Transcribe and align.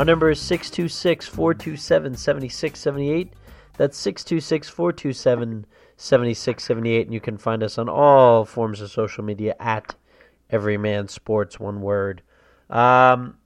Our 0.00 0.06
number 0.06 0.30
is 0.30 0.40
626 0.40 1.26
427 1.26 2.14
7678. 2.16 3.34
That's 3.76 3.98
626 3.98 4.70
427 4.70 5.66
7678. 5.98 7.06
And 7.06 7.12
you 7.12 7.20
can 7.20 7.36
find 7.36 7.62
us 7.62 7.76
on 7.76 7.90
all 7.90 8.46
forms 8.46 8.80
of 8.80 8.90
social 8.90 9.22
media 9.22 9.56
at 9.60 9.94
Everyman 10.48 11.08
Sports, 11.08 11.60
one 11.60 11.82
word. 11.82 12.22
Um, 12.70 13.36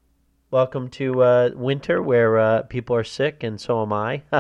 welcome 0.53 0.91
to 0.91 1.25
uh, 1.25 1.51
winter 1.57 2.01
where 2.01 2.39
uh, 2.39 2.63
people 2.63 2.95
are 2.95 3.03
sick, 3.03 3.43
and 3.43 3.61
so 3.61 3.83
am 3.83 3.93
I. 3.93 4.23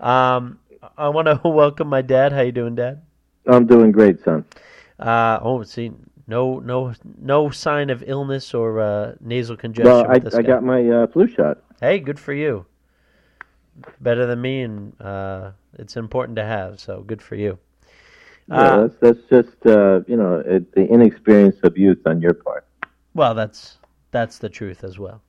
um, 0.00 0.58
I 0.98 1.08
want 1.08 1.24
to 1.24 1.40
welcome 1.48 1.88
my 1.88 2.02
dad. 2.02 2.34
How 2.34 2.42
you 2.42 2.52
doing, 2.52 2.74
Dad? 2.74 3.00
I'm 3.46 3.64
doing 3.64 3.92
great, 3.92 4.22
son. 4.22 4.44
Uh, 4.98 5.38
oh, 5.40 5.62
see, 5.62 5.90
no, 6.28 6.60
no, 6.60 6.92
no 7.20 7.50
sign 7.50 7.90
of 7.90 8.04
illness 8.06 8.54
or 8.54 8.80
uh, 8.80 9.14
nasal 9.20 9.56
congestion. 9.56 9.92
Well, 9.92 10.06
I, 10.08 10.20
I 10.36 10.42
got 10.42 10.62
my 10.62 10.88
uh, 10.88 11.06
flu 11.08 11.26
shot. 11.26 11.58
Hey, 11.80 11.98
good 11.98 12.20
for 12.20 12.34
you. 12.34 12.66
Better 14.00 14.26
than 14.26 14.40
me, 14.40 14.62
and 14.62 15.00
uh, 15.00 15.52
it's 15.78 15.96
important 15.96 16.36
to 16.36 16.44
have. 16.44 16.78
So 16.78 17.02
good 17.02 17.22
for 17.22 17.34
you. 17.34 17.58
Yeah, 18.48 18.56
Uh, 18.56 18.80
that's 18.80 18.96
that's 19.00 19.28
just 19.30 19.66
uh, 19.66 20.00
you 20.06 20.16
know 20.16 20.42
it, 20.44 20.72
the 20.72 20.86
inexperience 20.86 21.56
of 21.62 21.76
youth 21.78 22.06
on 22.06 22.20
your 22.20 22.34
part. 22.34 22.66
Well, 23.14 23.34
that's 23.34 23.78
that's 24.10 24.38
the 24.38 24.48
truth 24.48 24.84
as 24.84 24.98
well. 24.98 25.22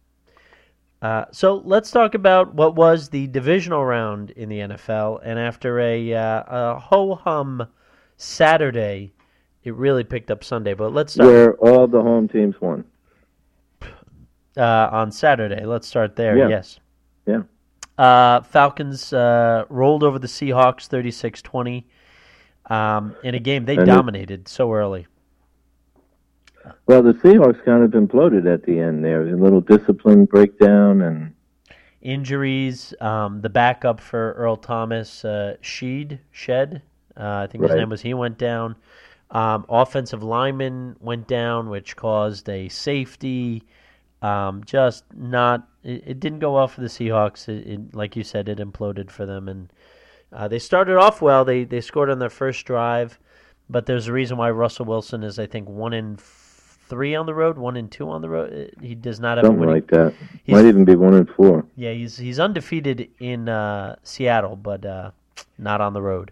Uh, 1.02 1.26
so 1.32 1.62
let's 1.64 1.92
talk 1.92 2.14
about 2.14 2.54
what 2.56 2.76
was 2.76 3.10
the 3.10 3.28
divisional 3.28 3.86
round 3.86 4.32
in 4.32 4.50
the 4.50 4.60
NFL, 4.60 5.22
and 5.24 5.40
after 5.40 5.80
a, 5.80 6.14
uh, 6.14 6.44
a 6.48 6.80
ho 6.80 7.16
hum 7.16 7.68
Saturday, 8.18 9.14
it 9.64 9.74
really 9.76 10.04
picked 10.04 10.32
up 10.32 10.44
Sunday. 10.44 10.74
But 10.74 10.94
let's 10.94 11.14
start 11.14 11.30
Where 11.30 11.54
all 11.56 11.88
the 11.88 12.02
home 12.02 12.28
teams 12.28 12.60
won. 12.62 12.84
uh, 14.58 14.90
on 14.92 15.12
Saturday. 15.12 15.66
Let's 15.66 15.88
start 15.88 16.16
there. 16.16 16.38
Yeah. 16.38 16.48
Yes. 16.50 16.80
Yeah. 17.26 17.42
Uh, 17.98 18.42
Falcons 18.42 19.12
uh, 19.14 19.66
rolled 19.70 20.04
over 20.04 20.20
the 20.20 20.28
Seahawks 20.28 20.88
36 20.88 21.42
20 21.42 21.86
um, 22.70 23.16
in 23.24 23.36
a 23.36 23.40
game 23.40 23.66
they 23.66 23.74
And 23.76 23.84
it- 23.84 23.86
dominated 23.86 24.48
so 24.48 24.72
early. 24.74 25.08
Well, 26.86 27.02
the 27.02 27.14
Seahawks 27.14 27.64
kind 27.66 27.84
of 27.84 27.92
imploded 27.92 28.52
at 28.52 28.64
the 28.64 28.80
end 28.80 29.04
there. 29.04 29.22
A 29.28 29.36
little 29.36 29.62
discipline 29.62 30.26
breakdown, 30.26 31.02
and 31.02 31.34
Injuries, 32.02 32.94
um, 33.02 33.42
the 33.42 33.50
backup 33.50 34.00
for 34.00 34.34
Earl 34.34 34.56
Thomas, 34.58 35.24
uh, 35.26 35.56
Sheed, 35.64 36.20
Shed, 36.32 36.82
uh, 37.18 37.24
I 37.44 37.48
think 37.48 37.64
his 37.64 37.72
Right. 37.72 37.80
name 37.80 37.90
was, 37.90 38.02
he 38.02 38.14
went 38.14 38.38
down. 38.38 38.76
Um, 39.32 39.66
offensive 39.70 40.24
lineman 40.24 40.96
went 41.00 41.28
down, 41.28 41.70
which 41.70 41.96
caused 41.96 42.50
a 42.50 42.68
safety. 42.70 43.64
Um, 44.22 44.64
just 44.66 45.04
not, 45.16 45.68
it, 45.84 46.04
it 46.06 46.20
didn't 46.20 46.40
go 46.40 46.56
well 46.56 46.68
for 46.68 46.82
the 46.82 46.88
Seahawks. 46.88 47.48
It, 47.48 47.68
it, 47.68 47.96
like 47.96 48.16
you 48.16 48.24
said, 48.24 48.50
it 48.50 48.58
imploded 48.58 49.12
for 49.12 49.26
them. 49.26 49.48
And 49.48 49.72
uh, 50.34 50.48
they 50.48 50.60
started 50.60 50.98
off 50.98 51.22
well. 51.22 51.46
They 51.46 51.64
they 51.64 51.80
scored 51.82 52.10
on 52.10 52.20
their 52.20 52.30
first 52.30 52.66
drive, 52.66 53.20
but 53.70 53.86
there's 53.86 54.08
a 54.08 54.14
reason 54.14 54.38
why 54.38 54.50
Russell 54.52 54.86
Wilson 54.86 55.24
is, 55.24 55.38
I 55.40 55.46
think, 55.46 55.70
one 55.70 55.94
in 55.94 56.18
three 56.18 57.14
on 57.16 57.28
the 57.28 57.36
road, 57.36 57.58
one 57.58 57.78
in 57.78 57.88
two 57.88 58.10
on 58.10 58.22
the 58.22 58.30
road. 58.30 58.74
He 58.82 58.96
does 58.96 59.20
not 59.20 59.38
have 59.38 59.46
something 59.46 59.70
like 59.70 59.88
that. 59.92 60.14
he's- 60.44 60.56
Might 60.56 60.66
even 60.66 60.86
be 60.86 60.96
one 60.96 61.14
and 61.14 61.30
four. 61.30 61.66
yeah, 61.76 61.92
he's 61.94 62.18
he's 62.18 62.40
undefeated 62.40 63.10
in 63.20 63.48
uh, 63.48 63.96
Seattle, 64.04 64.56
but 64.56 64.86
uh, 64.86 65.12
not 65.60 65.82
on 65.82 65.94
the 65.94 66.02
road. 66.02 66.32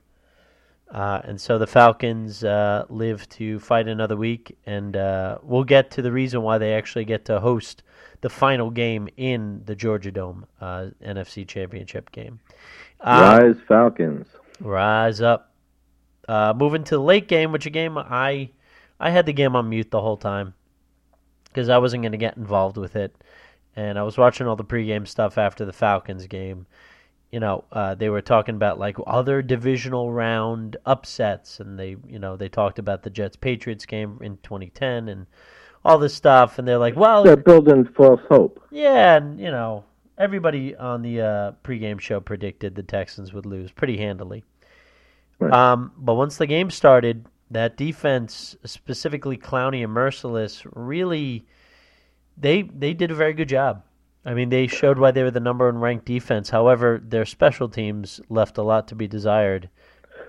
Uh, 0.91 1.21
and 1.25 1.39
so 1.39 1.57
the 1.57 1.67
Falcons 1.67 2.43
uh, 2.43 2.85
live 2.89 3.27
to 3.29 3.59
fight 3.59 3.87
another 3.87 4.15
week, 4.15 4.57
and 4.65 4.95
uh, 4.95 5.37
we'll 5.43 5.65
get 5.65 5.91
to 5.91 6.01
the 6.01 6.11
reason 6.11 6.41
why 6.43 6.57
they 6.57 6.73
actually 6.73 7.03
get 7.03 7.25
to 7.25 7.39
host 7.39 7.83
the 8.21 8.29
final 8.29 8.69
game 8.69 9.09
in 9.17 9.61
the 9.65 9.75
Georgia 9.75 10.11
Dome, 10.11 10.45
uh, 10.61 10.87
NFC 11.03 11.45
Championship 11.45 12.11
game. 12.11 12.39
Uh, 13.01 13.39
Rise 13.41 13.57
Falcons. 13.67 14.27
Rise 14.61 15.21
up. 15.21 15.53
Uh, 16.27 16.53
moving 16.55 16.83
to 16.85 16.95
the 16.95 17.01
late 17.01 17.27
game, 17.27 17.51
which 17.51 17.65
a 17.65 17.69
game 17.69 17.97
I 17.97 18.49
I 18.99 19.11
had 19.11 19.25
the 19.25 19.33
game 19.33 19.55
on 19.55 19.69
mute 19.69 19.91
the 19.91 20.01
whole 20.01 20.17
time 20.17 20.53
because 21.45 21.69
I 21.69 21.77
wasn't 21.77 22.03
going 22.03 22.11
to 22.11 22.17
get 22.17 22.37
involved 22.37 22.77
with 22.77 22.95
it, 22.95 23.15
and 23.75 23.99
I 23.99 24.03
was 24.03 24.17
watching 24.17 24.47
all 24.47 24.55
the 24.55 24.63
pregame 24.63 25.07
stuff 25.07 25.37
after 25.37 25.63
the 25.63 25.73
Falcons 25.73 26.27
game. 26.27 26.65
You 27.37 27.41
know, 27.41 27.65
uh, 27.71 27.93
they 27.93 28.09
were 28.09 28.23
talking 28.23 28.55
about 28.55 28.79
like 28.79 28.97
other 29.05 29.43
divisional 29.43 30.11
round 30.11 30.75
upsets, 30.87 31.59
and 31.59 31.77
they 31.77 31.95
you 32.07 32.17
know 32.17 32.35
they 32.35 32.49
talked 32.49 32.79
about 32.79 33.03
the 33.03 33.11
Jets 33.11 33.35
Patriots 33.35 33.85
game 33.85 34.17
in 34.23 34.37
2010 34.37 35.07
and 35.07 35.27
all 35.85 35.99
this 35.99 36.15
stuff, 36.15 36.57
and 36.57 36.67
they're 36.67 36.79
like, 36.79 36.95
well, 36.95 37.23
They're 37.23 37.37
building 37.37 37.85
false 37.95 38.21
hope. 38.27 38.59
yeah, 38.71 39.17
and 39.17 39.39
you 39.39 39.51
know, 39.51 39.83
everybody 40.17 40.75
on 40.75 41.03
the 41.03 41.21
uh, 41.21 41.51
pregame 41.63 41.99
show 41.99 42.19
predicted 42.19 42.73
the 42.73 42.81
Texans 42.81 43.33
would 43.33 43.45
lose 43.45 43.69
pretty 43.69 43.97
handily. 43.97 44.43
Right. 45.37 45.53
Um, 45.53 45.91
but 45.95 46.15
once 46.15 46.37
the 46.37 46.47
game 46.47 46.71
started, 46.71 47.27
that 47.51 47.77
defense, 47.77 48.55
specifically 48.65 49.37
Clowney 49.37 49.83
and 49.83 49.93
Mercilus, 49.93 50.65
really 50.73 51.45
they 52.35 52.63
they 52.63 52.95
did 52.95 53.11
a 53.11 53.15
very 53.15 53.33
good 53.33 53.49
job. 53.49 53.83
I 54.27 54.33
mean, 54.33 54.49
they 54.49 54.67
showed 54.67 54.99
why 54.99 55.11
they 55.11 55.23
were 55.23 55.31
the 55.31 55.39
number 55.39 55.71
one 55.71 55.79
ranked 55.79 56.03
defense. 56.05 56.49
However, 56.49 57.01
their 57.01 57.25
special 57.25 57.69
teams 57.69 58.19
left 58.27 58.57
a 58.57 58.61
lot 58.61 58.89
to 58.89 58.95
be 58.95 59.07
desired. 59.07 59.69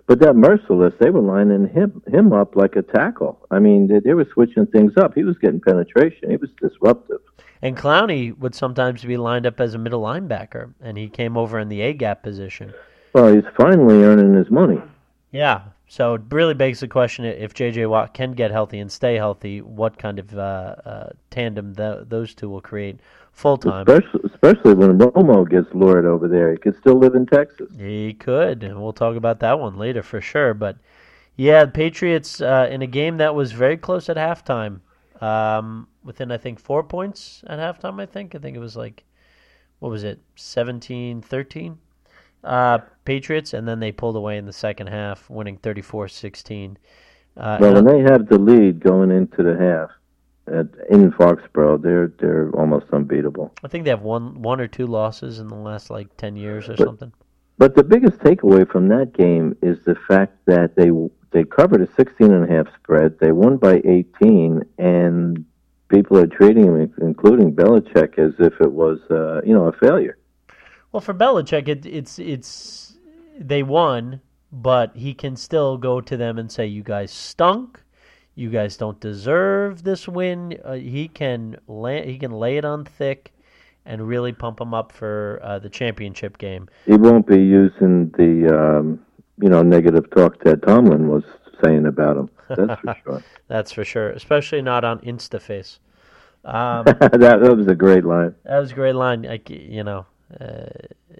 But 0.06 0.20
that 0.20 0.36
Mercilus, 0.36 0.96
they 1.00 1.10
were 1.10 1.20
lining 1.20 1.68
him 1.68 2.00
him 2.06 2.32
up 2.32 2.54
like 2.54 2.76
a 2.76 2.82
tackle. 2.82 3.44
I 3.50 3.58
mean, 3.58 3.88
they, 3.88 3.98
they 3.98 4.14
were 4.14 4.26
switching 4.32 4.66
things 4.66 4.92
up. 4.96 5.14
He 5.16 5.24
was 5.24 5.36
getting 5.38 5.60
penetration. 5.60 6.30
He 6.30 6.36
was 6.36 6.48
disruptive. 6.62 7.18
And 7.60 7.76
Clowney 7.76 8.38
would 8.38 8.54
sometimes 8.54 9.04
be 9.04 9.16
lined 9.16 9.46
up 9.46 9.58
as 9.58 9.74
a 9.74 9.78
middle 9.78 10.02
linebacker, 10.02 10.74
and 10.80 10.96
he 10.96 11.08
came 11.08 11.36
over 11.36 11.58
in 11.58 11.68
the 11.68 11.80
A 11.80 11.92
gap 11.92 12.22
position. 12.22 12.72
Well, 13.12 13.34
he's 13.34 13.44
finally 13.56 14.04
earning 14.04 14.32
his 14.32 14.48
money. 14.48 14.80
Yeah. 15.32 15.62
So 15.88 16.14
it 16.14 16.22
really 16.30 16.54
begs 16.54 16.80
the 16.80 16.88
question: 16.88 17.24
if 17.24 17.52
J.J. 17.52 17.86
Watt 17.86 18.14
can 18.14 18.32
get 18.32 18.52
healthy 18.52 18.78
and 18.78 18.92
stay 18.92 19.16
healthy, 19.16 19.60
what 19.60 19.98
kind 19.98 20.20
of 20.20 20.38
uh, 20.38 20.76
uh, 20.84 21.10
tandem 21.30 21.74
th- 21.74 22.04
those 22.08 22.32
two 22.34 22.48
will 22.48 22.60
create 22.60 23.00
full 23.38 23.56
time? 23.56 23.86
Especially, 23.88 24.20
especially 24.24 24.74
when 24.74 24.98
Romo 24.98 25.48
gets 25.48 25.72
lured 25.72 26.04
over 26.04 26.28
there. 26.28 26.50
He 26.52 26.58
could 26.58 26.76
still 26.78 26.98
live 26.98 27.14
in 27.14 27.26
Texas. 27.26 27.70
He 27.78 28.14
could, 28.14 28.62
and 28.62 28.82
we'll 28.82 28.92
talk 28.92 29.16
about 29.16 29.40
that 29.40 29.58
one 29.60 29.78
later 29.78 30.02
for 30.02 30.20
sure. 30.20 30.54
But 30.54 30.76
yeah, 31.36 31.64
the 31.64 31.70
Patriots 31.70 32.40
uh, 32.40 32.68
in 32.70 32.82
a 32.82 32.86
game 32.86 33.18
that 33.18 33.34
was 33.34 33.52
very 33.52 33.76
close 33.76 34.08
at 34.08 34.16
halftime, 34.16 34.80
um, 35.20 35.86
within 36.02 36.32
I 36.32 36.36
think 36.36 36.58
four 36.58 36.82
points 36.82 37.44
at 37.46 37.58
halftime. 37.58 38.00
I 38.00 38.06
think 38.06 38.34
I 38.34 38.38
think 38.38 38.56
it 38.56 38.60
was 38.60 38.76
like 38.76 39.04
what 39.78 39.90
was 39.90 40.02
it 40.02 40.20
17-13 40.36 41.76
uh, 42.44 42.78
Patriots, 43.04 43.54
and 43.54 43.66
then 43.66 43.80
they 43.80 43.92
pulled 43.92 44.16
away 44.16 44.38
in 44.38 44.46
the 44.46 44.52
second 44.52 44.88
half, 44.88 45.28
winning 45.30 45.58
34-16. 45.58 46.76
Uh, 47.36 47.58
Well, 47.60 47.74
when 47.74 47.84
they 47.84 48.00
have 48.00 48.28
the 48.28 48.38
lead 48.38 48.80
going 48.80 49.10
into 49.10 49.42
the 49.42 49.56
half 49.56 49.90
at, 50.48 50.66
in 50.90 51.12
Foxborough, 51.12 51.80
they're 51.82 52.12
they're 52.18 52.50
almost 52.50 52.86
unbeatable. 52.92 53.52
I 53.64 53.68
think 53.68 53.84
they 53.84 53.90
have 53.90 54.02
one 54.02 54.42
one 54.42 54.60
or 54.60 54.68
two 54.68 54.86
losses 54.86 55.38
in 55.38 55.48
the 55.48 55.54
last 55.56 55.90
like 55.90 56.16
ten 56.16 56.36
years 56.36 56.68
or 56.68 56.76
But- 56.76 56.84
something. 56.86 57.12
But 57.58 57.74
the 57.74 57.82
biggest 57.82 58.20
takeaway 58.20 58.70
from 58.70 58.86
that 58.88 59.14
game 59.14 59.56
is 59.62 59.78
the 59.84 59.96
fact 60.06 60.36
that 60.46 60.76
they 60.76 60.90
they 61.32 61.42
covered 61.44 61.82
a 61.82 61.88
16 61.94 62.32
and 62.32 62.48
a 62.48 62.54
half 62.54 62.72
spread. 62.76 63.18
They 63.18 63.32
won 63.32 63.56
by 63.56 63.82
18, 63.84 64.62
and 64.78 65.44
people 65.88 66.16
are 66.18 66.26
treating 66.28 66.64
him, 66.66 66.94
including 67.02 67.52
Belichick, 67.54 68.16
as 68.18 68.34
if 68.38 68.54
it 68.60 68.70
was 68.72 69.00
uh, 69.10 69.40
you 69.44 69.52
know 69.54 69.66
a 69.66 69.72
failure. 69.72 70.16
Well, 70.92 71.00
for 71.00 71.12
Belichick, 71.14 71.66
it, 71.66 71.84
it's 71.84 72.18
it's 72.20 72.96
they 73.38 73.64
won, 73.64 74.20
but 74.52 74.96
he 74.96 75.12
can 75.12 75.34
still 75.34 75.76
go 75.78 76.00
to 76.00 76.16
them 76.16 76.38
and 76.38 76.50
say, 76.52 76.64
"You 76.66 76.84
guys 76.84 77.10
stunk. 77.10 77.82
You 78.38 78.50
guys 78.50 78.76
don't 78.76 79.00
deserve 79.00 79.82
this 79.82 80.06
win." 80.06 80.60
Uh, 80.64 80.74
he 80.74 81.08
can 81.08 81.56
lay, 81.66 82.06
he 82.06 82.18
can 82.18 82.30
lay 82.30 82.56
it 82.56 82.64
on 82.64 82.84
thick, 82.84 83.32
and 83.84 84.06
really 84.06 84.32
pump 84.32 84.58
them 84.58 84.72
up 84.72 84.92
for 84.92 85.40
uh, 85.42 85.58
the 85.58 85.68
championship 85.68 86.38
game. 86.38 86.68
He 86.86 86.96
won't 86.96 87.26
be 87.26 87.36
using 87.36 88.10
the 88.10 88.56
um, 88.56 89.00
you 89.40 89.48
know 89.48 89.62
negative 89.62 90.08
talk 90.10 90.44
that 90.44 90.62
Tomlin 90.62 91.08
was 91.08 91.24
saying 91.64 91.86
about 91.86 92.16
him. 92.16 92.30
That's 92.48 92.80
for 92.80 92.96
sure. 93.04 93.22
That's 93.48 93.72
for 93.72 93.84
sure, 93.84 94.10
especially 94.10 94.62
not 94.62 94.84
on 94.84 95.00
InstaFace. 95.00 95.78
Um, 96.44 96.84
that, 97.00 97.18
that 97.20 97.56
was 97.56 97.66
a 97.66 97.74
great 97.74 98.04
line. 98.04 98.36
that 98.44 98.60
was 98.60 98.70
a 98.70 98.74
great 98.74 98.94
line. 98.94 99.22
Like 99.22 99.50
you 99.50 99.82
know, 99.82 100.06
uh, 100.40 100.66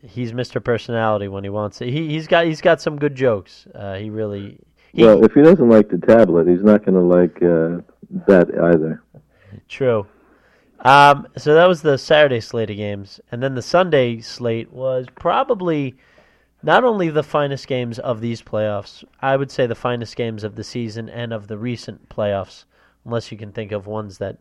he's 0.02 0.32
Mr. 0.32 0.62
Personality 0.62 1.26
when 1.26 1.42
he 1.42 1.50
wants 1.50 1.80
it. 1.80 1.88
He 1.88 2.10
he's 2.10 2.28
got 2.28 2.46
he's 2.46 2.60
got 2.60 2.80
some 2.80 2.96
good 2.96 3.14
jokes. 3.14 3.66
Uh, 3.74 3.96
he 3.96 4.08
really. 4.08 4.60
Well, 4.98 5.24
if 5.24 5.32
he 5.32 5.42
doesn't 5.42 5.68
like 5.68 5.88
the 5.88 5.98
tablet, 5.98 6.48
he's 6.48 6.62
not 6.62 6.84
going 6.84 6.94
to 6.94 7.00
like 7.00 7.36
uh, 7.36 7.82
that 8.26 8.48
either. 8.62 9.02
True. 9.68 10.06
Um, 10.80 11.26
so 11.36 11.54
that 11.54 11.66
was 11.66 11.82
the 11.82 11.98
Saturday 11.98 12.40
slate 12.40 12.70
of 12.70 12.76
games, 12.76 13.20
and 13.32 13.42
then 13.42 13.54
the 13.54 13.62
Sunday 13.62 14.20
slate 14.20 14.72
was 14.72 15.06
probably 15.16 15.96
not 16.62 16.84
only 16.84 17.08
the 17.08 17.22
finest 17.22 17.66
games 17.66 17.98
of 17.98 18.20
these 18.20 18.42
playoffs. 18.42 19.04
I 19.20 19.36
would 19.36 19.50
say 19.50 19.66
the 19.66 19.74
finest 19.74 20.16
games 20.16 20.44
of 20.44 20.54
the 20.54 20.64
season 20.64 21.08
and 21.08 21.32
of 21.32 21.48
the 21.48 21.58
recent 21.58 22.08
playoffs, 22.08 22.64
unless 23.04 23.32
you 23.32 23.38
can 23.38 23.52
think 23.52 23.72
of 23.72 23.86
ones 23.86 24.18
that 24.18 24.38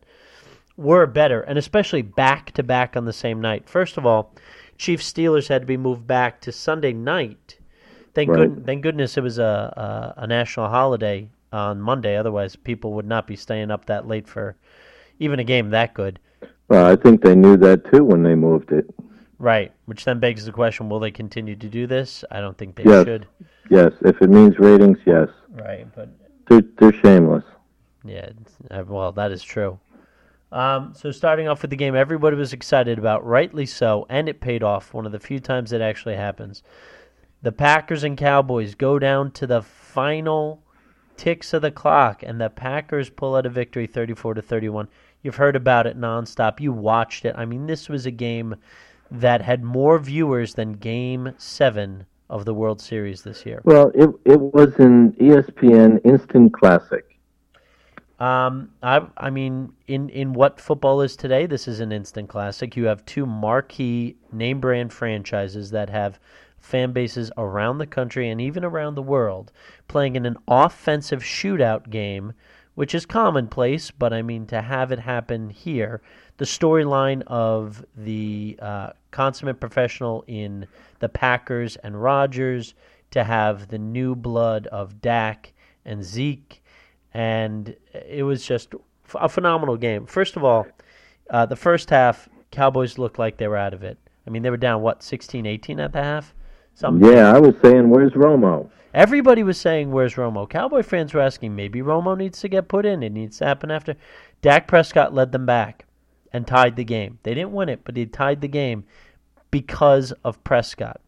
were 0.76 1.08
better, 1.08 1.42
and 1.42 1.58
especially 1.58 2.04
back 2.04 2.52
to 2.52 2.64
back 2.64 2.96
on 2.96 3.06
the 3.06 3.14
same 3.14 3.42
night. 3.42 3.68
First 3.68 3.98
of 3.98 4.06
all, 4.06 4.34
Chiefs 4.78 5.12
Steelers 5.12 5.48
had 5.48 5.64
to 5.64 5.68
be 5.68 5.78
moved 5.78 6.06
back 6.06 6.40
to 6.42 6.52
Sunday 6.52 6.94
night. 6.94 7.58
Thank 8.18 8.32
Right. 8.32 8.52
good, 8.52 8.66
thank 8.66 8.82
goodness 8.82 9.16
it 9.16 9.22
was 9.22 9.38
a, 9.38 10.16
a 10.18 10.24
a 10.24 10.26
national 10.28 10.70
holiday 10.70 11.30
on 11.54 11.80
Monday. 11.80 12.18
Otherwise, 12.18 12.56
people 12.56 12.94
would 12.94 13.06
not 13.06 13.28
be 13.28 13.36
staying 13.36 13.70
up 13.70 13.86
that 13.86 14.08
late 14.08 14.28
for 14.28 14.56
even 15.20 15.40
a 15.40 15.44
game 15.44 15.70
that 15.70 15.94
good. 15.94 16.18
Well, 16.68 16.84
I 16.84 16.96
think 16.96 17.22
they 17.22 17.36
knew 17.36 17.58
that 17.58 17.92
too 17.92 18.04
when 18.04 18.24
they 18.24 18.34
moved 18.34 18.72
it. 18.72 18.90
Right. 19.38 19.72
Which 19.86 20.04
then 20.04 20.20
begs 20.20 20.46
the 20.46 20.52
question: 20.52 20.90
Will 20.90 21.00
they 21.00 21.12
continue 21.12 21.56
to 21.58 21.70
do 21.70 21.86
this? 21.86 22.26
I 22.32 22.42
don't 22.42 22.58
think 22.58 22.76
they 22.76 22.86
Yes. 22.86 23.06
should. 23.06 23.28
Yes, 23.70 23.92
if 24.02 24.20
it 24.20 24.32
means 24.32 24.58
ratings, 24.58 24.98
yes. 25.06 25.30
Right. 25.54 25.86
But 25.96 26.10
They're, 26.48 26.64
they're 26.80 27.00
shameless. 27.04 27.44
yeah, 28.04 28.30
uh, 28.72 28.84
well, 28.88 29.12
that 29.12 29.32
is 29.32 29.44
true. 29.44 29.78
Um, 30.52 30.94
so 30.96 31.12
starting 31.12 31.48
off 31.48 31.62
with 31.62 31.70
the 31.70 31.78
game, 31.78 31.96
everybody 31.96 32.36
was 32.36 32.52
excited 32.52 32.98
about, 32.98 33.24
rightly 33.24 33.68
so, 33.68 34.08
and 34.10 34.28
it 34.28 34.40
paid 34.42 34.64
off. 34.64 34.92
One 34.92 35.06
of 35.06 35.12
the 35.12 35.20
few 35.20 35.40
times 35.40 35.72
it 35.72 35.82
actually 35.82 36.16
happens. 36.16 36.64
The 37.48 37.54
Packers 37.54 38.04
and 38.04 38.18
Cowboys 38.18 38.76
go 38.76 39.00
down 39.00 39.32
to 39.32 39.48
the 39.48 39.62
final 39.62 40.62
ticks 41.16 41.54
of 41.54 41.62
the 41.62 41.72
clock, 41.72 42.22
and 42.22 42.42
the 42.42 42.50
Packers 42.50 43.10
pull 43.10 43.38
out 43.38 43.46
a 43.46 43.50
victory, 43.50 43.88
thirty-four 43.88 44.34
to 44.34 44.42
thirty-one. 44.42 44.90
You've 45.24 45.38
heard 45.38 45.56
about 45.56 45.88
it 45.88 45.98
nonstop. 45.98 46.60
You 46.60 46.74
watched 46.74 47.24
it. 47.24 47.36
I 47.38 47.46
mean, 47.46 47.66
this 47.66 47.88
was 47.88 48.06
a 48.06 48.12
game 48.12 48.56
that 49.10 49.44
had 49.44 49.64
more 49.64 49.98
viewers 49.98 50.56
than 50.56 50.74
Game 50.74 51.36
Seven 51.38 52.06
of 52.30 52.44
the 52.44 52.54
World 52.54 52.82
Series 52.82 53.22
this 53.22 53.46
year. 53.46 53.62
Well, 53.64 53.94
it 53.96 54.10
it 54.26 54.42
was 54.42 54.78
an 54.80 55.14
ESPN 55.14 56.02
Instant 56.04 56.52
Classic. 56.52 57.18
Um, 58.20 58.72
I, 58.84 59.08
I 59.16 59.30
mean, 59.30 59.72
in, 59.88 60.10
in 60.10 60.34
what 60.34 60.60
football 60.60 61.00
is 61.00 61.16
today, 61.16 61.46
this 61.46 61.66
is 61.70 61.80
an 61.80 61.94
instant 61.94 62.28
classic. 62.28 62.76
You 62.76 62.88
have 62.88 63.06
two 63.06 63.26
marquee 63.26 64.18
name 64.34 64.60
brand 64.60 64.92
franchises 64.92 65.72
that 65.72 65.90
have 65.90 66.20
fan 66.60 66.92
bases 66.92 67.32
around 67.38 67.78
the 67.78 67.88
country 67.88 68.30
and 68.30 68.42
even 68.42 68.64
around 68.64 68.96
the 68.96 69.02
world 69.02 69.52
playing 69.88 70.16
in 70.16 70.26
an 70.26 70.38
offensive 70.48 71.22
shootout 71.22 71.90
game, 71.90 72.34
which 72.76 72.94
is 72.94 73.06
commonplace, 73.06 73.92
but 73.92 74.14
I 74.14 74.22
mean, 74.22 74.46
to 74.48 74.62
have 74.62 74.92
it 74.92 75.00
happen 75.00 75.50
here, 75.50 76.02
the 76.38 76.46
storyline 76.46 77.24
of 77.28 77.86
the 77.96 78.58
uh, 78.62 78.90
consummate 79.12 79.60
professional 79.60 80.24
in 80.28 80.68
the 81.00 81.10
Packers 81.10 81.76
and 81.78 82.02
Rodgers, 82.02 82.74
to 83.12 83.24
have 83.24 83.70
the 83.70 83.80
new 83.80 84.16
blood 84.16 84.68
of 84.68 85.02
Dak 85.02 85.54
and 85.86 86.04
Zeke 86.04 86.62
and 87.18 87.76
it 87.94 88.22
was 88.24 88.46
just 88.46 88.76
a 89.16 89.28
phenomenal 89.28 89.76
game. 89.76 90.06
First 90.06 90.36
of 90.36 90.44
all, 90.44 90.68
uh, 91.32 91.48
the 91.48 91.56
first 91.56 91.90
half, 91.90 92.30
Cowboys 92.52 93.00
looked 93.00 93.18
like 93.18 93.38
they 93.38 93.48
were 93.48 93.58
out 93.58 93.74
of 93.74 93.84
it. 93.84 93.98
I 94.28 94.30
mean, 94.30 94.44
they 94.44 94.50
were 94.52 94.58
down 94.58 94.84
what 94.84 95.00
16-18 95.00 95.84
at 95.84 95.94
the 95.94 96.04
half. 96.04 96.36
Some 96.78 97.04
Yeah, 97.04 97.34
I 97.34 97.40
was 97.40 97.56
saying, 97.64 97.90
where's 97.90 98.12
Romo? 98.14 98.70
everybody 98.94 99.42
was 99.42 99.60
saying, 99.60 99.90
"Where's 99.90 100.14
Romo?" 100.14 100.48
Cowboy 100.48 100.84
fans 100.84 101.12
were 101.12 101.22
asking, 101.22 101.56
maybe 101.56 101.82
Romo 101.82 102.16
needs 102.16 102.40
to 102.42 102.48
get 102.48 102.68
put 102.68 102.86
in. 102.86 103.02
It 103.02 103.12
needs 103.12 103.40
to 103.40 103.46
happen 103.46 103.72
after. 103.72 103.96
Dak 104.44 104.68
Prescott 104.68 105.12
led 105.12 105.32
them 105.32 105.48
back 105.48 105.86
and 106.32 106.46
tied 106.46 106.76
the 106.76 106.84
game. 106.84 107.18
They 107.24 107.34
didn't 107.34 107.54
win 107.54 107.68
it, 107.68 107.82
but 107.84 107.98
he 107.98 108.06
tied 108.06 108.42
the 108.42 108.48
game 108.48 108.84
because 109.50 110.12
of 110.24 110.44
Prescott. 110.44 111.02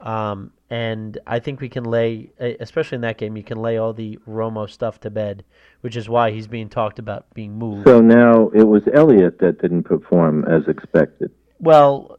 Um, 0.00 0.50
and 0.70 1.18
I 1.24 1.38
think 1.38 1.60
we 1.60 1.68
can 1.68 1.84
lay, 1.84 2.32
especially 2.40 2.96
in 2.96 3.02
that 3.02 3.18
game, 3.18 3.36
you 3.36 3.44
can 3.44 3.62
lay 3.62 3.76
all 3.76 3.92
the 3.92 4.18
Romo 4.28 4.68
stuff 4.68 4.98
to 5.00 5.10
bed, 5.10 5.44
which 5.82 5.94
is 5.94 6.08
why 6.08 6.32
he's 6.32 6.48
being 6.48 6.68
talked 6.68 6.98
about 6.98 7.32
being 7.32 7.56
moved. 7.56 7.86
So 7.86 8.00
now 8.00 8.48
it 8.48 8.64
was 8.64 8.82
Elliott 8.92 9.38
that 9.38 9.62
didn't 9.62 9.84
perform 9.84 10.44
as 10.46 10.66
expected. 10.66 11.30
Well, 11.60 12.18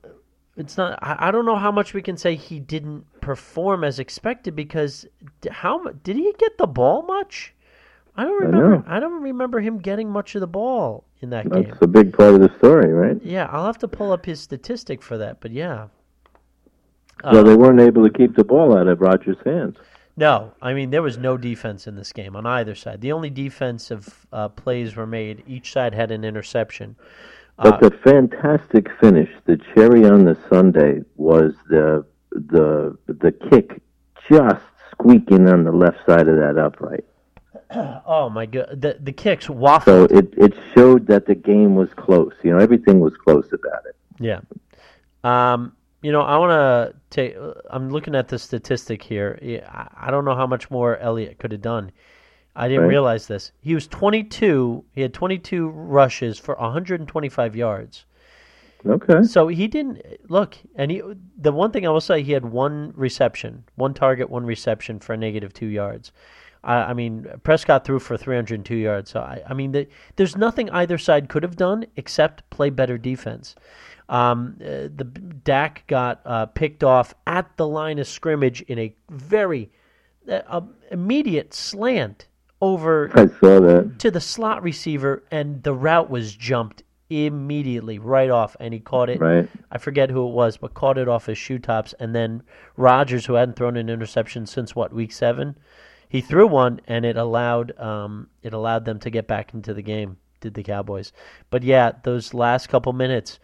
it's 0.58 0.78
not. 0.78 1.00
I 1.02 1.28
I 1.28 1.32
don't 1.32 1.46
know 1.46 1.56
how 1.58 1.72
much 1.72 1.94
we 1.94 2.02
can 2.02 2.18
say 2.18 2.36
he 2.36 2.60
didn't 2.60 3.06
perform 3.22 3.84
as 3.84 4.00
expected 4.00 4.56
because 4.56 5.06
how 5.50 5.84
did 6.04 6.16
he 6.16 6.34
get 6.38 6.58
the 6.58 6.68
ball 6.68 7.04
much? 7.04 7.54
I 8.16 8.24
don't 8.26 8.44
remember. 8.44 8.78
know. 8.78 8.84
I, 8.86 9.00
don't 9.00 9.24
remember 9.24 9.60
him 9.60 9.80
getting 9.80 10.08
much 10.12 10.36
of 10.36 10.42
the 10.42 10.48
ball 10.48 11.04
in 11.22 11.32
that 11.32 11.50
game. 11.50 11.64
That's 11.64 11.82
a 11.82 11.88
big 11.88 12.14
part 12.16 12.36
of 12.36 12.42
the 12.42 12.54
story, 12.60 12.94
right? 12.94 13.20
Yeah, 13.24 13.48
I'll 13.52 13.66
have 13.66 13.80
to 13.80 13.88
pull 13.88 14.12
up 14.12 14.28
his 14.28 14.40
statistic 14.40 15.02
for 15.02 15.18
that. 15.18 15.42
But 15.42 15.50
yeah, 15.52 15.88
so 17.32 17.40
Uh, 17.40 17.44
they 17.44 17.56
weren't 17.56 17.80
able 17.80 18.04
to 18.04 18.12
keep 18.14 18.36
the 18.36 18.44
ball 18.44 18.78
out 18.78 18.88
of 18.88 19.02
Rodgers' 19.02 19.38
hands. 19.44 19.78
no, 20.16 20.54
I 20.62 20.74
mean 20.76 20.92
there 20.92 21.02
was 21.02 21.18
no 21.18 21.38
defense 21.38 21.88
in 21.88 21.96
this 21.96 22.12
game 22.14 22.36
on 22.36 22.46
either 22.46 22.76
side. 22.76 23.02
The 23.02 23.12
only 23.12 23.32
defensive 23.32 24.28
uh, 24.32 24.50
plays 24.50 24.96
were 24.96 25.08
made. 25.08 25.44
Each 25.48 25.72
side 25.72 25.96
had 25.96 26.12
an 26.12 26.24
interception. 26.24 26.96
But 27.58 27.76
Uh, 27.76 27.90
the 27.90 27.92
fantastic 27.98 28.90
finish, 29.00 29.30
the 29.46 29.58
cherry 29.74 30.06
on 30.06 30.26
the 30.26 30.36
Sunday, 30.50 31.02
was 31.16 31.54
the 31.70 32.06
the 32.32 32.98
the 33.08 33.32
kick 33.32 33.82
just 34.30 34.64
squeaking 34.92 35.48
on 35.48 35.64
the 35.64 35.72
left 35.72 35.98
side 36.06 36.28
of 36.28 36.38
that 36.38 36.58
upright. 36.58 37.06
oh 38.06 38.30
my 38.30 38.46
god, 38.46 38.82
the 38.82 38.98
the 39.00 39.12
kicks 39.12 39.46
So 39.46 39.54
waffled. 39.54 40.12
it 40.12 40.34
it 40.38 40.54
showed 40.74 41.08
that 41.08 41.26
the 41.28 41.36
game 41.36 41.76
was 41.76 41.94
close. 41.94 42.34
You 42.44 42.52
know, 42.52 42.58
everything 42.60 43.00
was 43.00 43.16
close 43.18 43.52
about 43.54 43.86
it. 43.86 43.96
Yeah. 44.20 44.42
Um, 45.24 45.74
you 46.02 46.12
know, 46.12 46.22
I 46.22 46.38
want 46.38 46.52
to 46.52 46.96
take. 47.10 47.36
I'm 47.70 47.90
looking 47.90 48.16
at 48.16 48.28
the 48.28 48.38
statistic 48.40 49.02
here. 49.02 49.40
I 49.70 50.08
I 50.08 50.12
don't 50.12 50.26
know 50.26 50.36
how 50.36 50.48
much 50.48 50.70
more 50.72 50.98
Elliott 50.98 51.40
could 51.40 51.52
have 51.52 51.62
done. 51.62 51.92
I 52.56 52.68
didn't 52.68 52.84
Right. 52.84 52.90
realize 52.90 53.28
this. 53.28 53.52
He 53.62 53.74
was 53.74 53.88
22. 53.88 54.84
He 54.94 55.02
had 55.02 55.14
22 55.14 55.70
rushes 55.70 56.38
for 56.38 56.56
125 56.56 57.56
yards. 57.56 58.06
Okay. 58.86 59.24
So 59.24 59.48
he 59.48 59.68
didn't 59.68 60.02
look. 60.30 60.58
And 60.76 60.92
he, 60.92 61.02
the 61.38 61.52
one 61.52 61.72
thing 61.72 61.86
I 61.88 61.90
will 61.90 62.02
say, 62.02 62.22
he 62.22 62.34
had 62.34 62.46
one 62.46 62.94
reception, 62.96 63.64
one 63.76 63.94
target, 63.94 64.30
one 64.30 64.46
reception 64.46 65.00
for 65.00 65.14
a 65.14 65.18
negative 65.18 65.54
two 65.54 65.68
yards. 65.68 66.12
I, 66.64 66.76
I 66.76 66.94
mean, 66.94 67.26
Prescott 67.44 67.86
threw 67.86 68.00
for 68.00 68.18
302 68.18 68.76
yards. 68.76 69.10
So 69.12 69.22
I, 69.22 69.42
I 69.48 69.54
mean, 69.54 69.72
the, 69.72 69.88
there's 70.18 70.36
nothing 70.36 70.70
either 70.72 70.98
side 70.98 71.30
could 71.30 71.44
have 71.44 71.56
done 71.56 71.86
except 71.96 72.50
play 72.50 72.70
better 72.70 72.98
defense. 72.98 73.56
Um, 74.10 74.58
uh, 74.62 74.90
the 74.94 75.06
Dak 75.06 75.86
got 75.88 76.22
uh, 76.26 76.46
picked 76.48 76.84
off 76.84 77.16
at 77.26 77.56
the 77.58 77.68
line 77.68 78.00
of 78.00 78.08
scrimmage 78.08 78.62
in 78.64 78.78
a 78.78 78.94
very 79.10 79.72
uh, 80.28 80.42
uh, 80.48 80.62
immediate 80.92 81.54
slant 81.54 82.28
over 82.64 83.12
I 83.14 83.28
saw 83.28 83.60
that. 83.60 84.00
to 84.00 84.10
the 84.10 84.22
slot 84.22 84.64
receiver, 84.64 85.24
and 85.30 85.62
the 85.64 85.74
route 85.74 86.10
was 86.10 86.34
jumped 86.34 86.84
immediately 87.10 88.00
right 88.00 88.30
off, 88.30 88.56
and 88.60 88.74
he 88.74 88.80
caught 88.80 89.10
it. 89.10 89.20
Right. 89.20 89.50
I 89.70 89.78
forget 89.78 90.10
who 90.10 90.26
it 90.28 90.32
was, 90.32 90.56
but 90.56 90.74
caught 90.74 90.98
it 90.98 91.10
off 91.10 91.26
his 91.26 91.38
shoe 91.38 91.60
tops. 91.60 91.94
And 92.00 92.16
then 92.16 92.42
Rodgers, 92.78 93.26
who 93.26 93.34
hadn't 93.34 93.58
thrown 93.58 93.76
an 93.76 93.90
interception 93.90 94.46
since 94.46 94.76
what 94.76 94.94
week 94.94 95.12
seven, 95.12 95.58
he 96.08 96.22
threw 96.22 96.48
one, 96.48 96.80
and 96.88 97.06
it 97.06 97.18
allowed 97.18 97.78
um, 97.78 98.30
it 98.42 98.54
allowed 98.54 98.86
them 98.86 99.00
to 99.00 99.10
get 99.10 99.28
back 99.28 99.54
into 99.54 99.74
the 99.74 99.82
game. 99.82 100.18
Did 100.40 100.54
the 100.54 100.64
Cowboys? 100.64 101.12
But 101.50 101.64
yeah, 101.64 101.92
those 102.04 102.34
last 102.34 102.68
couple 102.68 102.94
minutes, 102.94 103.40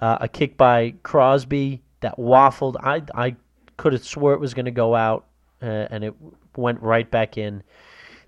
uh, 0.00 0.18
a 0.22 0.28
kick 0.28 0.56
by 0.56 0.94
Crosby 1.02 1.82
that 2.00 2.16
waffled. 2.16 2.76
I 2.82 3.02
I 3.14 3.36
could 3.76 3.92
have 3.92 4.04
swore 4.04 4.32
it 4.32 4.40
was 4.40 4.54
going 4.54 4.64
to 4.64 4.70
go 4.70 4.94
out, 4.94 5.26
uh, 5.62 5.86
and 5.90 6.02
it 6.02 6.14
went 6.56 6.80
right 6.82 7.10
back 7.10 7.36
in. 7.36 7.62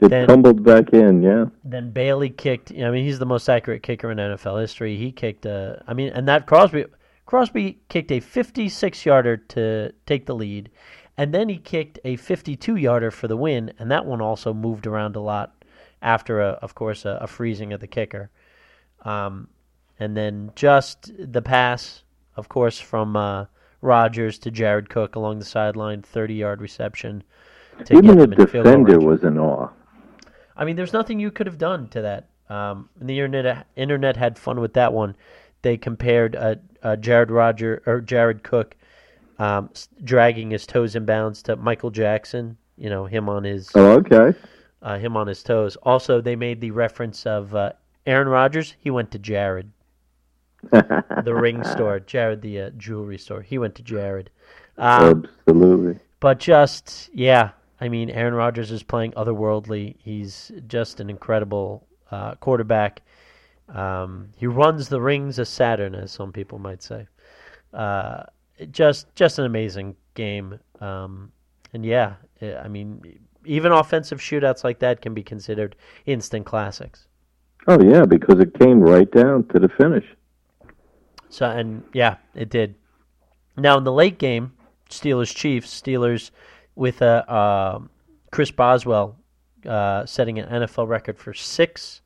It 0.00 0.08
Then- 0.08 0.28
tumbled 0.28 0.64
back 0.64 0.92
in. 0.92 1.22
Yeah. 1.22 1.46
Then 1.64 1.90
Bailey 1.90 2.30
kicked. 2.30 2.72
I 2.72 2.90
mean, 2.90 3.04
he's 3.04 3.18
the 3.18 3.26
most 3.26 3.48
accurate 3.48 3.82
kicker 3.82 4.10
in 4.10 4.18
NFL 4.18 4.60
history. 4.60 4.96
He 4.96 5.12
kicked 5.12 5.46
a. 5.46 5.82
I 5.86 5.94
mean, 5.94 6.10
and 6.12 6.26
that 6.28 6.46
Crosby 6.46 6.86
Crosby 7.26 7.78
kicked 7.88 8.10
a 8.10 8.18
56 8.20 9.06
yarder 9.06 9.36
to 9.36 9.92
take 10.06 10.26
the 10.26 10.34
lead, 10.34 10.70
and 11.16 11.32
then 11.32 11.48
he 11.48 11.58
kicked 11.58 11.98
a 12.04 12.16
52 12.16 12.76
yarder 12.76 13.10
for 13.10 13.28
the 13.28 13.36
win, 13.36 13.72
and 13.78 13.90
that 13.90 14.04
one 14.04 14.20
also 14.20 14.52
moved 14.52 14.86
around 14.86 15.14
a 15.14 15.20
lot 15.20 15.54
after, 16.02 16.40
a, 16.40 16.58
of 16.62 16.74
course, 16.74 17.04
a, 17.04 17.18
a 17.20 17.26
freezing 17.26 17.72
of 17.72 17.80
the 17.80 17.86
kicker. 17.86 18.30
Um, 19.04 19.48
and 20.00 20.16
then 20.16 20.50
just 20.56 21.12
the 21.16 21.42
pass, 21.42 22.02
of 22.36 22.48
course, 22.48 22.80
from 22.80 23.14
uh, 23.14 23.44
Rodgers 23.80 24.38
to 24.40 24.50
Jared 24.50 24.88
Cook 24.88 25.14
along 25.14 25.38
the 25.38 25.44
sideline, 25.44 26.02
30 26.02 26.34
yard 26.34 26.60
reception. 26.60 27.22
Even 27.90 28.16
the 28.16 28.26
them 28.26 28.32
in 28.32 28.46
field 28.48 28.64
goal 28.64 28.84
defender 28.84 28.98
was 28.98 29.22
in 29.22 29.38
awe. 29.38 29.68
I 30.60 30.64
mean, 30.64 30.76
there's 30.76 30.92
nothing 30.92 31.18
you 31.18 31.30
could 31.32 31.46
have 31.48 31.58
done 31.58 31.88
to 31.88 32.02
that. 32.02 32.28
Um, 32.48 32.88
and 33.00 33.08
the 33.08 33.18
internet 33.18 33.66
internet 33.76 34.16
had 34.16 34.38
fun 34.38 34.60
with 34.60 34.74
that 34.74 34.92
one. 34.92 35.16
They 35.62 35.76
compared 35.76 36.36
uh, 36.36 36.56
uh, 36.82 36.96
Jared 36.96 37.30
Roger 37.30 37.82
or 37.86 38.00
Jared 38.00 38.42
Cook 38.42 38.76
um, 39.38 39.70
dragging 40.04 40.50
his 40.50 40.66
toes 40.66 40.94
in 40.96 41.04
bounds 41.06 41.42
to 41.44 41.56
Michael 41.56 41.90
Jackson. 41.90 42.56
You 42.76 42.90
know 42.90 43.06
him 43.06 43.28
on 43.28 43.44
his 43.44 43.70
Oh, 43.74 43.92
okay. 43.98 44.36
uh, 44.82 44.98
him 44.98 45.16
on 45.16 45.26
his 45.26 45.42
toes. 45.42 45.76
Also, 45.82 46.20
they 46.20 46.36
made 46.36 46.60
the 46.60 46.70
reference 46.72 47.24
of 47.26 47.54
uh, 47.54 47.72
Aaron 48.06 48.28
Rodgers. 48.28 48.74
He 48.80 48.90
went 48.90 49.10
to 49.12 49.18
Jared, 49.18 49.70
the 50.70 51.34
ring 51.34 51.62
store. 51.64 52.00
Jared, 52.00 52.42
the 52.42 52.60
uh, 52.62 52.70
jewelry 52.76 53.18
store. 53.18 53.42
He 53.42 53.58
went 53.58 53.74
to 53.76 53.82
Jared. 53.82 54.30
Um, 54.78 55.26
Absolutely. 55.46 56.00
but 56.20 56.38
just 56.38 57.10
yeah, 57.12 57.50
I 57.80 57.88
mean, 57.88 58.10
Aaron 58.10 58.34
Rodgers 58.34 58.70
is 58.70 58.82
playing 58.82 59.12
otherworldly. 59.12 59.96
He's 59.98 60.52
just 60.68 61.00
an 61.00 61.08
incredible 61.08 61.86
uh, 62.10 62.34
quarterback. 62.36 63.00
Um, 63.68 64.30
he 64.36 64.46
runs 64.46 64.88
the 64.88 65.00
rings 65.00 65.38
of 65.38 65.48
Saturn, 65.48 65.94
as 65.94 66.10
some 66.10 66.32
people 66.32 66.58
might 66.58 66.82
say. 66.82 67.06
Uh, 67.72 68.24
just 68.72 69.14
just 69.14 69.38
an 69.38 69.44
amazing 69.44 69.96
game. 70.14 70.58
Um, 70.80 71.32
and 71.72 71.86
yeah, 71.86 72.14
I 72.42 72.68
mean, 72.68 73.20
even 73.44 73.72
offensive 73.72 74.20
shootouts 74.20 74.64
like 74.64 74.80
that 74.80 75.00
can 75.00 75.14
be 75.14 75.22
considered 75.22 75.76
instant 76.06 76.46
classics. 76.46 77.06
Oh 77.66 77.80
yeah, 77.80 78.04
because 78.04 78.40
it 78.40 78.58
came 78.58 78.80
right 78.80 79.10
down 79.10 79.44
to 79.48 79.58
the 79.58 79.68
finish. 79.68 80.04
So 81.28 81.46
and 81.46 81.84
yeah, 81.92 82.16
it 82.34 82.50
did. 82.50 82.74
Now 83.56 83.78
in 83.78 83.84
the 83.84 83.92
late 83.92 84.18
game, 84.18 84.52
Steelers 84.90 85.34
Chiefs, 85.34 85.80
Steelers 85.80 86.30
with 86.80 87.02
a 87.02 87.30
uh, 87.30 87.78
Chris 88.32 88.50
Boswell 88.50 89.18
uh, 89.66 90.06
setting 90.06 90.38
an 90.38 90.62
NFL 90.62 90.88
record 90.88 91.18
for 91.18 91.34
six 91.34 92.00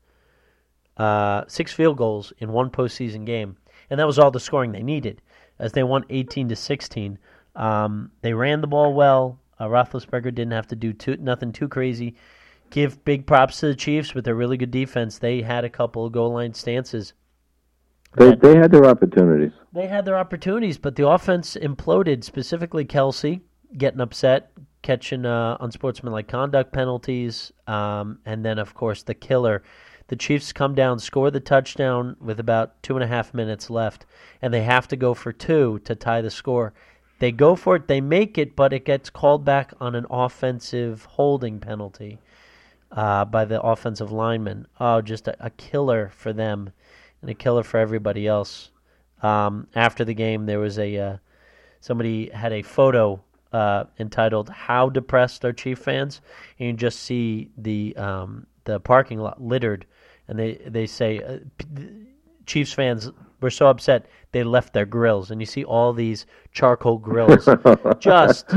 uh, 0.97 1.45
six 1.47 1.73
field 1.73 1.97
goals 1.97 2.33
in 2.39 2.51
one 2.51 2.71
postseason 2.71 3.25
game, 3.25 3.57
and 3.89 4.01
that 4.01 4.07
was 4.07 4.19
all 4.19 4.33
the 4.33 4.41
scoring 4.41 4.73
they 4.73 4.83
needed, 4.83 5.23
as 5.61 5.73
they 5.73 5.85
won 5.85 6.05
eighteen 6.11 6.49
to 6.49 6.57
sixteen. 6.57 7.19
Um, 7.55 8.11
they 8.21 8.35
ran 8.35 8.61
the 8.61 8.67
ball 8.67 8.93
well. 8.95 9.39
Uh, 9.61 9.67
Roethlisberger 9.67 10.35
didn't 10.35 10.51
have 10.51 10.67
to 10.67 10.77
do 10.77 10.93
too, 10.93 11.17
nothing 11.21 11.53
too 11.53 11.69
crazy. 11.69 12.17
Give 12.71 13.03
big 13.05 13.29
props 13.29 13.61
to 13.61 13.67
the 13.67 13.77
Chiefs 13.77 14.13
with 14.13 14.25
their 14.25 14.35
really 14.35 14.57
good 14.57 14.73
defense. 14.73 15.19
They 15.19 15.43
had 15.43 15.65
a 15.65 15.71
couple 15.71 16.05
of 16.05 16.13
goal 16.13 16.33
line 16.33 16.53
stances 16.55 17.13
They 18.17 18.35
they 18.35 18.57
had 18.57 18.73
their 18.73 18.87
opportunities. 18.87 19.53
they 19.73 19.87
had 19.87 20.05
their 20.05 20.19
opportunities, 20.19 20.79
but 20.79 20.97
the 20.97 21.07
offense 21.07 21.57
imploded. 21.57 22.25
Specifically, 22.25 22.85
Kelce 22.85 23.41
getting 23.77 24.01
upset, 24.01 24.51
catching 24.83 25.25
uh, 25.27 25.57
unsportsmanlike 25.61 26.29
conduct 26.29 26.73
penalties, 26.73 27.53
um, 27.67 28.19
and 28.25 28.45
then 28.45 28.59
of 28.59 28.75
course 28.75 29.03
the 29.03 29.15
killer. 29.15 29.63
The 30.09 30.17
Chiefs 30.17 30.53
come 30.53 30.75
down, 30.75 30.99
score 30.99 31.31
the 31.31 31.41
touchdown 31.41 32.17
with 32.21 32.39
about 32.39 32.83
two 32.83 32.95
and 32.95 33.03
a 33.03 33.07
half 33.07 33.33
minutes 33.33 33.71
left, 33.71 34.05
and 34.43 34.53
they 34.53 34.63
have 34.63 34.87
to 34.89 34.97
go 34.97 35.15
for 35.15 35.33
two 35.33 35.81
to 35.85 35.95
tie 35.95 36.21
the 36.21 36.31
score. 36.31 36.75
They 37.21 37.33
go 37.33 37.57
for 37.57 37.77
it, 37.77 37.89
they 37.89 38.03
make 38.03 38.37
it, 38.37 38.55
but 38.55 38.73
it 38.73 38.85
gets 38.85 39.09
called 39.09 39.45
back 39.45 39.73
on 39.81 39.95
an 39.95 40.05
offensive 40.11 41.05
holding 41.07 41.59
penalty 41.59 42.19
uh, 42.93 43.25
by 43.25 43.47
the 43.47 43.63
offensive 43.63 44.13
lineman. 44.13 44.67
Oh, 44.79 45.01
just 45.01 45.29
a, 45.29 45.37
a 45.47 45.51
killer 45.51 46.11
for 46.15 46.33
them 46.33 46.71
and 47.23 47.31
a 47.31 47.35
killer 47.35 47.63
for 47.63 47.79
everybody 47.79 48.27
else. 48.27 48.71
Um, 49.23 49.69
after 49.75 50.05
the 50.05 50.13
game, 50.13 50.45
there 50.45 50.59
was 50.61 50.79
a 50.79 50.97
uh, 50.99 51.17
somebody 51.81 52.29
had 52.31 52.53
a 52.53 52.61
photo 52.61 53.23
uh, 53.55 53.85
entitled 53.99 54.49
"How 54.51 54.89
Depressed 54.89 55.45
Are 55.45 55.53
Chief 55.53 55.79
Fans?" 55.79 56.21
and 56.59 56.67
you 56.67 56.73
just 56.75 57.01
see 57.01 57.51
the 57.57 57.97
um, 57.97 58.47
the 58.65 58.81
parking 58.81 59.19
lot 59.21 59.41
littered, 59.41 59.87
and 60.29 60.39
they 60.39 60.55
they 60.67 60.87
say 60.87 61.21
uh, 61.21 61.39
p- 61.59 61.67
Chiefs 62.47 62.73
fans 62.73 63.11
were 63.41 63.51
so 63.51 63.69
upset 63.69 64.07
they 64.33 64.43
left 64.43 64.73
their 64.73 64.87
grills, 64.87 65.31
and 65.31 65.41
you 65.41 65.47
see 65.47 65.65
all 65.65 65.93
these 65.93 66.27
charcoal 66.53 66.99
grills 66.99 67.49
just 68.01 68.51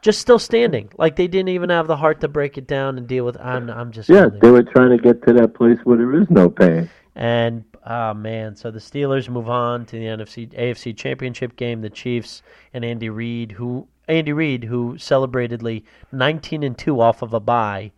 just 0.00 0.20
still 0.20 0.38
standing, 0.38 0.90
like 0.96 1.16
they 1.16 1.26
didn't 1.28 1.50
even 1.50 1.70
have 1.70 1.86
the 1.86 1.96
heart 1.96 2.20
to 2.22 2.28
break 2.28 2.56
it 2.56 2.66
down 2.66 2.96
and 2.98 3.06
deal 3.06 3.24
with. 3.24 3.36
I'm 3.40 3.68
I'm 3.68 3.92
just 3.92 4.08
Yeah, 4.08 4.28
they 4.40 4.50
were 4.50 4.62
trying 4.62 4.96
to 4.96 4.98
get 4.98 5.22
to 5.26 5.32
that 5.34 5.54
place 5.54 5.78
where 5.84 5.98
there 5.98 6.14
is 6.20 6.30
no 6.30 6.48
pain. 6.48 6.88
and 7.14 7.64
oh 7.86 8.14
man, 8.14 8.56
so 8.56 8.70
the 8.70 8.78
Steelers 8.78 9.28
move 9.28 9.50
on 9.50 9.84
to 9.86 9.96
the 9.98 10.06
NFC 10.06 10.48
AFC 10.58 10.96
Championship 10.96 11.56
game. 11.56 11.82
The 11.82 11.90
Chiefs 11.90 12.42
and 12.72 12.84
Andy 12.84 13.10
Reid, 13.10 13.52
who 13.52 13.86
Andy 14.08 14.32
Reid, 14.32 14.64
who 14.64 14.94
celebratedly 14.94 15.84
19 16.12 16.62
and 16.62 16.76
two 16.76 17.00
off 17.00 17.22
of 17.22 17.34
a 17.34 17.40
bye, 17.40 17.92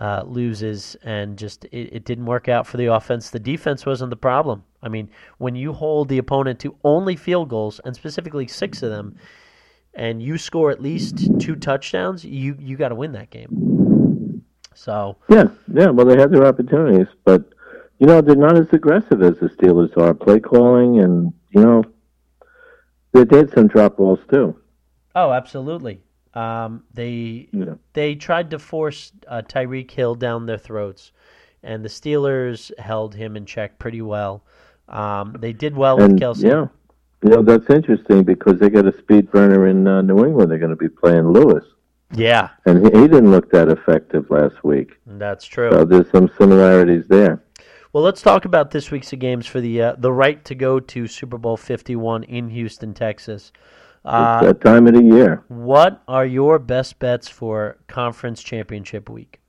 uh, 0.00 0.22
loses, 0.26 0.96
and 1.02 1.36
just 1.36 1.64
it, 1.66 1.92
it 1.92 2.04
didn't 2.04 2.26
work 2.26 2.48
out 2.48 2.66
for 2.66 2.76
the 2.76 2.86
offense. 2.86 3.30
The 3.30 3.38
defense 3.38 3.86
wasn't 3.86 4.10
the 4.10 4.16
problem. 4.16 4.64
I 4.82 4.88
mean, 4.88 5.08
when 5.38 5.54
you 5.54 5.72
hold 5.72 6.08
the 6.08 6.18
opponent 6.18 6.58
to 6.60 6.76
only 6.84 7.16
field 7.16 7.48
goals, 7.48 7.80
and 7.84 7.94
specifically 7.94 8.46
six 8.46 8.82
of 8.82 8.90
them, 8.90 9.16
and 9.94 10.22
you 10.22 10.38
score 10.38 10.70
at 10.70 10.82
least 10.82 11.40
two 11.40 11.56
touchdowns, 11.56 12.24
you 12.24 12.56
you 12.58 12.76
got 12.76 12.88
to 12.88 12.94
win 12.94 13.12
that 13.12 13.30
game. 13.30 14.42
So 14.74 15.16
Yeah, 15.28 15.48
yeah. 15.72 15.90
Well, 15.90 16.06
they 16.06 16.18
had 16.18 16.32
their 16.32 16.46
opportunities, 16.46 17.06
but 17.24 17.44
you 17.98 18.06
know 18.06 18.20
they're 18.20 18.34
not 18.34 18.58
as 18.58 18.72
aggressive 18.72 19.22
as 19.22 19.38
the 19.38 19.48
Steelers 19.48 19.96
are. 19.96 20.12
Play 20.12 20.40
calling, 20.40 20.98
and 20.98 21.32
you 21.50 21.62
know 21.62 21.84
they 23.12 23.24
did 23.24 23.52
some 23.52 23.68
drop 23.68 23.96
balls 23.96 24.18
too. 24.30 24.56
Oh, 25.14 25.32
absolutely. 25.32 26.00
Um, 26.34 26.82
they 26.92 27.48
know. 27.52 27.78
they 27.92 28.14
tried 28.16 28.50
to 28.50 28.58
force 28.58 29.12
uh, 29.28 29.42
Tyreek 29.48 29.90
Hill 29.90 30.16
down 30.16 30.46
their 30.46 30.58
throats, 30.58 31.12
and 31.62 31.84
the 31.84 31.88
Steelers 31.88 32.76
held 32.78 33.14
him 33.14 33.36
in 33.36 33.46
check 33.46 33.78
pretty 33.78 34.02
well. 34.02 34.42
Um, 34.88 35.36
they 35.38 35.52
did 35.52 35.76
well 35.76 35.96
with 35.96 36.18
Kelce. 36.18 36.42
yeah, 36.42 36.66
you 37.22 37.30
know 37.30 37.42
that's 37.42 37.70
interesting 37.70 38.24
because 38.24 38.58
they 38.58 38.68
got 38.68 38.84
a 38.86 38.98
speed 38.98 39.30
burner 39.30 39.68
in 39.68 39.86
uh, 39.86 40.02
New 40.02 40.24
England. 40.24 40.50
They're 40.50 40.58
going 40.58 40.70
to 40.70 40.76
be 40.76 40.88
playing 40.88 41.28
Lewis, 41.30 41.64
Yeah, 42.12 42.48
and 42.66 42.78
he, 42.84 43.00
he 43.00 43.06
didn't 43.06 43.30
look 43.30 43.52
that 43.52 43.68
effective 43.68 44.28
last 44.28 44.64
week. 44.64 44.98
that's 45.06 45.44
true. 45.46 45.70
So 45.70 45.84
there's 45.84 46.10
some 46.10 46.28
similarities 46.36 47.06
there. 47.06 47.40
Well, 47.92 48.02
let's 48.02 48.22
talk 48.22 48.44
about 48.44 48.72
this 48.72 48.90
week's 48.90 49.12
games 49.12 49.46
for 49.46 49.60
the 49.60 49.80
uh, 49.80 49.94
the 49.98 50.12
right 50.12 50.44
to 50.46 50.56
go 50.56 50.80
to 50.80 51.06
Super 51.06 51.38
Bowl 51.38 51.56
Fifty 51.56 51.94
One 51.94 52.24
in 52.24 52.48
Houston, 52.50 52.92
Texas. 52.92 53.52
Uh, 54.04 54.42
that 54.44 54.60
time 54.60 54.86
of 54.86 54.94
the 54.94 55.02
year. 55.02 55.42
what 55.48 56.02
are 56.06 56.26
your 56.26 56.58
best 56.58 56.98
bets 56.98 57.28
for 57.28 57.78
conference 57.88 58.42
championship 58.42 59.08
week? 59.08 59.40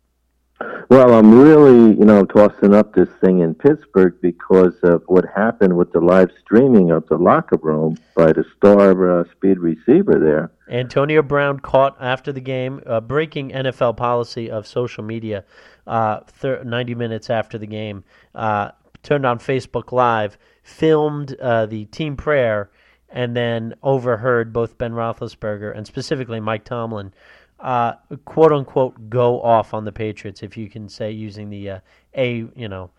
Well, 0.89 1.13
I'm 1.13 1.37
really, 1.37 1.97
you 1.97 2.05
know, 2.05 2.23
tossing 2.23 2.73
up 2.73 2.93
this 2.93 3.09
thing 3.19 3.39
in 3.41 3.55
Pittsburgh 3.55 4.15
because 4.21 4.75
of 4.83 5.01
what 5.07 5.25
happened 5.35 5.75
with 5.75 5.91
the 5.91 5.99
live 5.99 6.29
streaming 6.39 6.91
of 6.91 7.05
the 7.07 7.17
locker 7.17 7.57
room 7.57 7.97
by 8.15 8.31
the 8.31 8.45
star 8.55 9.19
uh, 9.19 9.23
speed 9.31 9.59
receiver 9.59 10.17
there. 10.19 10.51
Antonio 10.69 11.21
Brown 11.21 11.59
caught 11.59 11.97
after 11.99 12.31
the 12.31 12.39
game, 12.39 12.81
uh, 12.85 13.01
breaking 13.01 13.49
NFL 13.49 13.97
policy 13.97 14.49
of 14.49 14.65
social 14.65 15.03
media. 15.03 15.43
Uh, 15.85 16.21
thir- 16.27 16.63
Ninety 16.63 16.95
minutes 16.95 17.29
after 17.29 17.57
the 17.57 17.67
game, 17.67 18.03
uh, 18.33 18.71
turned 19.03 19.25
on 19.25 19.39
Facebook 19.39 19.91
Live, 19.91 20.37
filmed 20.63 21.35
uh, 21.41 21.65
the 21.65 21.85
team 21.85 22.15
prayer, 22.15 22.69
and 23.15 23.35
then 23.35 23.73
overheard 23.81 24.51
both 24.51 24.77
Ben 24.77 24.91
Roethlisberger 24.91 25.75
and 25.75 25.87
specifically 25.87 26.41
Mike 26.41 26.65
Tomlin, 26.65 27.13
uh, 27.61 27.93
quote 28.25 28.51
unquote, 28.51 29.09
go 29.09 29.41
off 29.41 29.73
on 29.73 29.85
the 29.85 29.91
Patriots, 29.93 30.43
if 30.43 30.57
you 30.57 30.69
can 30.69 30.89
say 30.89 31.09
using 31.11 31.49
the 31.49 31.69
uh, 31.69 31.79
a 32.13 32.45
you 32.55 32.67
know 32.67 32.91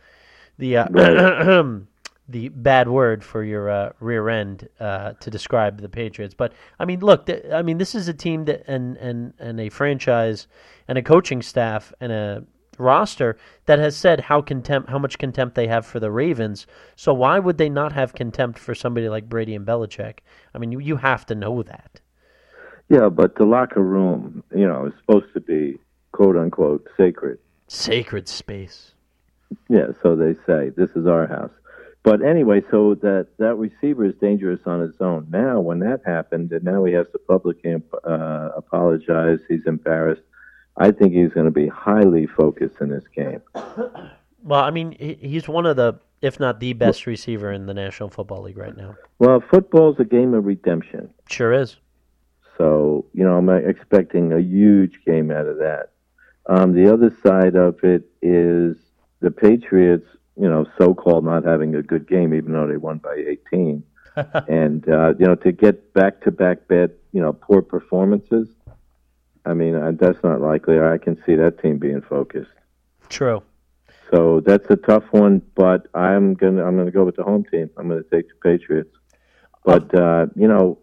the 0.59 0.79
uh, 0.79 1.63
the 2.29 2.49
bad 2.49 2.89
word 2.89 3.23
for 3.23 3.45
your 3.45 3.69
uh, 3.69 3.93
rear 4.01 4.31
end 4.31 4.69
uh, 4.81 5.13
to 5.21 5.31
describe 5.31 5.83
the 5.83 5.89
Patriots. 5.89 6.35
But 6.35 6.55
I 6.81 6.87
mean, 6.87 7.01
look, 7.01 7.27
th- 7.27 7.45
I 7.53 7.61
mean, 7.61 7.77
this 7.77 7.95
is 7.95 8.09
a 8.09 8.15
team 8.15 8.47
that 8.47 8.65
and 8.67 8.97
and 8.97 9.35
and 9.39 9.61
a 9.61 9.69
franchise 9.69 10.49
and 10.89 10.97
a 10.97 11.03
coaching 11.03 11.43
staff 11.43 11.93
and 12.01 12.11
a 12.11 12.45
roster 12.79 13.37
that 13.67 13.79
has 13.79 13.97
said 13.97 14.21
how 14.21 14.41
contempt 14.41 14.91
how 14.91 14.99
much 14.99 15.19
contempt 15.19 15.55
they 15.55 15.67
have 15.67 15.87
for 15.87 16.01
the 16.01 16.11
Ravens. 16.11 16.67
So 16.95 17.13
why 17.13 17.39
would 17.39 17.59
they 17.59 17.69
not 17.69 17.93
have 17.93 18.15
contempt 18.15 18.59
for 18.59 18.75
somebody 18.75 19.09
like 19.09 19.29
Brady 19.29 19.55
and 19.55 19.67
Belichick? 19.67 20.19
I 20.55 20.59
mean, 20.59 20.73
you, 20.73 20.81
you 20.81 20.97
have 20.97 21.27
to 21.27 21.35
know 21.35 21.63
that. 21.63 22.01
Yeah, 22.89 23.09
but 23.09 23.35
the 23.35 23.45
locker 23.45 23.83
room, 23.83 24.45
you 24.55 24.67
know, 24.67 24.87
is 24.87 24.93
supposed 25.01 25.33
to 25.35 25.41
be 25.41 25.79
quote 26.13 26.37
unquote 26.37 26.87
sacred. 26.97 27.39
Sacred 27.69 28.29
space. 28.29 28.93
Yeah, 29.69 29.89
so 30.03 30.17
they 30.17 30.35
say 30.47 30.71
this 30.71 30.91
is 30.91 31.07
our 31.07 31.27
house. 31.27 31.51
But 32.07 32.25
anyway, 32.25 32.63
so 32.71 32.95
that 33.03 33.27
that 33.39 33.57
receiver 33.57 34.05
is 34.05 34.15
dangerous 34.21 34.61
on 34.65 34.81
his 34.81 34.95
own. 35.01 35.27
Now, 35.29 35.59
when 35.59 35.81
that 35.81 36.03
happened, 36.07 36.53
and 36.53 36.65
now 36.65 36.85
he 36.85 36.93
has 36.93 37.07
to 37.11 37.19
publicly 37.19 37.75
uh, 38.05 38.49
apologize, 38.57 39.41
he's 39.49 39.67
embarrassed. 39.67 40.23
I 40.79 40.91
think 40.91 41.15
he's 41.15 41.33
going 41.33 41.47
to 41.47 41.53
be 41.53 41.69
highly 41.69 42.27
focused 42.27 42.81
in 42.81 42.91
this 42.91 43.05
game. 43.15 43.43
Well, 44.43 44.61
I 44.61 44.71
mean, 44.71 44.93
he's 44.93 45.49
one 45.49 45.67
of 45.67 45.75
the, 45.75 45.99
if 46.23 46.39
not 46.39 46.61
the 46.61 46.73
best 46.73 47.07
receiver 47.07 47.51
in 47.51 47.67
the 47.67 47.75
National 47.75 48.09
Football 48.09 48.43
League 48.43 48.57
right 48.57 48.77
now. 48.77 48.95
Well, 49.19 49.41
football's 49.41 49.99
a 49.99 50.05
game 50.05 50.35
of 50.35 50.45
redemption. 50.45 51.11
Sure 51.29 51.53
is. 51.53 51.79
So, 52.57 53.07
you 53.13 53.25
know, 53.25 53.37
I'm 53.37 53.49
expecting 53.49 54.33
a 54.33 54.39
huge 54.39 55.01
game 55.05 55.33
out 55.33 55.47
of 55.47 55.57
that. 55.59 55.91
Um, 56.49 56.75
the 56.75 56.93
other 56.93 57.15
side 57.25 57.57
of 57.57 57.83
it 57.83 58.09
is 58.23 58.77
the 59.21 59.33
Patriots, 59.33 60.07
you 60.41 60.49
know, 60.49 60.65
so-called 60.79 61.25
not 61.25 61.45
having 61.45 61.75
a 61.75 61.83
good 61.83 62.09
game, 62.09 62.33
even 62.33 62.53
though 62.53 62.69
they 62.69 62.77
won 62.77 62.99
by 62.99 63.17
18, 63.53 63.83
and 64.49 64.89
uh, 64.89 65.15
you 65.19 65.27
know, 65.27 65.35
to 65.35 65.51
get 65.51 65.93
back-to-back 65.93 66.69
bad, 66.69 66.93
you 67.13 67.21
know, 67.21 67.33
poor 67.33 67.63
performances. 67.63 68.49
I 69.47 69.55
mean, 69.55 69.97
that's 69.97 70.23
not 70.25 70.41
likely. 70.41 70.81
I 70.81 70.99
can 70.99 71.23
see 71.25 71.37
that 71.37 71.63
team 71.63 71.79
being 71.79 72.03
focused. 72.03 72.51
True. 73.09 73.43
So 74.11 74.41
that's 74.41 74.69
a 74.71 74.77
tough 74.77 75.05
one, 75.11 75.43
but 75.55 75.87
I'm 75.95 76.35
gonna 76.35 76.65
I'm 76.65 76.77
gonna 76.77 76.91
go 76.91 77.05
with 77.05 77.17
the 77.17 77.25
home 77.25 77.45
team. 77.45 77.71
I'm 77.77 77.89
gonna 77.89 78.03
take 78.03 78.29
the 78.29 78.35
Patriots. 78.43 78.95
But 79.65 79.93
uh, 79.95 80.27
you 80.37 80.47
know, 80.49 80.79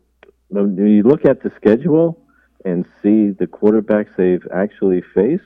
when 0.50 0.76
you 0.78 1.04
look 1.04 1.26
at 1.26 1.42
the 1.42 1.52
schedule 1.56 2.20
and 2.66 2.86
see 3.02 3.30
the 3.32 3.48
quarterbacks 3.48 4.16
they've 4.18 4.46
actually 4.54 5.02
faced, 5.14 5.44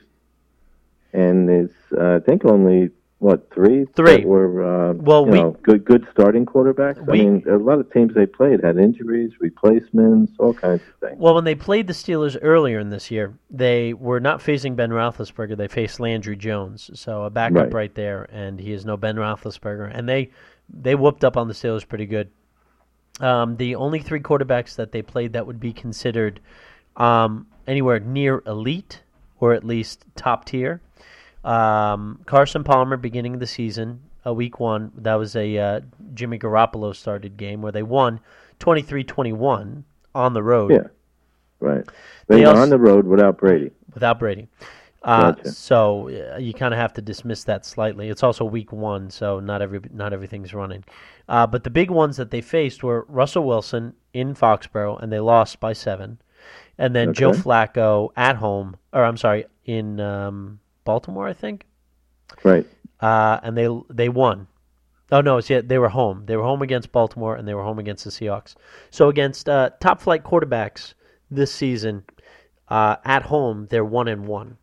and 1.12 1.48
it's 1.48 1.74
uh, 1.96 2.16
I 2.16 2.20
think 2.20 2.44
only 2.44 2.90
what 3.20 3.50
three 3.52 3.84
Three. 3.96 4.18
that 4.18 4.24
were 4.26 4.62
uh, 4.90 4.92
Well, 4.94 5.26
we- 5.26 5.38
know, 5.40 5.56
good 5.62 5.84
good 5.84 6.06
starting 6.12 6.46
quarterbacks. 6.46 7.04
We- 7.06 7.20
I 7.20 7.24
mean, 7.24 7.44
a 7.48 7.56
lot 7.56 7.78
of 7.80 7.92
teams 7.92 8.14
they 8.14 8.26
played 8.26 8.62
had 8.62 8.78
injuries, 8.78 9.32
replacements, 9.40 10.32
all 10.38 10.54
kinds 10.54 10.82
of 10.82 11.08
things. 11.08 11.18
Well, 11.20 11.34
when 11.34 11.44
they 11.44 11.54
played 11.56 11.86
the 11.88 11.92
Steelers 11.92 12.38
earlier 12.40 12.78
in 12.78 12.90
this 12.90 13.10
year, 13.10 13.34
they 13.50 13.92
were 13.92 14.20
not 14.20 14.40
facing 14.40 14.76
Ben 14.76 14.90
Roethlisberger. 14.90 15.56
They 15.56 15.68
faced 15.68 15.98
Landry 16.00 16.36
Jones, 16.36 16.90
so 16.94 17.24
a 17.24 17.30
backup 17.30 17.64
right, 17.64 17.72
Right. 17.74 17.94
there, 17.94 18.28
and 18.32 18.60
he 18.60 18.72
is 18.72 18.84
no 18.86 18.96
Ben 18.96 19.16
Roethlisberger. 19.16 19.90
And 19.92 20.08
they 20.08 20.30
they 20.72 20.94
whooped 20.94 21.24
up 21.24 21.36
on 21.36 21.48
the 21.48 21.54
Steelers 21.54 21.86
pretty 21.88 22.06
good. 22.06 22.28
Um, 23.20 23.56
the 23.56 23.74
only 23.74 23.98
three 23.98 24.20
quarterbacks 24.20 24.76
that 24.76 24.92
they 24.92 25.02
played 25.02 25.32
that 25.32 25.44
would 25.46 25.58
be 25.58 25.72
considered 25.72 26.38
um, 26.96 27.46
anywhere 27.66 27.98
near 27.98 28.42
elite 28.46 29.02
or 29.40 29.54
at 29.54 29.64
least 29.64 30.04
top 30.14 30.44
tier. 30.44 30.80
Um, 31.48 32.20
Carson 32.26 32.64
Palmer, 32.64 32.96
beginning 32.96 33.34
of 33.34 33.40
the 33.40 33.46
season, 33.46 34.00
a 34.24 34.32
week 34.34 34.60
one, 34.60 34.92
that 34.98 35.14
was 35.14 35.34
a 35.36 35.56
uh, 35.58 35.80
Jimmy 36.14 36.38
Garoppolo 36.38 36.94
started 36.94 37.36
game 37.36 37.62
where 37.62 37.72
they 37.72 37.82
won 37.82 38.20
23-21 38.60 39.82
on 40.14 40.34
the 40.34 40.42
road. 40.42 40.72
Yeah, 40.72 40.88
right. 41.60 41.84
They 42.26 42.36
They 42.36 42.42
were 42.42 42.48
also- 42.48 42.62
on 42.62 42.70
the 42.70 42.78
road 42.78 43.06
without 43.06 43.38
Brady. 43.38 43.70
without 43.94 44.18
Brady. 44.18 44.48
Uh, 45.02 45.30
Gotcha. 45.32 45.52
So 45.52 46.08
uh, 46.34 46.38
you 46.38 46.52
kind 46.52 46.74
of 46.74 46.80
have 46.80 46.92
to 46.94 47.00
dismiss 47.02 47.44
that 47.44 47.64
slightly. 47.64 48.08
It's 48.10 48.24
also 48.24 48.44
week 48.44 48.72
one, 48.72 49.10
so 49.10 49.38
not 49.38 49.62
every 49.62 49.80
not 49.92 50.12
everything's 50.12 50.52
running. 50.52 50.84
Uh, 51.28 51.46
but 51.46 51.62
the 51.62 51.70
big 51.70 51.88
ones 51.90 52.16
that 52.16 52.30
they 52.32 52.40
faced 52.40 52.82
were 52.82 53.06
Russell 53.08 53.44
Wilson 53.44 53.94
in 54.12 54.34
Foxborough, 54.34 55.00
and 55.00 55.12
they 55.12 55.20
lost 55.20 55.60
by 55.60 55.72
seven, 55.72 56.18
and 56.78 56.96
then 56.96 57.14
Joe 57.14 57.30
Flacco 57.30 58.10
at 58.16 58.36
home, 58.36 58.76
or 58.92 59.04
I'm 59.04 59.16
sorry, 59.16 59.46
in 59.64 60.00
um, 60.00 60.58
Baltimore, 60.88 61.28
I 61.28 61.34
think, 61.34 61.66
Right. 62.42 62.66
uh, 63.00 63.36
and 63.42 63.52
they 63.58 63.68
they 63.90 64.08
won. 64.08 64.46
Oh 65.10 65.20
no, 65.20 65.36
it's 65.38 65.50
yeah, 65.50 65.60
they 65.62 65.78
were 65.78 65.90
home. 65.90 66.24
They 66.26 66.36
were 66.36 66.44
home 66.50 66.62
against 66.62 66.92
Baltimore, 66.92 67.36
and 67.36 67.46
they 67.46 67.54
were 67.54 67.62
home 67.62 67.78
against 67.78 68.04
the 68.04 68.10
Seahawks. 68.10 68.54
So 68.90 69.08
against 69.08 69.48
uh, 69.48 69.70
top 69.80 70.00
flight 70.00 70.22
quarterbacks 70.24 70.94
this 71.30 71.52
season, 71.52 72.04
uh, 72.68 72.96
at 73.04 73.22
home 73.22 73.66
they're 73.70 73.84
one 74.00 74.08
and 74.08 74.26
one. 74.26 74.56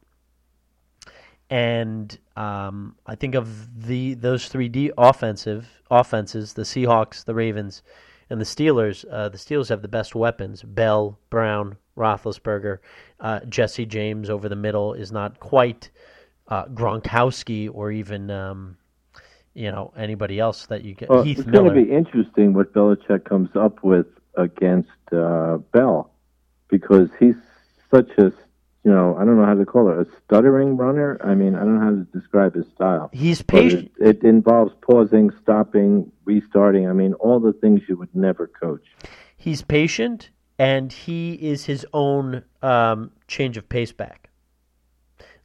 And 1.50 2.18
um, 2.36 2.96
I 3.06 3.16
think 3.16 3.36
of 3.36 3.48
the 3.88 4.16
those 4.16 4.48
three 4.48 4.68
D 4.68 4.92
offensive 4.98 5.68
offenses, 5.92 6.54
the 6.54 6.64
Seahawks, 6.64 7.24
the 7.24 7.36
Ravens, 7.36 7.84
and 8.30 8.42
the 8.42 8.46
Steelers. 8.46 9.06
Uh, 9.12 9.30
the 9.30 9.38
Steelers 9.38 9.70
have 9.70 9.82
the 9.82 9.88
best 9.88 10.16
weapons: 10.16 10.64
Bell, 10.64 11.20
Brown, 11.30 11.78
Roethlisberger, 11.96 12.80
uh, 13.20 13.40
Jesse 13.48 13.86
James 13.86 14.30
over 14.30 14.50
the 14.50 14.56
middle 14.56 14.94
is 14.94 15.12
not 15.12 15.40
quite 15.40 15.92
uh, 16.48 16.66
Gronkowski 16.66 17.70
or 17.72 17.92
even 17.92 18.30
um, 18.30 18.78
you 19.54 19.72
know 19.72 19.94
anybody 19.98 20.40
else 20.40 20.68
that 20.68 20.84
you 20.84 20.94
get. 20.94 21.10
Well, 21.10 21.24
Heath 21.24 21.40
it's 21.40 21.50
going 21.50 21.66
to 21.66 21.74
be 21.74 21.92
interesting 21.92 22.54
what 22.54 22.74
Belichick 22.74 23.26
comes 23.26 23.50
up 23.56 23.84
with 23.84 24.08
against 24.36 24.90
uh, 25.12 25.58
Bell 25.72 26.12
because 26.68 27.10
he's 27.20 27.36
such 27.94 28.10
a, 28.18 28.24
you 28.84 28.92
know, 28.92 29.16
I 29.16 29.26
don't 29.26 29.38
know 29.38 29.46
how 29.46 29.56
to 29.56 29.66
call 29.66 29.90
it, 29.90 30.08
a 30.08 30.12
stuttering 30.26 30.78
runner. 30.78 31.18
I 31.24 31.34
mean, 31.36 31.56
I 31.56 31.60
don't 31.60 31.80
know 31.80 31.84
how 31.84 31.92
to 31.92 32.08
describe 32.18 32.56
his 32.56 32.66
style. 32.76 33.10
He's 33.14 33.42
patient. 33.42 33.92
It, 34.00 34.18
it 34.18 34.24
involves 34.24 34.74
pausing, 34.82 35.32
stopping, 35.42 36.12
restarting. 36.26 36.90
I 36.90 36.94
mean, 36.94 37.14
all 37.14 37.40
the 37.40 37.54
things 37.54 37.82
you 37.88 37.98
would 37.98 38.14
never 38.16 38.48
coach. 38.48 38.84
He's 39.38 39.62
patient, 39.62 40.30
and 40.60 40.92
he 40.92 41.34
is 41.34 41.66
his 41.66 41.86
own 41.94 42.44
um, 42.62 43.12
change 43.28 43.58
of 43.58 43.70
pace 43.70 43.92
back. 43.92 44.25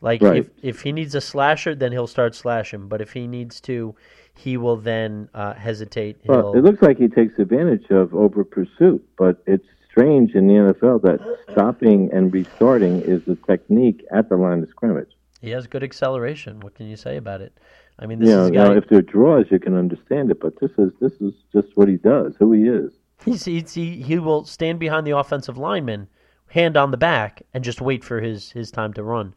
Like 0.03 0.23
Right. 0.23 0.37
if 0.39 0.47
if 0.63 0.83
he 0.83 0.93
needs 0.93 1.15
a 1.15 1.21
slasher, 1.21 1.75
then 1.75 1.93
he'll 1.93 2.07
start 2.07 2.35
slashing. 2.35 2.89
But 2.89 3.01
if 3.01 3.13
he 3.13 3.27
needs 3.27 3.61
to, 3.63 3.95
he 4.35 4.57
will 4.57 4.77
then 4.77 5.29
uh, 5.35 5.55
hesitate. 5.55 6.19
Well, 6.27 6.55
it 6.57 6.63
looks 6.65 6.83
like 6.83 6.99
he 6.99 7.09
takes 7.09 7.39
advantage 7.39 7.91
of 7.91 8.15
over 8.15 8.45
pursuit, 8.45 9.07
but 9.19 9.43
it's 9.47 9.67
strange 9.91 10.35
in 10.35 10.47
the 10.47 10.55
NFL 10.55 11.03
that 11.03 11.19
stopping 11.51 12.11
and 12.13 12.33
restarting 12.33 13.03
is 13.03 13.23
the 13.27 13.37
technique 13.47 14.05
at 14.13 14.29
the 14.29 14.37
line 14.37 14.63
of 14.63 14.69
scrimmage. 14.71 15.11
he 15.41 15.51
has 15.51 15.67
good 15.67 15.83
acceleration. 15.83 16.61
What 16.61 16.75
can 16.75 16.87
you 16.87 16.97
say 16.97 17.17
about 17.17 17.41
it? 17.41 17.53
I 17.99 18.07
mean, 18.07 18.19
this 18.21 18.29
know, 18.31 18.45
is 18.45 18.51
a 18.51 18.53
you 18.53 18.59
know, 18.59 18.73
if 18.77 18.89
there 18.89 19.01
are 19.01 19.03
draws, 19.03 19.47
you 19.51 19.59
can 19.59 19.77
understand 19.77 20.31
it, 20.31 20.41
but 20.41 20.59
this 20.61 20.71
is 20.79 20.91
this 21.01 21.13
is 21.21 21.35
just 21.53 21.69
what 21.77 21.89
he 21.89 21.97
does, 21.97 22.35
who 22.39 22.53
he 22.53 22.63
is. 22.63 22.93
He's, 23.27 23.45
he's, 23.45 23.75
he 23.75 24.01
he 24.01 24.19
will 24.19 24.45
stand 24.47 24.79
behind 24.79 25.07
the 25.07 25.15
offensive 25.17 25.59
lineman, 25.59 26.09
hand 26.49 26.79
on 26.79 26.91
the 26.93 26.97
back, 26.97 27.43
and 27.53 27.63
just 27.63 27.83
wait 27.83 28.03
for 28.03 28.21
his 28.23 28.53
his 28.53 28.71
time 28.71 28.95
to 28.95 29.03
run. 29.03 29.35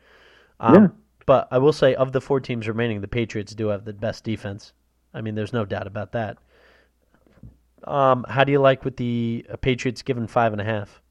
Um, 0.59 0.73
Yeah. 0.75 0.87
But 1.25 1.47
I 1.51 1.57
will 1.57 1.71
say, 1.73 1.95
of 1.95 2.11
the 2.11 2.19
four 2.19 2.41
teams 2.41 2.67
remaining, 2.67 2.99
the 2.99 3.07
Patriots 3.07 3.55
do 3.55 3.67
have 3.69 3.85
the 3.85 3.93
best 3.93 4.25
defense. 4.25 4.73
I 5.13 5.21
mean, 5.21 5.35
there's 5.35 5.53
no 5.53 5.63
doubt 5.63 5.87
about 5.87 6.11
that. 6.11 6.37
Um, 7.85 8.25
how 8.27 8.43
do 8.43 8.51
you 8.51 8.59
like 8.59 8.83
with 8.83 8.97
the 8.97 9.45
uh, 9.49 9.55
Patriots 9.57 10.01
given 10.01 10.27
five 10.27 10.51
and 10.51 10.59
a 10.61 10.65
half? 10.65 11.01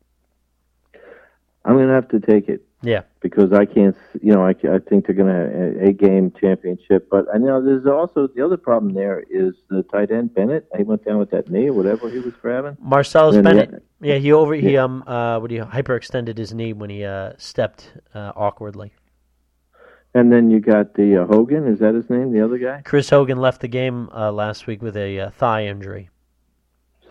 I'm 1.64 1.74
going 1.76 1.88
to 1.88 1.94
have 1.94 2.08
to 2.08 2.18
take 2.20 2.48
it 2.48 2.60
Yeah, 2.82 3.02
because 3.20 3.52
I 3.52 3.64
can't, 3.66 3.96
you 4.20 4.32
know, 4.34 4.44
I, 4.44 4.50
I 4.50 4.78
think 4.80 5.06
they're 5.06 5.14
going 5.14 5.28
to 5.28 5.32
have 5.32 5.76
a, 5.82 5.88
a 5.90 5.92
game 5.92 6.32
championship. 6.40 7.08
But 7.08 7.26
I 7.32 7.38
know 7.38 7.64
there's 7.64 7.86
also 7.86 8.26
the 8.26 8.44
other 8.44 8.56
problem 8.56 8.94
there 8.94 9.22
is 9.30 9.54
the 9.70 9.82
tight 9.84 10.10
end 10.10 10.34
Bennett. 10.34 10.66
He 10.76 10.82
went 10.82 11.04
down 11.04 11.18
with 11.18 11.30
that 11.30 11.48
knee 11.48 11.68
or 11.68 11.72
whatever 11.74 12.10
he 12.10 12.18
was 12.18 12.34
grabbing. 12.34 12.76
Martellus 12.84 13.40
Bennett. 13.42 13.70
yeah- 14.00 14.14
Yeah, 14.14 14.18
he 14.18 14.32
over 14.32 14.54
he 14.54 14.76
um 14.76 15.04
uh 15.06 15.38
what 15.38 15.48
do 15.50 15.54
you 15.54 15.62
hyperextended 15.64 16.36
his 16.36 16.52
knee 16.52 16.72
when 16.72 16.90
he 16.90 17.04
uh 17.04 17.32
stepped 17.38 17.92
uh, 18.14 18.32
awkwardly. 18.34 18.92
And 20.14 20.30
then 20.30 20.50
you 20.50 20.60
got 20.60 20.94
the 20.94 21.22
uh, 21.22 21.26
Hogan. 21.26 21.66
Is 21.66 21.78
that 21.78 21.94
his 21.94 22.08
name? 22.10 22.32
The 22.32 22.44
other 22.44 22.58
guy. 22.58 22.82
Chris 22.84 23.08
Hogan 23.10 23.38
left 23.38 23.60
the 23.62 23.68
game 23.68 24.10
uh, 24.14 24.30
last 24.30 24.66
week 24.66 24.82
with 24.82 24.96
a 24.96 25.20
uh, 25.20 25.30
thigh 25.30 25.66
injury. 25.66 26.10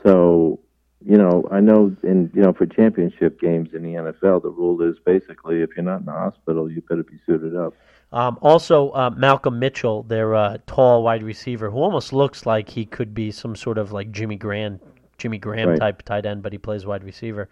So, 0.03 0.59
you 1.03 1.17
know, 1.17 1.47
I 1.51 1.59
know 1.61 1.95
in 2.03 2.31
you 2.33 2.41
know 2.41 2.53
for 2.53 2.65
championship 2.65 3.39
games 3.39 3.69
in 3.73 3.83
the 3.83 3.93
NFL, 3.93 4.43
the 4.43 4.49
rule 4.49 4.81
is 4.81 4.97
basically 5.03 5.61
if 5.61 5.71
you're 5.75 5.83
not 5.83 6.01
in 6.01 6.05
the 6.05 6.11
hospital, 6.11 6.69
you 6.69 6.81
better 6.81 7.03
be 7.03 7.19
suited 7.25 7.55
up. 7.55 7.73
Um, 8.13 8.37
also, 8.41 8.91
uh, 8.91 9.09
Malcolm 9.15 9.57
Mitchell, 9.57 10.03
their 10.03 10.35
uh, 10.35 10.57
tall 10.67 11.01
wide 11.03 11.23
receiver, 11.23 11.69
who 11.71 11.77
almost 11.77 12.11
looks 12.13 12.45
like 12.45 12.69
he 12.69 12.85
could 12.85 13.13
be 13.13 13.31
some 13.31 13.55
sort 13.55 13.77
of 13.77 13.91
like 13.93 14.11
Jimmy 14.11 14.35
Graham, 14.35 14.79
Jimmy 15.17 15.37
Graham 15.37 15.69
Right. 15.69 15.79
type 15.79 16.01
tight 16.03 16.25
end, 16.25 16.43
but 16.43 16.51
he 16.51 16.57
plays 16.57 16.85
wide 16.85 17.03
receiver. 17.03 17.49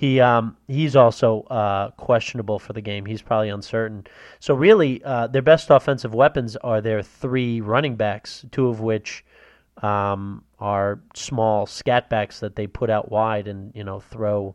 He 0.00 0.18
um, 0.18 0.56
he's 0.66 0.96
also 0.96 1.42
uh, 1.42 1.90
questionable 1.90 2.58
for 2.58 2.72
the 2.72 2.80
game. 2.80 3.04
He's 3.04 3.20
probably 3.20 3.50
uncertain. 3.50 4.06
So 4.38 4.54
really, 4.54 5.04
uh, 5.04 5.26
their 5.26 5.42
best 5.42 5.68
offensive 5.68 6.14
weapons 6.14 6.56
are 6.56 6.80
their 6.80 7.02
three 7.02 7.60
running 7.60 7.96
backs, 7.96 8.46
two 8.50 8.68
of 8.68 8.80
which 8.80 9.26
um, 9.82 10.42
are 10.58 11.00
small 11.14 11.66
scat 11.66 12.08
backs 12.08 12.40
that 12.40 12.56
they 12.56 12.66
put 12.66 12.88
out 12.88 13.12
wide 13.12 13.46
and 13.46 13.72
you 13.74 13.84
know 13.84 14.00
throw 14.00 14.54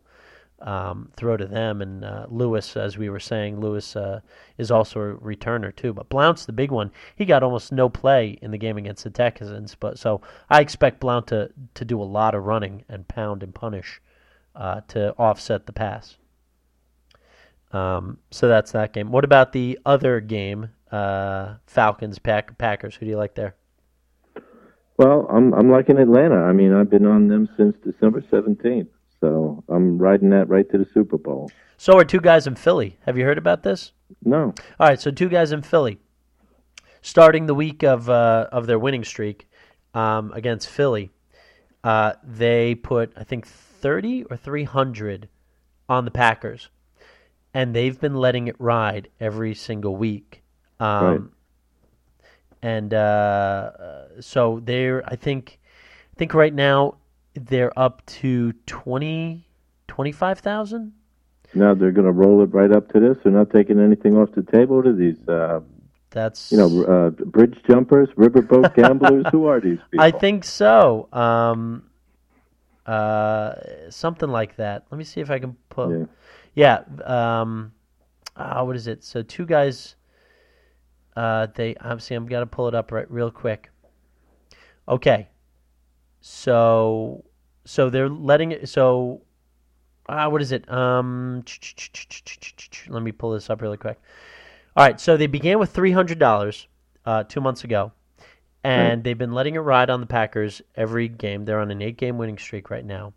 um, 0.62 1.12
throw 1.16 1.36
to 1.36 1.46
them. 1.46 1.80
And 1.80 2.04
uh, 2.04 2.26
Lewis, 2.28 2.76
as 2.76 2.98
we 2.98 3.08
were 3.08 3.20
saying, 3.20 3.60
Lewis 3.60 3.94
uh, 3.94 4.22
is 4.58 4.72
also 4.72 4.98
a 4.98 5.14
returner 5.14 5.72
too. 5.72 5.92
But 5.92 6.08
Blount's 6.08 6.46
the 6.46 6.52
big 6.52 6.72
one. 6.72 6.90
He 7.14 7.24
got 7.24 7.44
almost 7.44 7.70
no 7.70 7.88
play 7.88 8.36
in 8.42 8.50
the 8.50 8.58
game 8.58 8.78
against 8.78 9.04
the 9.04 9.10
Texans. 9.10 9.76
But 9.76 9.96
so 9.96 10.22
I 10.50 10.60
expect 10.60 10.98
Blount 10.98 11.28
to 11.28 11.52
to 11.74 11.84
do 11.84 12.02
a 12.02 12.12
lot 12.18 12.34
of 12.34 12.42
running 12.42 12.84
and 12.88 13.06
pound 13.06 13.44
and 13.44 13.54
punish 13.54 14.00
uh, 14.56 14.80
to 14.88 15.12
offset 15.18 15.66
the 15.66 15.72
pass. 15.72 16.16
Um, 17.72 18.18
so 18.30 18.48
that's 18.48 18.72
that 18.72 18.92
game. 18.92 19.10
What 19.10 19.24
about 19.24 19.52
the 19.52 19.78
other 19.84 20.20
game? 20.20 20.70
Uh, 20.90 21.56
Falcons 21.66 22.18
Pack- 22.18 22.56
Packers. 22.58 22.94
Who 22.96 23.06
do 23.06 23.10
you 23.10 23.16
like 23.16 23.34
there? 23.34 23.54
Well, 24.98 25.26
I'm 25.30 25.52
I'm 25.52 25.70
liking 25.70 25.98
Atlanta. 25.98 26.36
I 26.36 26.52
mean, 26.52 26.72
I've 26.72 26.88
been 26.88 27.06
on 27.06 27.28
them 27.28 27.48
since 27.56 27.76
December 27.84 28.22
17th, 28.22 28.88
so 29.20 29.62
I'm 29.68 29.98
riding 29.98 30.30
that 30.30 30.48
right 30.48 30.68
to 30.70 30.78
the 30.78 30.86
Super 30.94 31.18
Bowl. 31.18 31.50
So 31.76 31.98
are 31.98 32.04
two 32.04 32.20
guys 32.20 32.46
in 32.46 32.54
Philly. 32.54 32.96
Have 33.04 33.18
you 33.18 33.24
heard 33.24 33.36
about 33.36 33.62
this? 33.62 33.92
No, 34.24 34.54
All 34.80 34.88
right, 34.88 35.00
so 35.00 35.10
two 35.10 35.28
guys 35.28 35.52
in 35.52 35.62
Philly, 35.62 35.98
starting 37.02 37.46
the 37.46 37.54
week 37.54 37.82
of 37.82 38.08
uh, 38.08 38.46
of 38.52 38.66
their 38.66 38.78
winning 38.78 39.04
streak 39.04 39.48
um, 39.92 40.32
against 40.32 40.68
Philly, 40.68 41.10
uh, 41.84 42.14
they 42.24 42.74
put 42.76 43.12
I 43.16 43.24
think 43.24 43.46
thirty 43.86 44.24
or 44.24 44.36
three 44.36 44.64
hundred 44.64 45.28
on 45.88 46.04
the 46.04 46.10
Packers, 46.10 46.70
and 47.54 47.72
they've 47.72 48.00
been 48.00 48.16
letting 48.16 48.48
it 48.48 48.56
ride 48.58 49.08
every 49.20 49.54
single 49.54 49.94
week. 49.94 50.42
Um, 50.80 51.04
Right. 51.04 51.20
and 52.62 52.92
uh, 52.92 52.96
uh, 52.96 54.08
so 54.20 54.60
they're 54.64 55.04
I 55.06 55.14
think 55.14 55.60
I 56.12 56.18
think 56.18 56.34
right 56.34 56.52
now 56.52 56.96
they're 57.34 57.78
up 57.78 58.04
to 58.06 58.52
20 58.66 59.46
25,000. 59.86 60.92
Now 61.54 61.74
they're 61.74 61.92
going 61.92 62.06
to 62.06 62.12
roll 62.12 62.42
it 62.42 62.52
right 62.52 62.72
up 62.72 62.92
to 62.92 62.98
this. 62.98 63.16
They're 63.22 63.32
not 63.32 63.50
taking 63.50 63.78
anything 63.78 64.16
off 64.16 64.32
the 64.32 64.42
table 64.42 64.82
to 64.82 64.92
these, 64.92 65.16
uh, 65.28 65.60
That's 66.10 66.50
you 66.50 66.58
know, 66.58 66.84
uh, 66.84 67.10
bridge 67.10 67.56
jumpers, 67.70 68.08
riverboat 68.16 68.74
gamblers. 68.74 69.26
Who 69.32 69.46
are 69.46 69.60
these 69.60 69.78
people? 69.92 70.04
I 70.04 70.10
think 70.10 70.42
so. 70.42 71.08
Um, 71.12 71.85
uh, 72.86 73.54
something 73.90 74.28
like 74.28 74.56
that. 74.56 74.86
Let 74.90 74.98
me 74.98 75.04
see 75.04 75.20
if 75.20 75.30
I 75.30 75.38
can 75.38 75.56
put. 75.68 75.90
Yeah. 76.54 76.84
Yeah. 77.04 77.40
um, 77.40 77.72
uh, 78.36 78.62
what 78.62 78.76
is 78.76 78.86
it? 78.86 79.04
So 79.04 79.22
two 79.22 79.46
guys. 79.46 79.96
Uh, 81.16 81.46
they 81.54 81.74
obviously 81.76 82.14
I'm 82.14 82.26
gonna 82.26 82.46
pull 82.46 82.68
it 82.68 82.74
up 82.74 82.92
right 82.92 83.10
real 83.10 83.30
quick. 83.30 83.70
Okay. 84.88 85.28
So 86.20 87.24
so 87.64 87.90
they're 87.90 88.08
letting 88.08 88.52
it. 88.52 88.68
So 88.68 89.22
ah, 90.08 90.28
what 90.28 90.42
is 90.42 90.52
it? 90.52 90.70
Um, 90.70 91.42
let 92.88 93.02
me 93.02 93.12
pull 93.12 93.32
this 93.32 93.48
up 93.48 93.62
really 93.62 93.78
quick. 93.78 93.98
All 94.76 94.84
right. 94.84 95.00
So 95.00 95.16
they 95.16 95.26
began 95.26 95.58
with 95.58 95.70
three 95.70 95.92
hundred 95.92 96.18
dollars 96.18 96.68
uh, 97.06 97.24
two 97.24 97.40
months 97.40 97.64
ago, 97.64 97.92
and 98.66 99.04
they've 99.04 99.18
been 99.18 99.32
letting 99.32 99.54
it 99.54 99.60
ride 99.60 99.90
on 99.90 100.00
the 100.00 100.06
Packers 100.06 100.62
every 100.74 101.08
game. 101.08 101.44
They're 101.44 101.60
on 101.60 101.70
an 101.70 101.82
eight-game 101.82 102.18
winning 102.18 102.38
streak 102.38 102.70
right 102.70 102.84
now. 102.84 103.12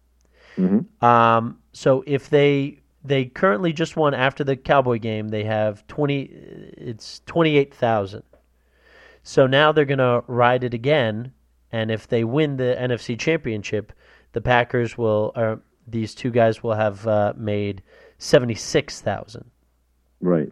Mhm. 0.57 0.85
Um, 1.03 1.59
so 1.73 2.03
if 2.05 2.29
they 2.29 2.79
they 3.03 3.25
currently 3.25 3.71
just 3.71 3.95
won 3.95 4.13
after 4.13 4.43
the 4.43 4.57
Cowboy 4.57 4.99
game, 4.99 5.29
they 5.29 5.43
have 5.45 5.85
twenty. 5.87 6.21
It's 6.77 7.21
twenty-eight 7.25 7.73
thousand. 7.73 8.23
So 9.23 9.47
now 9.47 9.71
they're 9.71 9.85
gonna 9.85 10.23
ride 10.27 10.63
it 10.63 10.73
again, 10.73 11.33
and 11.71 11.91
if 11.91 12.07
they 12.07 12.23
win 12.23 12.57
the 12.57 12.75
NFC 12.79 13.17
Championship, 13.17 13.93
the 14.33 14.41
Packers 14.41 14.97
will. 14.97 15.31
Or 15.35 15.61
these 15.87 16.13
two 16.13 16.29
guys 16.31 16.61
will 16.61 16.73
have 16.73 17.07
uh, 17.07 17.33
made 17.37 17.81
seventy-six 18.17 19.01
thousand. 19.01 19.45
Right. 20.21 20.51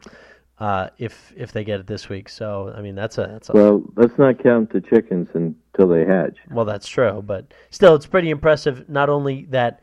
Uh, 0.59 0.89
if 0.97 1.31
if 1.35 1.51
they 1.51 1.63
get 1.63 1.79
it 1.79 1.85
this 1.85 2.09
week, 2.09 2.27
so 2.27 2.73
I 2.75 2.81
mean 2.81 2.95
that's 2.95 3.19
a 3.19 3.27
that's 3.27 3.49
a 3.49 3.53
Well, 3.53 3.83
let's 3.95 4.17
not 4.17 4.41
count 4.41 4.71
the 4.73 4.81
chickens 4.81 5.29
until 5.35 5.87
they 5.87 6.03
hatch. 6.03 6.37
Well, 6.49 6.65
that's 6.65 6.87
true, 6.87 7.21
but 7.23 7.53
still, 7.69 7.93
it's 7.93 8.07
pretty 8.07 8.31
impressive. 8.31 8.89
Not 8.89 9.07
only 9.07 9.45
that 9.51 9.81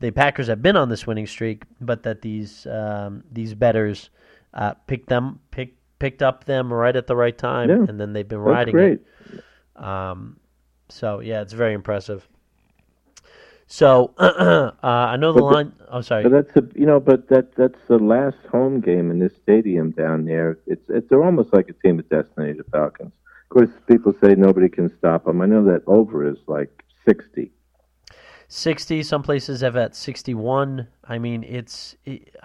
the 0.00 0.10
Packers 0.10 0.46
have 0.46 0.62
been 0.62 0.76
on 0.76 0.88
this 0.88 1.06
winning 1.06 1.26
streak, 1.26 1.64
but 1.78 2.02
that 2.04 2.22
these 2.22 2.66
um, 2.66 3.22
these 3.30 3.52
betters 3.52 4.08
uh, 4.54 4.72
picked 4.86 5.10
them 5.10 5.40
pick, 5.50 5.74
picked 5.98 6.22
up 6.22 6.44
them 6.44 6.72
right 6.72 6.96
at 6.96 7.06
the 7.06 7.16
right 7.16 7.36
time, 7.36 7.68
Yeah. 7.68 7.84
and 7.86 8.00
then 8.00 8.14
they've 8.14 8.26
been 8.26 8.38
riding 8.38 8.78
it. 8.78 9.04
Um, 9.76 10.38
so 10.88 11.20
yeah, 11.20 11.42
it's 11.42 11.52
very 11.52 11.74
impressive. 11.74 12.26
So 13.66 14.12
uh, 14.18 14.70
I 14.82 15.16
know 15.16 15.32
the 15.32 15.40
But 15.40 15.48
the- 15.48 15.54
line. 15.54 15.72
oh, 15.90 16.00
sorry. 16.00 16.22
But 16.22 16.32
that's 16.32 16.56
a 16.56 16.78
you 16.78 16.86
know, 16.86 17.00
but 17.00 17.28
that 17.28 17.54
that's 17.56 17.78
the 17.88 17.98
last 17.98 18.36
home 18.50 18.80
game 18.80 19.10
in 19.10 19.18
this 19.18 19.32
stadium 19.42 19.90
down 19.92 20.24
there. 20.26 20.58
It's 20.66 20.82
it's 20.88 21.08
they're 21.08 21.24
almost 21.24 21.52
like 21.52 21.68
a 21.68 21.72
team 21.72 21.98
of 21.98 22.08
destiny, 22.08 22.52
the 22.52 22.64
Falcons. 22.64 23.12
Of 23.44 23.48
course, 23.48 23.70
people 23.86 24.14
say 24.22 24.34
nobody 24.34 24.68
can 24.68 24.90
stop 24.98 25.24
them. 25.24 25.40
I 25.40 25.46
know 25.46 25.64
that 25.64 25.82
over 25.86 26.28
is 26.28 26.38
like 26.46 26.84
sixty. 27.06 27.50
60 28.48 29.02
some 29.02 29.22
places 29.22 29.62
have 29.62 29.74
at 29.74 29.96
61 29.96 30.86
i 31.04 31.18
mean 31.18 31.42
it's 31.42 31.96
it, 32.04 32.36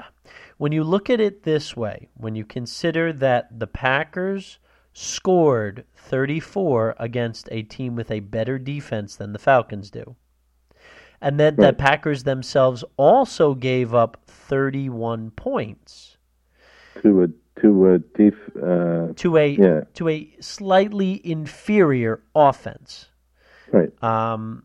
when 0.57 0.71
you 0.71 0.81
look 0.83 1.09
at 1.09 1.19
it 1.19 1.43
this 1.43 1.75
way 1.75 2.07
when 2.15 2.35
you 2.35 2.45
consider 2.45 3.11
that 3.11 3.59
the 3.59 3.67
packers 3.67 4.59
scored 4.93 5.83
34 5.95 6.95
against 6.97 7.49
a 7.51 7.61
team 7.63 7.95
with 7.95 8.09
a 8.09 8.21
better 8.21 8.57
defense 8.57 9.17
than 9.17 9.33
the 9.33 9.39
falcons 9.39 9.91
do 9.91 10.15
and 11.21 11.39
then 11.39 11.55
the 11.55 11.73
packers 11.73 12.23
themselves 12.23 12.83
also 12.97 13.53
gave 13.53 13.93
up 13.93 14.17
31 14.27 15.31
points 15.31 16.17
to 17.01 17.23
a 17.23 17.27
to 17.61 17.87
a 17.93 17.99
def, 17.99 18.35
uh, 18.55 19.13
to 19.15 19.37
a 19.37 19.47
Yeah. 19.49 19.81
to 19.95 20.07
a 20.09 20.33
slightly 20.39 21.19
inferior 21.23 22.21
offense 22.33 23.09
right. 23.71 24.03
um, 24.03 24.63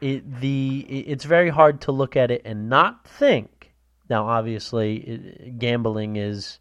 it, 0.00 0.40
the 0.40 0.80
it's 0.88 1.24
very 1.24 1.48
hard 1.48 1.80
to 1.82 1.92
look 1.92 2.16
at 2.16 2.30
it 2.30 2.42
and 2.44 2.68
not 2.68 3.06
think. 3.06 3.72
Now, 4.10 4.26
obviously, 4.26 4.96
it, 4.96 5.58
gambling 5.58 6.16
is 6.16 6.58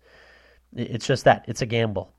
it's 0.75 1.07
just 1.07 1.25
that 1.25 1.45
it's 1.47 1.61
a 1.61 1.65
gamble. 1.65 2.13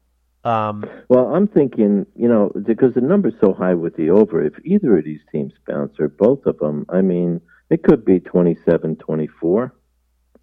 Um, 0.44 0.84
Well, 1.08 1.34
I'm 1.34 1.46
thinking, 1.46 2.06
you 2.16 2.28
know, 2.28 2.50
because 2.66 2.94
the 2.94 3.00
number's 3.00 3.34
so 3.40 3.52
high 3.52 3.74
with 3.74 3.96
the 3.96 4.10
over, 4.10 4.42
if 4.44 4.54
either 4.64 4.98
of 4.98 5.04
these 5.04 5.20
teams 5.30 5.52
bounce 5.66 5.98
or 6.00 6.08
both 6.08 6.46
of 6.46 6.58
them, 6.58 6.84
I 6.88 7.00
mean, 7.00 7.40
it 7.70 7.84
could 7.84 8.04
be 8.04 8.20
27-24. 8.20 9.70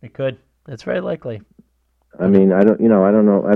it 0.01 0.13
could. 0.13 0.37
It's 0.67 0.83
very 0.83 1.01
likely. 1.01 1.41
I 2.19 2.27
mean, 2.27 2.51
I 2.53 2.63
don't, 2.63 2.79
you 2.79 2.87
know, 2.87 3.03
I 3.03 3.11
don't 3.11 3.25
know. 3.25 3.45
I 3.45 3.55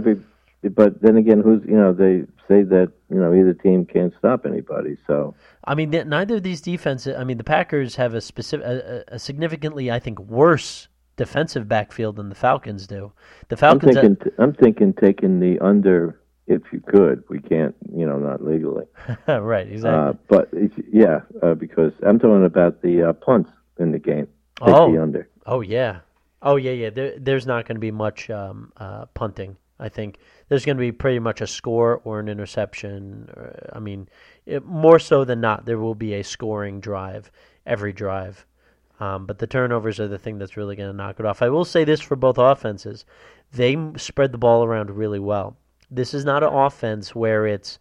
but 0.69 1.01
then 1.01 1.17
again, 1.17 1.41
who's, 1.41 1.61
you 1.65 1.75
know, 1.75 1.93
they 1.93 2.23
say 2.47 2.63
that, 2.63 2.91
you 3.09 3.17
know, 3.17 3.33
either 3.33 3.53
team 3.53 3.85
can't 3.85 4.13
stop 4.17 4.45
anybody. 4.45 4.97
So, 5.07 5.35
I 5.65 5.75
mean, 5.75 5.89
neither 5.89 6.35
of 6.35 6.43
these 6.43 6.61
defenses. 6.61 7.15
I 7.17 7.23
mean, 7.23 7.37
the 7.37 7.43
Packers 7.43 7.95
have 7.97 8.13
a 8.13 8.21
specific, 8.21 8.65
a, 8.65 9.03
a 9.09 9.19
significantly, 9.19 9.91
I 9.91 9.99
think, 9.99 10.19
worse 10.19 10.87
defensive 11.15 11.67
backfield 11.67 12.15
than 12.15 12.29
the 12.29 12.35
Falcons 12.35 12.87
do. 12.87 13.11
The 13.49 13.55
I'm 13.55 13.79
Falcons. 13.79 13.95
thinking, 13.95 14.31
I'm 14.39 14.53
thinking 14.53 14.93
taking 14.93 15.39
the 15.39 15.59
under 15.59 16.19
if 16.47 16.61
you 16.71 16.79
could. 16.81 17.23
We 17.29 17.39
can't, 17.39 17.75
you 17.95 18.05
know, 18.05 18.17
not 18.17 18.43
legally. 18.43 18.85
right, 19.27 19.67
exactly. 19.67 20.09
Uh, 20.09 20.13
but 20.27 20.49
if, 20.53 20.71
yeah, 20.91 21.21
uh, 21.41 21.53
because 21.53 21.93
I'm 22.05 22.19
talking 22.19 22.45
about 22.45 22.81
the 22.81 23.09
uh, 23.09 23.13
punts 23.13 23.51
in 23.79 23.91
the 23.91 23.99
game. 23.99 24.27
Take 24.57 24.69
Oh. 24.75 24.91
the 24.91 25.01
under. 25.01 25.27
Oh 25.45 25.61
yeah, 25.61 25.99
oh 26.41 26.55
yeah, 26.55 26.71
yeah. 26.71 26.89
There, 26.89 27.17
there's 27.17 27.45
not 27.47 27.65
going 27.67 27.75
to 27.75 27.81
be 27.81 27.91
much 27.91 28.29
um, 28.29 28.71
uh, 28.77 29.05
punting. 29.13 29.57
I 29.79 29.89
think 29.89 30.19
there's 30.47 30.63
going 30.65 30.77
to 30.77 30.81
be 30.81 30.91
pretty 30.91 31.19
much 31.19 31.41
a 31.41 31.47
score 31.47 31.99
or 32.03 32.19
an 32.19 32.29
interception. 32.29 33.29
Or, 33.35 33.69
I 33.73 33.79
mean, 33.79 34.07
it, 34.45 34.65
more 34.65 34.99
so 34.99 35.25
than 35.25 35.41
not, 35.41 35.65
there 35.65 35.79
will 35.79 35.95
be 35.95 36.13
a 36.13 36.23
scoring 36.23 36.79
drive 36.79 37.31
every 37.65 37.91
drive. 37.91 38.45
Um, 38.99 39.25
but 39.25 39.39
the 39.39 39.47
turnovers 39.47 39.99
are 39.99 40.07
the 40.07 40.19
thing 40.19 40.37
that's 40.37 40.55
really 40.55 40.75
going 40.75 40.89
to 40.89 40.95
knock 40.95 41.19
it 41.19 41.25
off. 41.25 41.41
I 41.41 41.49
will 41.49 41.65
say 41.65 41.83
this 41.83 41.99
for 41.99 42.15
both 42.15 42.37
offenses: 42.37 43.05
they 43.51 43.75
spread 43.97 44.31
the 44.31 44.37
ball 44.37 44.63
around 44.63 44.91
really 44.91 45.19
well. 45.19 45.57
This 45.93 46.13
is 46.13 46.25
not 46.25 46.43
an 46.43 46.53
offense 46.53 47.13
where 47.15 47.45
it's 47.45 47.79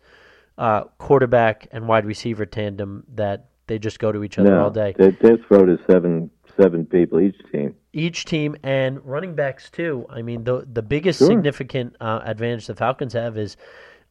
uh, 0.59 0.85
quarterback 0.99 1.67
and 1.73 1.89
wide 1.89 2.05
receiver 2.05 2.45
tandem 2.47 3.05
that 3.15 3.47
they 3.67 3.79
just 3.79 3.99
go 3.99 4.13
to 4.13 4.23
each 4.23 4.39
other 4.39 4.51
no, 4.51 4.65
all 4.65 4.71
day 4.71 4.95
They, 4.99 5.11
they 5.11 5.37
throw 5.49 5.65
to 5.65 5.79
seven, 5.91 6.31
seven 6.61 6.85
people 6.85 7.21
each 7.21 7.41
team. 7.51 7.75
each 7.93 8.25
team 8.27 8.57
and 8.63 9.03
running 9.05 9.35
backs 9.35 9.71
too. 9.71 10.05
I 10.11 10.21
mean, 10.23 10.45
the 10.45 10.67
the 10.71 10.83
biggest 10.83 11.19
Sure. 11.21 11.29
significant 11.29 11.97
uh, 12.01 12.21
advantage 12.25 12.67
the 12.67 12.75
Falcons 12.75 13.15
have 13.15 13.39
is 13.39 13.57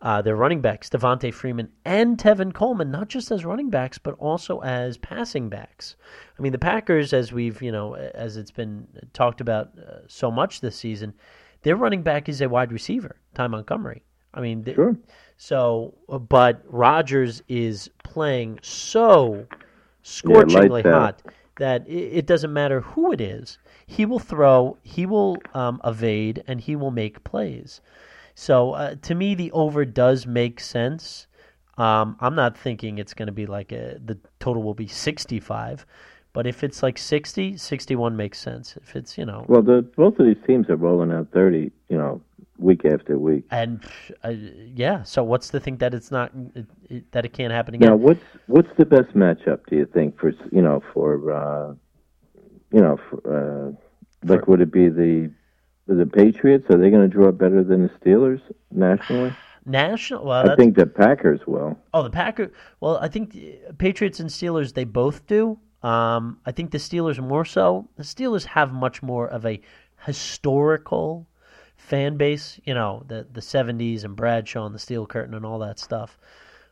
uh, 0.02 0.20
their 0.24 0.36
running 0.36 0.62
backs, 0.62 0.90
Devonta 0.90 1.32
Freeman 1.32 1.70
and 1.86 2.18
Tevin 2.18 2.52
Coleman, 2.56 2.90
not 2.90 3.08
just 3.08 3.30
as 3.30 3.46
running 3.46 3.70
backs 3.70 4.00
but 4.00 4.16
also 4.18 4.60
as 4.62 4.98
passing 4.98 5.48
backs. 5.48 5.96
I 6.40 6.42
mean, 6.42 6.54
the 6.54 6.58
Packers, 6.58 7.14
as 7.14 7.32
we've 7.32 7.62
you 7.62 7.72
know, 7.72 7.94
as 7.96 8.36
it's 8.38 8.50
been 8.52 8.88
talked 9.14 9.42
about 9.42 9.70
uh, 9.78 10.00
so 10.08 10.32
much 10.32 10.62
this 10.62 10.76
season, 10.76 11.14
their 11.64 11.76
running 11.76 12.02
back 12.04 12.30
is 12.30 12.42
a 12.42 12.50
wide 12.50 12.72
receiver, 12.72 13.16
Ty 13.34 13.48
Montgomery. 13.48 14.04
I 14.34 14.42
mean, 14.42 14.64
Sure. 14.66 14.96
so, 15.38 15.94
uh, 16.10 16.18
but 16.18 16.64
Rodgers 16.68 17.44
is 17.50 17.90
playing 18.04 18.60
so 18.62 19.46
scorchingly 20.04 20.86
out. 20.86 20.94
hot 20.94 21.22
that 21.58 21.88
it, 21.88 22.18
it 22.20 22.26
doesn't 22.26 22.54
matter 22.54 22.82
who 22.82 23.12
it 23.12 23.22
is. 23.22 23.58
He 23.86 24.06
will 24.06 24.20
throw, 24.20 24.78
he 24.84 25.06
will 25.06 25.38
um, 25.54 25.82
evade, 25.84 26.44
and 26.48 26.62
he 26.62 26.76
will 26.76 26.92
make 26.92 27.24
plays. 27.24 27.82
So, 28.36 28.72
uh, 28.72 28.96
to 29.02 29.16
me, 29.16 29.36
the 29.36 29.52
over 29.52 29.84
does 29.84 30.26
make 30.26 30.60
sense. 30.62 31.28
Um, 31.78 32.16
I'm 32.20 32.36
not 32.36 32.58
thinking 32.58 32.98
it's 32.98 33.14
going 33.14 33.28
to 33.28 33.34
be 33.34 33.46
like 33.46 33.72
a, 33.72 34.00
the 34.04 34.18
total 34.40 34.64
will 34.64 34.74
be 34.74 34.88
65, 34.88 35.86
but 36.34 36.48
if 36.48 36.64
it's 36.64 36.82
like 36.84 36.98
60, 36.98 37.58
61 37.58 38.16
makes 38.16 38.40
sense. 38.40 38.78
If 38.78 38.96
it's 38.96 39.18
you 39.18 39.26
know, 39.26 39.46
Well, 39.48 39.62
the, 39.62 39.82
both 39.82 40.20
of 40.20 40.26
these 40.26 40.38
teams 40.48 40.70
are 40.70 40.76
rolling 40.76 41.12
out 41.12 41.28
30, 41.34 41.72
you 41.90 41.98
know, 41.98 42.22
week 42.58 42.86
after 42.86 43.18
week. 43.18 43.44
and 43.52 43.84
uh, 44.24 44.30
yeah. 44.30 45.04
So 45.04 45.24
what's 45.24 45.50
the 45.50 45.60
thing 45.60 45.78
that 45.78 45.94
it's 45.94 46.12
not 46.12 46.32
it, 46.56 46.66
it, 46.90 47.12
that 47.12 47.26
it 47.26 47.34
can't 47.34 47.52
happen 47.52 47.74
again? 47.76 47.90
Now, 47.90 47.96
what's 47.96 48.24
what's 48.48 48.70
the 48.78 48.86
best 48.86 49.14
matchup? 49.16 49.60
Do 49.68 49.76
you 49.78 49.86
think 49.86 50.20
for 50.20 50.32
you 50.52 50.62
know 50.62 50.82
for 50.94 51.32
uh, 51.32 51.74
you 52.72 52.82
know 52.82 52.98
for, 53.10 53.18
uh, 53.38 53.72
like 54.24 54.48
would 54.48 54.62
it 54.62 54.72
be 54.72 54.90
the 54.90 55.32
the 55.88 56.06
Patriots? 56.06 56.66
Are 56.70 56.78
they 56.78 56.90
going 56.92 57.02
to 57.02 57.08
draw 57.08 57.32
better 57.32 57.64
than 57.64 57.84
the 57.84 57.90
Steelers 58.00 58.42
nationally? 58.72 59.34
National. 59.66 60.26
Well, 60.26 60.50
I 60.50 60.54
Uh, 60.54 60.56
think 60.56 60.76
the 60.76 60.86
Packers 60.86 61.42
will. 61.48 61.78
Oh, 61.94 62.04
the 62.04 62.10
Packer. 62.12 62.52
Well, 62.80 62.98
I 63.02 63.08
think 63.08 63.36
uh, 63.36 63.74
Patriots 63.78 64.20
and 64.20 64.30
Steelers 64.30 64.74
they 64.76 64.84
both 64.86 65.26
do. 65.28 65.58
Um, 65.84 66.40
I 66.46 66.52
think 66.52 66.72
the 66.72 66.78
Steelers 66.78 67.20
more 67.20 67.46
so. 67.46 67.90
The 67.96 68.04
Steelers 68.04 68.46
have 68.46 68.72
much 68.72 69.02
more 69.02 69.28
of 69.28 69.46
a 69.46 69.62
historical 70.06 71.28
fan 71.78 72.18
base, 72.18 72.60
you 72.64 72.74
know, 72.74 73.04
the 73.08 73.28
the 73.32 73.42
'70s 73.42 74.04
and 74.04 74.16
Bradshaw 74.16 74.66
and 74.66 74.76
the 74.76 74.80
Steel 74.80 75.06
Curtain 75.06 75.34
and 75.34 75.46
all 75.46 75.60
that 75.60 75.80
stuff. 75.80 76.18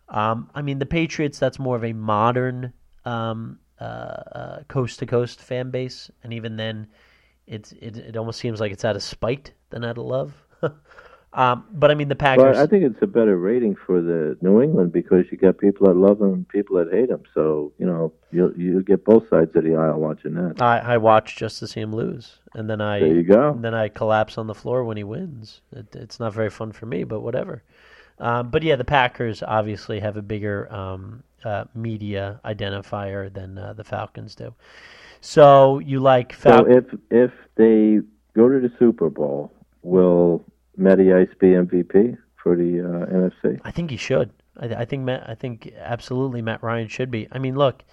Um, 0.08 0.50
I 0.54 0.62
mean, 0.62 0.80
the 0.80 0.86
Patriots. 0.86 1.40
That's 1.40 1.60
more 1.60 1.76
of 1.76 1.84
a 1.84 1.94
modern 1.94 2.74
coast 4.68 5.00
to 5.00 5.06
coast 5.06 5.42
fan 5.42 5.72
base, 5.72 6.12
and 6.24 6.34
even 6.34 6.58
then, 6.58 6.88
it's 7.48 7.72
it, 7.74 7.98
it 7.98 8.18
almost 8.18 8.40
seems 8.40 8.60
like 8.60 8.72
it's 8.72 8.86
out 8.86 8.96
of 8.96 9.04
spite 9.04 9.54
than 9.70 9.84
out 9.84 9.98
of 9.98 10.06
love. 10.06 10.34
um, 11.34 11.66
but 11.72 11.92
I 11.92 11.94
mean, 11.94 12.08
the 12.08 12.16
Packers. 12.16 12.58
I 12.58 12.66
think 12.66 12.84
it's 12.84 13.02
a 13.02 13.08
better 13.08 13.38
rating 13.38 13.76
for 13.76 14.02
the 14.02 14.36
New 14.42 14.62
England 14.64 14.92
because 14.92 15.26
you 15.32 15.38
got 15.38 15.60
people 15.60 15.88
that 15.88 15.94
love 15.94 16.18
them 16.18 16.34
and 16.34 16.48
people 16.48 16.78
that 16.78 16.92
hate 16.92 17.10
them. 17.10 17.22
So 17.36 17.72
you 17.78 17.86
know, 17.86 18.12
you 18.32 18.54
you 18.58 18.82
get 18.82 19.06
both 19.06 19.30
sides 19.30 19.56
of 19.56 19.64
the 19.64 19.76
aisle 19.76 20.00
watching 20.00 20.34
that. 20.34 20.60
I, 20.60 20.80
I 20.80 20.98
watch 20.98 21.36
just 21.36 21.60
to 21.60 21.68
see 21.68 21.82
him 21.82 21.94
lose, 21.94 22.40
and 22.56 22.68
then 22.68 22.82
I 22.82 23.00
There 23.00 23.14
you 23.14 23.24
go. 23.24 23.52
and 23.52 23.64
then 23.64 23.76
I 23.76 23.90
collapse 23.90 24.40
on 24.40 24.48
the 24.48 24.56
floor 24.56 24.84
when 24.84 24.98
he 24.98 25.04
wins. 25.04 25.62
It, 25.72 25.96
it's 25.96 26.20
not 26.20 26.34
very 26.34 26.50
fun 26.50 26.72
for 26.72 26.88
me, 26.88 27.04
but 27.04 27.20
whatever. 27.20 27.62
Um, 28.18 28.50
but 28.50 28.64
yeah, 28.64 28.76
the 28.76 28.84
Packers 28.84 29.44
obviously 29.44 30.00
have 30.00 30.18
a 30.18 30.22
bigger 30.24 30.72
um, 30.74 31.24
uh, 31.46 31.66
media 31.76 32.42
identifier 32.44 33.32
than 33.32 33.58
uh, 33.58 33.74
the 33.74 33.84
Falcons 33.84 34.34
do. 34.34 34.54
So 35.22 35.78
you 35.80 36.00
like 36.00 36.34
So 36.34 36.66
if 36.68 36.86
if 37.12 37.32
they 37.56 38.00
go 38.36 38.50
to 38.50 38.60
the 38.60 38.72
Super 38.80 39.12
Bowl, 39.12 39.54
will 39.84 40.44
Matty 40.80 41.14
Ice 41.14 41.30
be 41.40 41.48
MVP 41.48 42.18
for 42.42 42.56
the 42.56 42.80
uh, 42.80 43.06
NFC? 43.06 43.60
I 43.64 43.72
think 43.72 43.92
he 43.92 43.98
should. 43.98 44.32
I, 44.58 44.68
I 44.68 44.86
think 44.86 45.04
Matt. 45.04 45.30
I 45.30 45.36
think 45.36 45.72
absolutely 45.78 46.42
Matt 46.42 46.64
Ryan 46.64 46.88
should 46.88 47.12
be. 47.12 47.28
I 47.32 47.40
mean, 47.40 47.56
look, 47.56 47.84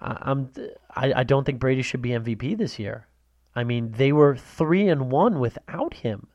I, 0.00 0.18
I'm. 0.22 0.50
I, 0.94 1.12
I 1.20 1.22
don't 1.24 1.44
think 1.44 1.58
Brady 1.60 1.82
should 1.82 2.02
be 2.02 2.10
MVP 2.10 2.56
this 2.58 2.78
year. 2.78 3.06
I 3.54 3.64
mean, 3.64 3.92
they 3.92 4.12
were 4.12 4.36
three 4.36 4.88
and 4.88 5.10
one 5.10 5.38
without 5.38 5.94
him, 5.94 6.26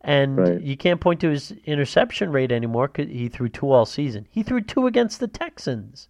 and 0.00 0.38
Right. 0.38 0.60
you 0.60 0.76
can't 0.76 1.00
point 1.00 1.20
to 1.20 1.30
his 1.30 1.52
interception 1.64 2.30
rate 2.30 2.52
anymore 2.52 2.88
because 2.88 3.10
he 3.10 3.28
threw 3.28 3.48
two 3.48 3.70
all 3.70 3.84
season. 3.86 4.26
He 4.30 4.42
threw 4.42 4.60
two 4.60 4.86
against 4.86 5.20
the 5.20 5.26
Texans. 5.28 6.08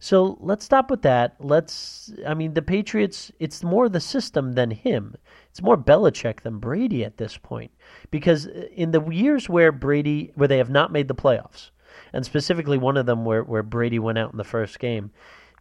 So 0.00 0.38
let's 0.40 0.64
stop 0.64 0.90
with 0.90 1.02
that. 1.02 1.36
Let's. 1.40 2.12
I 2.26 2.34
mean, 2.34 2.54
the 2.54 2.62
Patriots. 2.62 3.32
It's 3.40 3.64
more 3.64 3.88
the 3.88 4.00
system 4.00 4.52
than 4.52 4.70
him. 4.70 5.16
It's 5.50 5.62
more 5.62 5.76
Belichick 5.76 6.42
than 6.42 6.58
Brady 6.58 7.04
at 7.04 7.16
this 7.16 7.36
point. 7.36 7.72
Because 8.10 8.46
in 8.46 8.92
the 8.92 9.02
years 9.08 9.48
where 9.48 9.72
Brady, 9.72 10.30
where 10.34 10.48
they 10.48 10.58
have 10.58 10.70
not 10.70 10.92
made 10.92 11.08
the 11.08 11.14
playoffs, 11.14 11.70
and 12.12 12.24
specifically 12.24 12.78
one 12.78 12.96
of 12.96 13.06
them 13.06 13.24
where 13.24 13.42
where 13.42 13.62
Brady 13.62 13.98
went 13.98 14.18
out 14.18 14.30
in 14.30 14.38
the 14.38 14.44
first 14.44 14.78
game, 14.78 15.10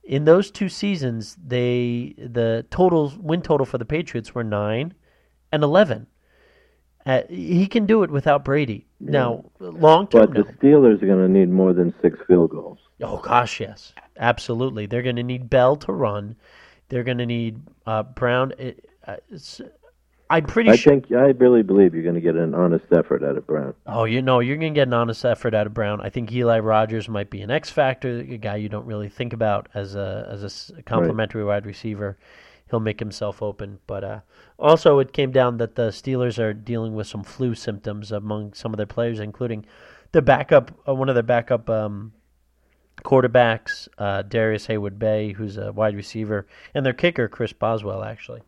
in 0.04 0.26
those 0.26 0.52
two 0.52 0.70
seasons, 0.70 1.36
they 1.44 2.14
the 2.18 2.66
total 2.70 3.14
win 3.20 3.42
total 3.42 3.66
for 3.66 3.78
the 3.78 3.86
Patriots 3.86 4.36
were 4.36 4.44
nine 4.44 4.94
and 5.52 5.64
eleven. 5.64 6.08
Uh, 7.06 7.22
he 7.30 7.68
can 7.68 7.86
do 7.86 8.04
it 8.04 8.12
without 8.12 8.44
Brady. 8.44 8.86
Now, 9.00 9.46
long 9.60 10.08
term, 10.08 10.34
But 10.34 10.34
the 10.34 10.54
Steelers 10.54 11.02
are 11.02 11.08
going 11.08 11.26
to 11.26 11.30
need 11.30 11.50
more 11.50 11.72
than 11.72 11.94
six 12.02 12.20
field 12.28 12.52
goals. 12.52 12.80
Oh 13.02 13.18
gosh, 13.20 13.62
yes, 13.62 13.94
absolutely. 14.20 14.86
They're 14.86 15.04
going 15.04 15.16
to 15.18 15.24
need 15.24 15.50
Bell 15.50 15.76
to 15.78 15.92
run. 15.92 16.36
They're 16.90 17.04
going 17.04 17.18
to 17.18 17.26
need 17.26 17.62
uh, 17.86 18.04
Brown. 18.04 18.54
It, 18.58 18.90
uh, 19.06 19.18
I'm 20.30 20.46
pretty 20.46 20.70
I 20.70 20.76
sure. 20.76 20.94
think 20.94 21.12
I 21.12 21.30
really 21.38 21.64
believe 21.64 21.94
you're 21.94 22.04
going 22.04 22.16
to 22.16 22.22
get 22.22 22.36
an 22.36 22.54
honest 22.54 22.86
effort 22.92 23.24
out 23.24 23.38
of 23.38 23.48
Brown. 23.48 23.74
Oh, 23.86 24.04
you 24.04 24.22
know, 24.22 24.42
you're 24.42 24.58
going 24.58 24.74
to 24.74 24.78
get 24.78 24.88
an 24.88 24.94
honest 24.94 25.24
effort 25.24 25.54
out 25.54 25.68
of 25.68 25.74
Brown. 25.74 26.02
I 26.02 26.10
think 26.10 26.32
Eli 26.32 26.60
Rogers 26.60 27.08
might 27.08 27.30
be 27.30 27.42
an 27.42 27.52
X 27.52 27.70
factor, 27.70 28.20
a 28.20 28.38
guy 28.38 28.58
you 28.58 28.68
don't 28.68 28.86
really 28.86 29.10
think 29.10 29.32
about 29.32 29.70
as 29.74 29.96
a 29.96 30.28
as 30.30 30.72
a 30.78 30.82
complimentary 30.84 31.46
wide 31.46 31.66
receiver. 31.66 32.18
He'll 32.70 32.82
make 32.82 33.00
himself 33.00 33.42
open, 33.42 33.80
but 33.88 34.04
uh, 34.04 34.20
also 34.60 35.00
it 35.00 35.14
came 35.14 35.32
down 35.32 35.58
that 35.58 35.76
the 35.76 35.90
Steelers 35.90 36.38
are 36.38 36.54
dealing 36.54 36.94
with 36.94 37.08
some 37.08 37.24
flu 37.24 37.56
symptoms 37.56 38.12
among 38.12 38.54
some 38.54 38.74
of 38.74 38.78
their 38.78 38.86
players, 38.86 39.22
including 39.22 39.66
the 40.12 40.22
backup, 40.22 40.72
uh, 40.86 40.94
one 40.94 41.08
of 41.08 41.16
their 41.16 41.24
backup 41.24 41.70
um, 41.70 42.12
quarterbacks, 43.04 43.88
uh, 43.98 44.22
Darrius 44.24 44.68
Heyward-Bey, 44.68 45.34
who's 45.34 45.58
a 45.58 45.72
wide 45.72 45.96
receiver, 45.96 46.46
and 46.74 46.86
their 46.86 46.94
kicker, 46.94 47.28
Chris 47.28 47.54
Boswell, 47.54 48.04
actually. 48.04 48.42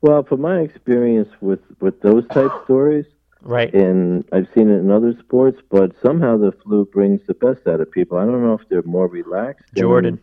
Well, 0.00 0.24
from 0.24 0.40
my 0.40 0.58
experience 0.60 1.28
with 1.40 1.60
with 1.80 2.00
those 2.00 2.26
type 2.28 2.50
stories, 2.64 3.06
Right. 3.40 3.72
and 3.72 4.24
I've 4.32 4.48
seen 4.54 4.68
it 4.68 4.78
in 4.78 4.90
other 4.90 5.14
sports, 5.20 5.60
but 5.70 5.92
somehow 6.02 6.36
the 6.36 6.52
flu 6.64 6.84
brings 6.86 7.20
the 7.26 7.34
best 7.34 7.66
out 7.68 7.80
of 7.80 7.90
people. 7.90 8.18
I 8.18 8.24
don't 8.24 8.42
know 8.42 8.54
if 8.54 8.68
they're 8.68 8.82
more 8.82 9.06
relaxed, 9.06 9.64
Jordan. 9.76 10.18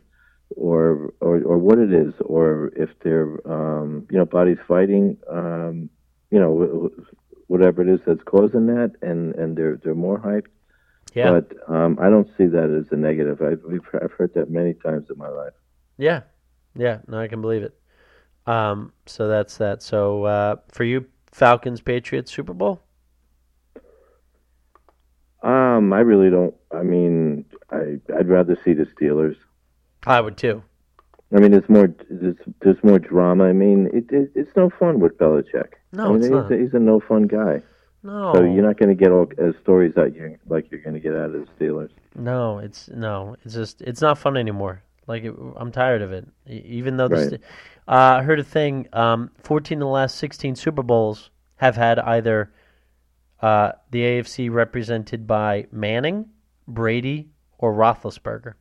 or 0.55 1.13
or 1.21 1.41
or 1.43 1.57
what 1.57 1.79
it 1.79 1.93
is, 1.93 2.13
or 2.25 2.71
if 2.75 2.89
their 3.03 3.23
um, 3.49 4.05
you 4.12 4.17
know 4.17 4.25
body's 4.25 4.57
fighting, 4.67 5.15
um, 5.29 5.89
you 6.29 6.39
know, 6.39 6.51
wh- 6.59 7.01
wh- 7.01 7.49
whatever 7.49 7.81
it 7.81 7.88
is 7.88 8.01
that's 8.05 8.23
causing 8.23 8.67
that, 8.67 8.91
and 9.01 9.33
and 9.35 9.55
they're 9.55 9.77
they're 9.77 9.95
more 9.95 10.19
hyped. 10.19 10.47
Yeah. 11.13 11.32
But 11.39 11.74
um, 11.74 11.98
I 12.00 12.10
don't 12.10 12.30
see 12.38 12.45
that 12.45 12.69
as 12.69 12.91
a 12.91 12.95
negative. 12.95 13.41
I've 13.41 13.63
I've 14.02 14.12
heard 14.12 14.34
that 14.36 14.50
many 14.50 14.74
times 14.74 15.08
in 15.10 15.17
my 15.17 15.30
life. 15.30 15.54
Yeah, 15.98 16.22
yeah, 16.76 17.00
no, 17.08 17.19
I 17.19 17.28
can 17.28 17.41
believe 17.41 17.63
it. 17.63 17.78
Um, 18.45 18.93
so 19.06 19.28
that's 19.28 19.58
that. 19.58 19.82
So 19.82 20.24
uh, 20.26 20.56
for 20.72 20.84
you, 20.84 21.06
Falcons, 21.32 21.82
Patriots, 21.82 22.32
Super 22.32 22.54
Bowl. 22.54 22.82
Um, 25.41 25.93
I 25.93 26.00
really 26.00 26.30
don't. 26.30 26.56
I 26.72 26.84
mean, 26.84 27.45
I 27.72 28.00
I'd 28.17 28.28
rather 28.28 28.58
see 28.63 28.74
the 28.74 28.86
Steelers. 28.86 29.36
I 30.06 30.22
would 30.22 30.38
too. 30.38 30.63
I 31.36 31.39
mean, 31.39 31.54
it's 31.54 31.69
more 31.69 31.93
there's, 32.10 32.36
there's 32.62 32.84
more 32.84 33.00
drama. 33.00 33.45
I 33.45 33.54
mean, 33.54 33.89
it, 33.93 34.06
it 34.12 34.32
it's 34.36 34.56
no 34.56 34.69
fun 34.69 35.00
with 35.00 35.17
Belichick. 35.17 35.74
No, 35.91 36.06
I 36.06 36.08
mean, 36.08 36.15
it's 36.17 36.26
he's, 36.26 36.32
not. 36.32 36.52
He's 36.52 36.74
a 36.74 36.80
no 36.80 37.00
fun 37.00 37.24
guy. 37.24 37.62
No, 38.01 38.33
So 38.33 38.43
you're 38.43 38.65
not 38.65 38.77
going 38.77 38.89
to 38.89 38.95
get 38.95 39.12
all 39.12 39.27
uh, 39.41 39.51
stories 39.62 39.97
out 39.97 40.15
you 40.15 40.38
like 40.47 40.71
you're 40.71 40.81
going 40.81 40.93
to 40.93 40.99
get 41.01 41.13
out 41.13 41.33
of 41.35 41.45
the 41.45 41.47
Steelers. 41.59 41.89
no, 42.15 42.59
it's 42.59 42.88
no, 42.89 43.35
it's 43.43 43.53
just 43.53 43.81
it's 43.81 44.01
not 44.01 44.17
fun 44.17 44.38
anymore. 44.38 44.83
Like 45.07 45.23
it, 45.23 45.33
I'm 45.57 45.71
tired 45.71 46.01
of 46.01 46.12
it. 46.13 46.27
Even 46.47 46.95
though 46.97 47.07
this, 47.09 47.31
Right. 47.31 47.41
uh, 47.88 48.17
I 48.19 48.23
heard 48.23 48.39
a 48.39 48.43
thing. 48.43 48.88
Um, 48.93 49.31
14 49.43 49.77
of 49.77 49.79
the 49.81 49.88
last 49.88 50.15
16 50.17 50.55
Super 50.55 50.83
Bowls 50.83 51.29
have 51.57 51.75
had 51.75 51.99
either 51.99 52.51
uh, 53.41 53.71
the 53.91 54.01
AFC 54.03 54.49
represented 54.51 55.25
by 55.27 55.65
Manning, 55.71 56.29
Brady, 56.67 57.29
or 57.57 57.73
Roethlisberger. 57.73 58.53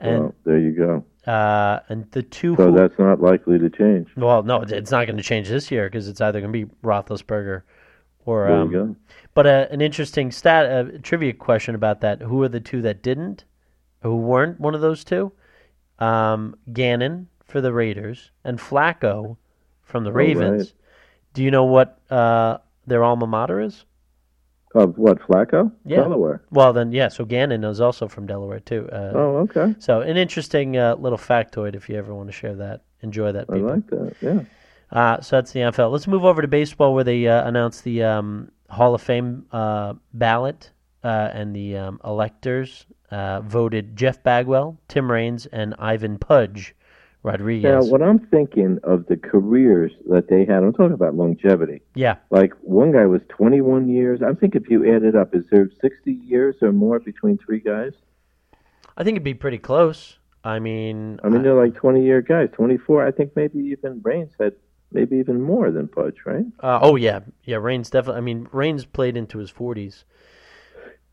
And 0.00 0.20
well, 0.20 0.34
there 0.44 0.58
you 0.58 0.72
go. 0.72 1.04
Uh, 1.26 1.80
and 1.88 2.10
the 2.12 2.22
two 2.22 2.56
So 2.56 2.66
who 2.70 2.76
that's 2.76 2.98
not 2.98 3.20
likely 3.20 3.58
to 3.58 3.68
change. 3.70 4.08
Well, 4.16 4.42
no, 4.42 4.62
it's 4.62 4.90
not 4.90 5.06
going 5.06 5.16
to 5.16 5.22
change 5.22 5.48
this 5.48 5.70
year 5.70 5.86
because 5.88 6.08
it's 6.08 6.20
either 6.20 6.40
going 6.40 6.52
to 6.52 6.66
be 6.66 6.72
Roethlisberger 6.82 7.62
or. 8.24 8.46
There 8.46 8.56
Um, 8.56 8.70
you 8.72 8.78
go. 8.78 8.96
But 9.34 9.46
uh, 9.46 9.66
an 9.70 9.80
interesting 9.80 10.30
stat, 10.30 10.66
uh, 10.70 10.98
trivia 11.02 11.32
question 11.32 11.74
about 11.74 12.00
that: 12.00 12.22
Who 12.22 12.42
are 12.42 12.48
the 12.48 12.60
two 12.60 12.82
that 12.82 13.02
didn't? 13.02 13.44
Who 14.02 14.16
weren't 14.16 14.58
one 14.60 14.74
of 14.74 14.80
those 14.80 15.04
two? 15.04 15.32
Um, 15.98 16.56
Gannon 16.72 17.28
for 17.44 17.60
the 17.60 17.72
Raiders 17.72 18.30
and 18.44 18.58
Flacco 18.58 19.36
from 19.82 20.04
the 20.04 20.10
Oh, 20.10 20.14
Ravens. 20.14 20.62
right. 20.62 20.72
Do 21.34 21.42
you 21.42 21.50
know 21.50 21.64
what 21.64 22.00
uh, 22.10 22.58
their 22.86 23.04
alma 23.04 23.26
mater 23.26 23.60
is? 23.60 23.84
Of 24.74 24.96
what 24.98 25.18
Flacco? 25.20 25.72
Yeah. 25.84 25.96
Delaware. 26.02 26.42
Well, 26.50 26.72
then, 26.72 26.92
yeah. 26.92 27.08
So 27.08 27.24
Gannon 27.24 27.64
is 27.64 27.80
also 27.80 28.06
from 28.06 28.26
Delaware 28.26 28.60
too. 28.60 28.88
Uh, 28.92 29.10
Oh, 29.14 29.36
okay. 29.38 29.74
So 29.80 30.00
an 30.00 30.16
interesting 30.16 30.76
uh, 30.76 30.94
little 30.94 31.18
factoid 31.18 31.74
if 31.74 31.88
you 31.88 31.96
ever 31.96 32.14
want 32.14 32.28
to 32.28 32.32
share 32.32 32.54
that. 32.56 32.82
Enjoy 33.02 33.32
that, 33.32 33.46
I 33.48 33.54
like 33.56 33.86
that. 33.88 34.14
Yeah. 34.20 34.40
Uh, 34.92 35.20
so 35.20 35.36
that's 35.36 35.52
the 35.52 35.60
NFL. 35.60 35.90
Let's 35.90 36.06
move 36.06 36.24
over 36.24 36.42
to 36.42 36.48
baseball, 36.48 36.94
where 36.94 37.04
they 37.04 37.26
uh, 37.26 37.46
announced 37.48 37.82
the 37.82 38.02
um, 38.02 38.50
Hall 38.68 38.94
of 38.94 39.00
Fame 39.02 39.46
uh, 39.52 39.94
ballot, 40.12 40.70
uh, 41.02 41.30
and 41.32 41.54
the 41.56 41.76
um, 41.76 42.00
electors 42.04 42.86
uh, 43.10 43.40
voted 43.40 43.96
Jeff 43.96 44.22
Bagwell, 44.22 44.78
Tim 44.88 45.10
Raines, 45.10 45.46
and 45.46 45.74
Ivan 45.78 46.18
Pudge 46.18 46.74
Now, 47.22 47.30
Rodriguez. 47.32 47.90
what 47.90 48.02
I'm 48.02 48.18
thinking 48.18 48.78
of 48.82 49.06
the 49.06 49.16
careers 49.16 49.92
that 50.08 50.28
they 50.28 50.46
had, 50.46 50.62
I'm 50.62 50.72
talking 50.72 50.94
about 50.94 51.14
longevity. 51.14 51.82
yeah, 51.94 52.16
Like 52.30 52.54
one 52.62 52.92
guy 52.92 53.04
was 53.04 53.20
21 53.28 53.88
years. 53.88 54.20
I 54.22 54.32
think 54.32 54.54
if 54.54 54.70
you 54.70 54.94
add 54.94 55.02
it 55.02 55.14
up, 55.14 55.34
is 55.34 55.44
there 55.50 55.68
60 55.82 56.12
years 56.12 56.56
or 56.62 56.72
more 56.72 56.98
between 56.98 57.36
three 57.36 57.60
guys? 57.60 57.92
I 58.96 59.04
think 59.04 59.16
it'd 59.16 59.24
be 59.24 59.34
pretty 59.34 59.58
close. 59.58 60.18
I 60.42 60.58
mean, 60.58 61.20
I 61.22 61.28
mean, 61.28 61.42
they're 61.42 61.54
like 61.54 61.74
20 61.74 62.02
year 62.02 62.22
guys. 62.22 62.48
24. 62.52 63.06
I 63.06 63.10
think 63.10 63.36
maybe 63.36 63.58
even 63.58 64.00
Raines 64.02 64.32
had 64.40 64.54
maybe 64.90 65.16
even 65.16 65.42
more 65.42 65.70
than 65.70 65.88
Pudge, 65.88 66.16
right? 66.24 66.46
uh, 66.60 66.78
oh 66.82 66.96
yeah, 66.96 67.20
yeah. 67.44 67.56
Raines 67.56 67.90
definitely. 67.90 68.18
I 68.18 68.22
mean, 68.22 68.48
Raines 68.50 68.86
played 68.86 69.16
into 69.16 69.38
his 69.38 69.50
forties. 69.50 70.04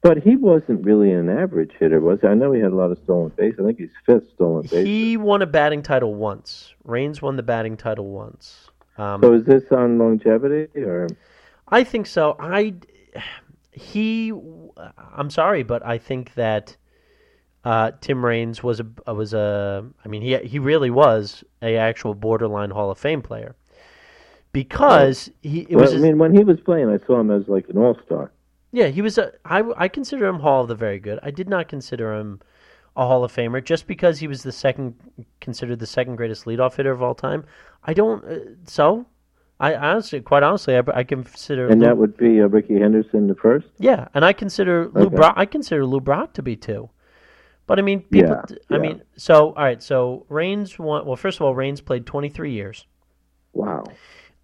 But 0.08 0.24
he 0.24 0.38
wasn't 0.38 0.86
really 0.86 1.12
an 1.12 1.28
average 1.30 1.72
hitter, 1.78 2.00
was 2.00 2.22
he? 2.22 2.28
I 2.28 2.34
know 2.34 2.54
he 2.54 2.62
had 2.62 2.72
a 2.72 2.76
lot 2.76 2.92
of 2.92 3.00
stolen 3.04 3.30
base. 3.36 3.56
I 3.60 3.64
think 3.64 3.78
he's 3.78 3.90
fifth 4.06 4.30
stolen 4.34 4.62
base. 4.62 4.86
He 4.86 5.18
won 5.18 5.42
a 5.42 5.46
batting 5.46 5.84
title 5.84 6.16
once. 6.16 6.74
Raines 6.86 7.22
won 7.22 7.36
the 7.36 7.44
batting 7.44 7.76
title 7.76 8.08
once. 8.08 8.70
Um, 8.98 9.22
So 9.22 9.34
is 9.34 9.44
this 9.44 9.64
on 9.70 9.98
longevity 9.98 10.70
or? 10.82 11.08
I 11.68 11.84
think 11.84 12.08
so. 12.08 12.38
I 12.40 12.76
he. 13.74 14.32
I'm 15.14 15.30
sorry, 15.30 15.64
but 15.64 15.86
I 15.86 15.98
think 15.98 16.34
that 16.36 16.78
uh, 17.66 17.92
Tim 18.00 18.24
Raines 18.24 18.64
was 18.64 18.80
a 18.80 19.14
was 19.14 19.34
a. 19.34 19.86
I 20.06 20.08
mean, 20.08 20.22
he 20.22 20.38
he 20.38 20.58
really 20.58 20.90
was 20.90 21.44
a 21.62 21.76
actual 21.76 22.14
borderline 22.14 22.70
Hall 22.70 22.90
of 22.90 22.98
Fame 22.98 23.22
player 23.22 23.58
because 24.54 25.30
he 25.42 25.64
it 25.64 25.76
well, 25.76 25.84
was 25.84 25.94
I 25.94 25.98
mean, 25.98 26.18
when 26.18 26.34
he 26.34 26.46
was 26.46 26.62
playing, 26.62 26.88
I 26.88 27.06
saw 27.06 27.20
him 27.20 27.30
as 27.30 27.50
like 27.50 27.68
an 27.68 27.78
all 27.78 28.00
star. 28.06 28.32
Yeah 28.78 28.88
he 28.98 29.02
was 29.02 29.18
a 29.18 29.32
I 29.44 29.60
I 29.86 29.88
consider 29.88 30.28
him 30.28 30.40
Hall 30.40 30.62
of 30.62 30.68
the 30.68 30.76
Very 30.76 31.00
Good. 31.00 31.20
I 31.24 31.32
did 31.32 31.50
not 31.50 31.68
consider 31.68 32.14
him 32.14 32.40
a 32.96 33.06
Hall 33.10 33.24
of 33.24 33.32
Famer 33.34 33.64
just 33.64 33.88
because 33.88 34.20
he 34.20 34.28
was 34.28 34.44
the 34.44 34.52
second 34.52 34.96
considered 35.40 35.80
the 35.80 35.88
second 35.98 36.16
greatest 36.18 36.46
leadoff 36.46 36.76
hitter 36.78 36.92
of 36.92 37.02
all 37.02 37.16
time. 37.16 37.42
I 37.84 37.94
don't 37.94 38.24
uh, 38.26 38.40
so. 38.66 39.06
I 39.60 39.74
honestly, 39.74 40.22
quite 40.22 40.44
honestly, 40.44 40.78
I, 40.78 40.84
I 40.94 41.04
consider 41.04 41.68
And 41.68 41.82
Lou- 41.82 41.88
that 41.88 41.98
would 41.98 42.16
be 42.16 42.40
uh, 42.42 42.48
Rickey 42.48 42.80
Henderson 42.80 43.26
the 43.26 43.34
first. 43.34 43.66
Yeah, 43.80 44.08
and 44.14 44.24
I 44.24 44.32
consider 44.32 44.88
Lou 44.94 45.08
Okay. 45.08 45.16
Brock. 45.16 45.34
I 45.36 45.46
consider 45.48 45.84
Lou 45.84 46.00
Brock 46.00 46.34
to 46.34 46.44
be 46.44 46.56
two. 46.56 46.92
But 47.66 47.80
I 47.80 47.82
mean, 47.82 48.02
people. 48.02 48.36
Yeah, 48.50 48.56
I 48.70 48.76
yeah. 48.76 48.78
mean, 48.86 49.02
so 49.16 49.48
all 49.58 49.64
right. 49.70 49.82
So 49.82 50.26
Raines 50.30 50.78
won. 50.78 51.08
Well, 51.08 51.16
first 51.16 51.40
of 51.40 51.42
all, 51.42 51.56
Raines 51.56 51.82
played 51.82 52.06
23 52.06 52.52
years. 52.52 52.86
Wow. 53.54 53.86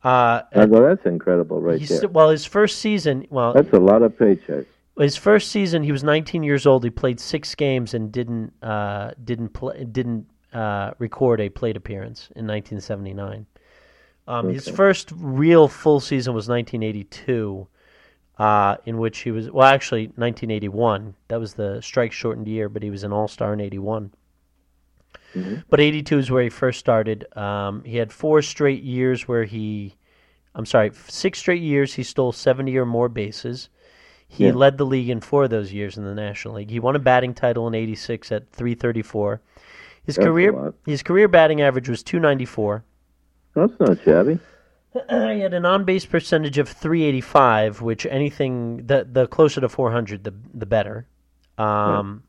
Uh, 0.04 0.42
well, 0.54 0.84
that's 0.84 1.06
incredible 1.06 1.62
right 1.62 1.80
there. 1.88 2.10
well, 2.10 2.30
his 2.30 2.46
first 2.46 2.80
season. 2.80 3.26
Well, 3.30 3.54
That's 3.54 3.72
a 3.72 3.80
lot 3.80 4.02
of 4.02 4.18
paychecks. 4.18 4.66
his 4.98 5.16
first 5.16 5.50
season, 5.50 5.82
he 5.84 5.92
was 5.94 6.04
19 6.04 6.44
years 6.44 6.66
old. 6.66 6.84
He 6.84 6.90
played 6.90 7.20
six 7.20 7.56
games 7.56 7.94
and 7.94 8.12
didn't 8.12 8.52
uh, 8.62 9.12
didn't 9.24 9.50
play, 9.50 9.86
didn't 9.86 10.28
uh, 10.54 10.92
record 11.00 11.40
a 11.40 11.50
plate 11.50 11.78
appearance 11.78 12.30
in 12.36 12.46
1979. 12.46 13.46
Um, 14.28 14.54
His 14.54 14.70
first 14.70 15.12
real 15.16 15.68
full 15.68 16.00
season 16.00 16.34
was 16.34 16.48
1982, 16.48 17.68
uh, 18.38 18.78
in 18.86 18.98
which 18.98 19.20
he 19.20 19.32
was 19.32 19.52
well, 19.52 19.68
actually 19.68 20.08
1981. 20.08 21.14
That 21.28 21.40
was 21.40 21.54
the 21.54 21.82
strike 21.82 22.12
shortened 22.12 22.48
year, 22.48 22.70
but 22.70 22.84
he 22.84 22.90
was 22.90 23.04
an 23.04 23.12
All 23.12 23.28
Star 23.28 23.54
in 23.54 23.60
81. 23.60 24.12
But 25.70 25.80
82 25.80 26.18
is 26.20 26.32
where 26.32 26.44
he 26.44 26.50
first 26.50 26.80
started. 26.80 27.26
Um, 27.38 27.84
he 27.84 27.98
had 27.98 28.12
four 28.12 28.42
straight 28.42 28.84
years 28.84 29.28
where 29.28 29.44
he, 29.46 29.96
I'm 30.56 30.66
sorry, 30.66 30.92
six 31.08 31.40
straight 31.40 31.62
years 31.62 31.96
he 31.96 32.04
stole 32.04 32.32
70 32.32 32.78
or 32.78 32.86
more 32.86 33.10
bases. 33.10 33.70
He 34.28 34.46
Yeah. 34.46 34.54
led 34.54 34.78
the 34.78 34.86
league 34.86 35.10
in 35.10 35.22
four 35.22 35.44
of 35.44 35.50
those 35.52 35.72
years 35.72 35.98
in 35.98 36.06
the 36.06 36.16
National 36.16 36.56
League. 36.56 36.72
He 36.72 36.80
won 36.80 36.96
a 36.96 37.00
batting 37.00 37.34
title 37.36 37.68
in 37.68 37.76
'86 37.76 38.32
at 38.32 38.50
334. 38.52 39.42
His 40.04 40.16
That's 40.16 40.26
career 40.26 40.74
his 40.86 41.04
career 41.04 41.28
batting 41.28 41.62
average 41.62 41.88
was 41.88 42.02
294. 42.04 42.84
That's 43.54 43.80
not 43.80 44.02
shabby. 44.04 44.40
he 45.10 45.40
had 45.40 45.54
an 45.54 45.66
on 45.66 45.84
base 45.86 46.06
percentage 46.06 46.58
of 46.58 46.68
385, 46.70 47.82
which 47.82 48.06
anything 48.08 48.86
the 48.88 49.08
the 49.10 49.28
closer 49.28 49.62
to 49.62 49.70
400, 49.70 50.24
the 50.24 50.34
the 50.54 50.66
better. 50.66 51.06
Um, 51.58 52.24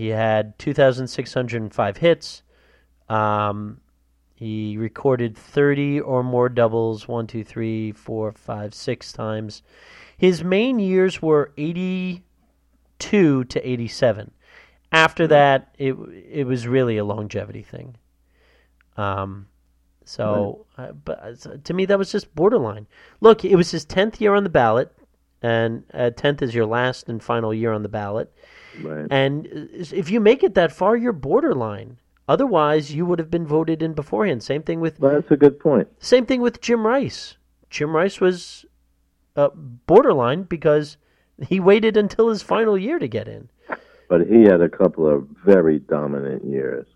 He 0.00 0.08
had 0.08 0.58
2,605 0.58 1.96
hits. 1.98 2.42
Um, 3.10 3.82
he 4.34 4.78
recorded 4.78 5.36
30 5.36 6.00
or 6.00 6.22
more 6.22 6.48
doubles, 6.48 7.06
one, 7.06 7.26
two, 7.26 7.44
three, 7.44 7.92
four, 7.92 8.32
five, 8.32 8.72
six 8.72 9.12
times. 9.12 9.62
His 10.16 10.42
main 10.42 10.78
years 10.78 11.20
were 11.20 11.52
82 11.58 13.44
to 13.44 13.70
87. 13.70 14.30
After 14.90 15.26
that, 15.26 15.74
it 15.76 15.92
it 15.92 16.46
was 16.46 16.66
really 16.66 16.96
a 16.96 17.04
longevity 17.04 17.62
thing. 17.62 17.96
Um, 18.96 19.48
so, 20.06 20.64
uh, 20.78 20.92
but 20.92 21.64
to 21.64 21.74
me, 21.74 21.84
that 21.84 21.98
was 21.98 22.10
just 22.10 22.34
borderline. 22.34 22.86
Look, 23.20 23.44
it 23.44 23.56
was 23.56 23.70
his 23.70 23.84
tenth 23.84 24.18
year 24.18 24.34
on 24.34 24.44
the 24.44 24.48
ballot, 24.48 24.96
and 25.42 25.84
uh, 25.92 26.08
tenth 26.08 26.40
is 26.40 26.54
your 26.54 26.64
last 26.64 27.10
and 27.10 27.22
final 27.22 27.52
year 27.52 27.74
on 27.74 27.82
the 27.82 27.90
ballot. 27.90 28.32
Right. 28.82 29.06
And 29.10 29.46
if 29.72 30.10
you 30.10 30.20
make 30.20 30.42
it 30.42 30.54
that 30.54 30.72
far, 30.72 30.96
you're 30.96 31.12
borderline. 31.12 31.98
Otherwise, 32.28 32.94
you 32.94 33.04
would 33.06 33.18
have 33.18 33.30
been 33.30 33.46
voted 33.46 33.82
in 33.82 33.92
beforehand. 33.92 34.42
Same 34.42 34.62
thing 34.62 34.80
with 34.80 35.00
Well, 35.00 35.14
that's 35.14 35.30
a 35.30 35.36
good 35.36 35.58
point. 35.58 35.88
same 35.98 36.26
thing 36.26 36.40
with 36.40 36.60
Jim 36.60 36.86
Rice. 36.86 37.36
Jim 37.70 37.94
Rice 37.94 38.20
was 38.20 38.64
uh, 39.36 39.48
borderline 39.54 40.44
because 40.44 40.96
he 41.48 41.58
waited 41.60 41.96
until 41.96 42.28
his 42.28 42.42
final 42.42 42.76
year 42.78 42.98
to 42.98 43.08
get 43.08 43.26
in. 43.28 43.48
But 44.08 44.26
he 44.26 44.42
had 44.42 44.60
a 44.60 44.68
couple 44.68 45.08
of 45.08 45.26
very 45.44 45.78
dominant 45.78 46.44
years. 46.44 46.86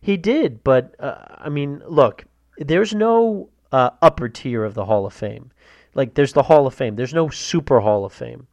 He 0.00 0.16
did, 0.16 0.62
but 0.62 0.94
uh, 1.00 1.24
I 1.38 1.48
mean, 1.48 1.82
look, 1.86 2.24
there's 2.58 2.94
no 2.94 3.48
uh, 3.72 3.90
upper 4.00 4.28
tier 4.28 4.64
of 4.64 4.74
the 4.74 4.84
Hall 4.84 5.06
of 5.06 5.12
Fame. 5.12 5.50
Like 5.94 6.14
there's 6.14 6.32
the 6.34 6.44
Hall 6.44 6.66
of 6.66 6.74
Fame. 6.74 6.96
There's 6.96 7.14
no 7.14 7.28
Super 7.28 7.80
Hall 7.80 8.04
of 8.04 8.12
Fame. 8.12 8.46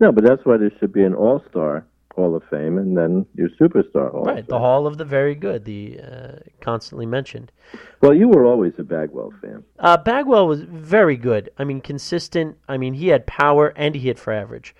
No, 0.00 0.12
but 0.12 0.24
that's 0.24 0.44
why 0.44 0.56
there 0.56 0.70
should 0.78 0.92
be 0.92 1.02
an 1.02 1.14
All 1.14 1.42
Star 1.50 1.84
Hall 2.18 2.34
of 2.34 2.42
Fame 2.50 2.78
and 2.78 2.96
then 2.96 3.24
your 3.34 3.48
Superstar 3.60 4.10
Hall. 4.10 4.24
right, 4.24 4.46
the. 4.46 4.58
Hall 4.58 4.86
of 4.86 4.98
the 4.98 5.04
Very 5.04 5.36
Good, 5.36 5.64
the 5.64 6.00
uh, 6.00 6.32
constantly 6.60 7.06
mentioned. 7.06 7.52
Well, 8.00 8.12
you 8.12 8.28
were 8.28 8.44
always 8.44 8.72
a 8.78 8.82
Bagwell 8.82 9.32
fan. 9.40 9.62
Uh, 9.78 9.96
Bagwell 9.96 10.48
was 10.48 10.62
very 10.62 11.16
good. 11.16 11.50
I 11.58 11.64
mean, 11.64 11.80
consistent. 11.80 12.56
I 12.68 12.76
mean, 12.76 12.94
he 12.94 13.08
had 13.08 13.26
power 13.26 13.72
and 13.76 13.94
he 13.94 14.00
hit 14.00 14.18
for 14.18 14.32
average. 14.32 14.74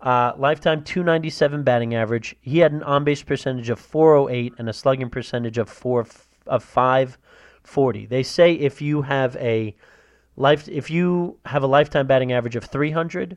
Uh, 0.00 0.34
lifetime 0.36 0.84
297 0.84 1.64
batting 1.64 1.94
average. 1.94 2.36
He 2.42 2.58
had 2.58 2.72
an 2.72 2.82
on 2.84 3.04
base 3.04 3.22
percentage 3.22 3.70
of 3.70 3.80
408 3.80 4.54
and 4.58 4.68
a 4.68 4.72
slugging 4.72 5.10
percentage 5.10 5.58
of 5.58 5.68
four 5.68 6.06
of 6.46 6.62
540. 6.62 8.06
They 8.06 8.22
say 8.22 8.52
if 8.52 8.80
you 8.80 9.02
have 9.02 9.34
a 9.36 9.74
life 10.36 10.68
if 10.68 10.90
you 10.90 11.38
have 11.46 11.62
a 11.62 11.66
lifetime 11.66 12.06
batting 12.06 12.32
average 12.32 12.54
of 12.54 12.64
300, 12.64 13.36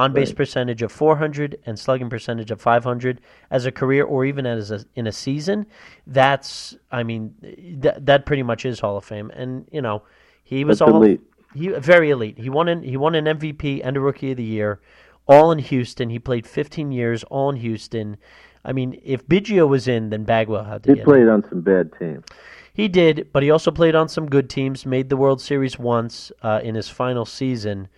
on 0.00 0.12
base 0.12 0.28
Right. 0.30 0.36
percentage 0.36 0.82
of 0.82 0.90
400 0.92 1.58
and 1.66 1.78
slugging 1.78 2.08
percentage 2.10 2.50
of 2.50 2.60
500 2.60 3.20
as 3.50 3.66
a 3.66 3.72
career 3.72 4.04
or 4.04 4.24
even 4.24 4.46
as 4.46 4.70
a, 4.70 4.84
in 4.94 5.06
a 5.06 5.12
season, 5.12 5.66
that's 6.06 6.76
I 6.90 7.02
mean 7.02 7.34
that 7.82 8.06
that 8.06 8.26
pretty 8.26 8.42
much 8.42 8.64
is 8.64 8.80
Hall 8.80 8.96
of 8.96 9.04
Fame. 9.04 9.30
And 9.34 9.66
you 9.70 9.82
know, 9.82 10.02
he 10.42 10.64
was 10.64 10.78
That's 10.78 10.90
all 10.90 11.02
elite. 11.02 11.20
he 11.54 11.68
very 11.68 12.10
elite. 12.10 12.38
He 12.38 12.50
won 12.50 12.68
an 12.68 12.82
he 12.82 12.96
won 12.96 13.14
an 13.14 13.26
MVP 13.26 13.80
and 13.84 13.96
a 13.96 14.00
Rookie 14.00 14.30
of 14.32 14.36
the 14.36 14.44
Year, 14.44 14.80
all 15.26 15.52
in 15.52 15.58
Houston. 15.58 16.10
He 16.10 16.18
played 16.18 16.46
15 16.46 16.92
years, 16.92 17.24
all 17.24 17.50
in 17.50 17.56
Houston. 17.56 18.16
I 18.64 18.72
mean, 18.72 19.00
if 19.04 19.26
Biggio 19.26 19.66
was 19.68 19.88
in, 19.88 20.10
then 20.10 20.24
Bagwell 20.24 20.64
had 20.64 20.82
to 20.84 20.94
He 20.94 21.00
played 21.02 21.28
on 21.28 21.42
some 21.48 21.60
bad 21.62 21.92
teams. 21.98 22.24
He 22.72 22.88
did, 22.88 23.28
but 23.32 23.42
he 23.42 23.50
also 23.50 23.70
played 23.70 23.94
on 23.94 24.08
some 24.08 24.26
good 24.28 24.48
teams. 24.48 24.86
Made 24.86 25.08
the 25.08 25.16
World 25.16 25.40
Series 25.40 25.78
once 25.78 26.30
uh, 26.42 26.60
in 26.62 26.74
his 26.74 26.88
final 26.88 27.24
season, 27.24 27.88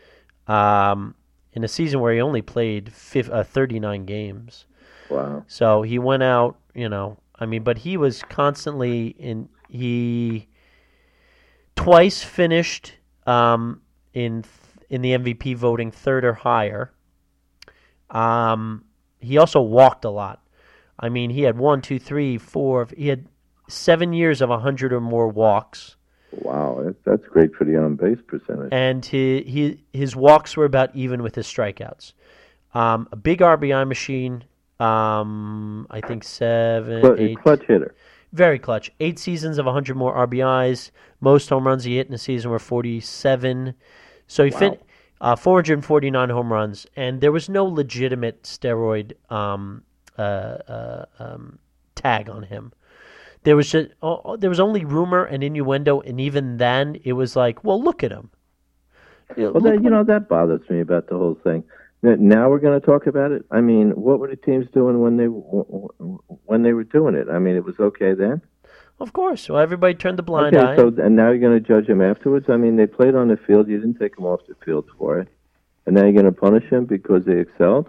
um, 0.47 1.15
in 1.53 1.65
a 1.65 1.69
season 1.69 2.01
where 2.01 2.15
he 2.15 2.21
only 2.21 2.43
played 2.43 2.93
uh, 3.31 3.43
39 3.43 4.05
games. 4.05 4.67
Wow. 5.09 5.45
So 5.47 5.83
he 5.83 5.99
went 5.99 6.23
out, 6.23 6.59
you 6.75 6.89
know. 6.89 7.19
I 7.39 7.47
mean, 7.47 7.63
but 7.63 7.79
he 7.79 7.97
was 7.97 8.23
constantly 8.29 9.09
in. 9.19 9.49
He 9.69 10.49
twice 11.77 12.23
finished 12.23 12.95
um, 13.27 13.83
in 14.15 14.45
in 14.89 15.03
the 15.03 15.13
MVP 15.13 15.57
voting 15.57 15.91
third 15.91 16.25
or 16.25 16.35
higher. 16.35 16.93
Um, 18.11 18.85
he 19.21 19.39
also 19.39 19.61
walked 19.61 20.05
a 20.05 20.11
lot. 20.11 20.43
I 20.99 21.09
mean, 21.09 21.31
he 21.31 21.43
had 21.43 21.59
one, 21.59 21.81
two, 21.83 21.99
three, 21.99 22.39
four. 22.39 22.87
He 22.97 23.09
had 23.09 23.27
seven 23.69 24.13
years 24.13 24.41
of 24.41 24.51
hundred 24.51 24.93
or 24.93 25.01
more 25.01 25.29
walks, 25.29 25.97
Wow. 26.33 26.83
That, 26.85 27.05
that's 27.05 27.27
great 27.29 27.55
for 27.55 27.65
the 27.65 27.77
on 27.77 27.97
base 27.97 28.19
percentage. 28.27 28.69
and 28.73 29.05
he, 29.05 29.43
he 29.43 29.85
his 29.93 30.17
walks 30.17 30.57
were 30.57 30.65
about 30.65 30.95
even 30.95 31.23
with 31.23 31.35
his 31.35 31.47
strikeouts. 31.47 32.13
Um, 32.75 33.09
a 33.13 33.17
big 33.17 33.41
RBI 33.41 33.87
machine. 33.87 34.45
Um, 34.81 35.87
I 35.91 36.01
think 36.01 36.25
seven, 36.25 37.03
Cl- 37.03 37.21
eight. 37.21 37.39
clutch 37.43 37.63
hitter. 37.67 37.95
Very 38.33 38.59
clutch. 38.59 38.91
Eight 38.99 39.19
seasons 39.19 39.59
of 39.59 39.67
100 39.67 39.95
more 39.95 40.15
RBIs. 40.27 40.91
Most 41.21 41.51
home 41.51 41.67
runs 41.67 41.85
he 41.85 41.97
hit 41.99 42.09
in 42.09 42.15
a 42.15 42.19
season 42.19 42.51
were 42.51 42.59
47. 42.59 43.75
So 44.27 44.45
he 44.45 44.51
fin- 44.51 44.79
uh, 45.21 45.37
449 45.37 46.31
home 46.31 46.53
runs, 46.53 46.87
and 46.97 47.21
there 47.21 47.31
was 47.31 47.49
no 47.49 47.65
legitimate 47.65 48.43
steroid 48.43 49.13
um, 49.31 49.85
uh, 50.19 50.23
uh, 50.23 51.05
um, 51.19 51.59
tag 51.95 52.29
on 52.29 52.43
him. 52.43 52.73
There 53.45 53.57
was 53.57 53.71
just, 53.71 53.91
oh, 54.03 54.21
oh, 54.25 54.37
there 54.37 54.51
was 54.51 54.61
only 54.61 54.85
rumor 54.85 55.25
and 55.25 55.43
innuendo, 55.43 56.01
and 56.01 56.21
even 56.21 56.59
then, 56.59 57.01
it 57.05 57.15
was 57.15 57.35
like, 57.35 57.65
well, 57.65 57.83
look 57.83 58.05
at 58.05 58.13
him. 58.13 58.31
You 59.37 59.45
know, 59.45 59.53
Well, 59.53 59.63
that, 59.63 59.83
you 59.83 59.91
know 59.91 60.05
that 60.05 60.29
bothers 60.29 60.69
me 60.71 60.81
about 60.81 61.09
the 61.09 61.17
whole 61.17 61.35
thing. 61.43 61.65
Now 62.03 62.51
we're 62.51 62.59
going 62.59 62.79
to 62.79 62.85
talk 62.85 63.07
about 63.07 63.31
it. 63.31 63.45
I 63.51 63.61
mean, 63.61 63.91
what 63.93 64.19
were 64.19 64.29
the 64.29 64.37
teams 64.37 64.67
doing 64.75 65.01
when 65.01 65.17
they 65.17 65.27
when 65.27 66.63
they 66.63 66.73
were 66.73 66.83
doing 66.85 67.15
it? 67.15 67.29
I 67.31 67.39
mean, 67.39 67.55
it 67.55 67.65
was 67.65 67.79
okay 67.79 68.13
then. 68.13 68.43
of 68.99 69.13
course. 69.13 69.49
Well, 69.49 69.61
everybody 69.61 69.95
turned 69.95 70.19
the 70.19 70.23
blind 70.25 70.57
okay, 70.57 70.67
eye. 70.73 70.77
so 70.77 70.89
and 71.01 71.15
now 71.15 71.31
you're 71.31 71.39
going 71.39 71.61
to 71.63 71.67
judge 71.67 71.87
them 71.87 72.03
afterwards. 72.03 72.47
I 72.49 72.57
mean, 72.57 72.77
they 72.77 72.87
played 72.89 73.15
on 73.15 73.29
the 73.29 73.37
field. 73.37 73.69
You 73.69 73.79
didn't 73.79 73.99
take 74.01 74.17
them 74.17 74.27
off 74.27 74.41
the 74.49 74.57
field 74.65 74.87
for 74.99 75.21
it, 75.21 75.29
and 75.87 75.95
now 75.95 76.03
you're 76.03 76.13
going 76.13 76.25
to 76.25 76.33
punish 76.33 76.69
them 76.71 76.87
because 76.87 77.25
they 77.25 77.39
excelled. 77.39 77.89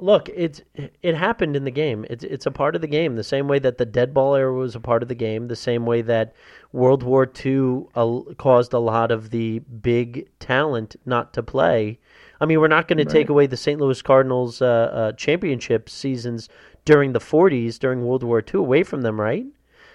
Look, 0.00 0.28
it's 0.28 0.60
it 1.02 1.14
happened 1.14 1.54
in 1.54 1.64
the 1.64 1.70
game. 1.70 2.04
It's 2.10 2.24
it's 2.24 2.46
a 2.46 2.50
part 2.50 2.74
of 2.74 2.80
the 2.80 2.88
game. 2.88 3.14
The 3.14 3.22
same 3.22 3.46
way 3.46 3.60
that 3.60 3.78
the 3.78 3.86
dead 3.86 4.12
ball 4.12 4.34
era 4.34 4.52
was 4.52 4.74
a 4.74 4.80
part 4.80 5.02
of 5.02 5.08
the 5.08 5.14
game. 5.14 5.46
The 5.46 5.56
same 5.56 5.86
way 5.86 6.02
that 6.02 6.34
World 6.72 7.04
War 7.04 7.30
II 7.44 7.84
uh, 7.94 8.34
caused 8.36 8.72
a 8.72 8.80
lot 8.80 9.12
of 9.12 9.30
the 9.30 9.60
big 9.60 10.28
talent 10.40 10.96
not 11.06 11.32
to 11.34 11.42
play. 11.44 12.00
I 12.40 12.46
mean, 12.46 12.60
we're 12.60 12.68
not 12.68 12.88
going 12.88 12.98
to 12.98 13.04
take 13.04 13.28
away 13.28 13.46
the 13.46 13.56
St. 13.56 13.80
Louis 13.80 14.02
Cardinals 14.02 14.60
uh, 14.60 14.66
uh, 14.66 15.12
championship 15.12 15.88
seasons 15.88 16.48
during 16.84 17.12
the 17.12 17.20
'40s, 17.20 17.78
during 17.78 18.04
World 18.04 18.24
War 18.24 18.40
II, 18.40 18.60
away 18.60 18.82
from 18.82 19.02
them, 19.02 19.20
right? 19.20 19.46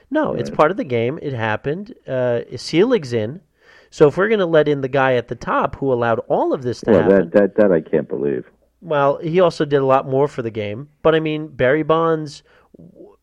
No, 0.10 0.34
it's 0.34 0.50
part 0.50 0.72
of 0.72 0.78
the 0.78 0.86
game. 0.86 1.20
It 1.22 1.34
happened. 1.34 1.94
Uh, 2.08 2.42
Selig's 2.56 3.14
in, 3.14 3.42
So 3.92 4.08
if 4.08 4.18
we're 4.18 4.30
going 4.30 4.40
to 4.40 4.46
let 4.46 4.68
in 4.68 4.82
the 4.82 4.88
guy 4.88 5.16
at 5.16 5.28
the 5.28 5.36
top 5.36 5.76
who 5.76 5.92
allowed 5.94 6.20
all 6.30 6.54
of 6.54 6.64
this 6.64 6.82
to 6.82 6.92
Well, 6.92 7.02
happen, 7.02 7.30
that, 7.30 7.56
that 7.56 7.56
that 7.58 7.72
I 7.72 7.82
can't 7.82 8.08
believe. 8.08 8.50
Well, 8.82 9.18
he 9.18 9.40
also 9.40 9.66
did 9.66 9.78
a 9.78 9.86
lot 9.86 10.08
more 10.08 10.28
for 10.28 10.42
the 10.42 10.52
game. 10.52 10.90
But 11.02 11.16
I 11.16 11.20
mean, 11.20 11.48
Barry 11.48 11.84
Bonds 11.84 12.44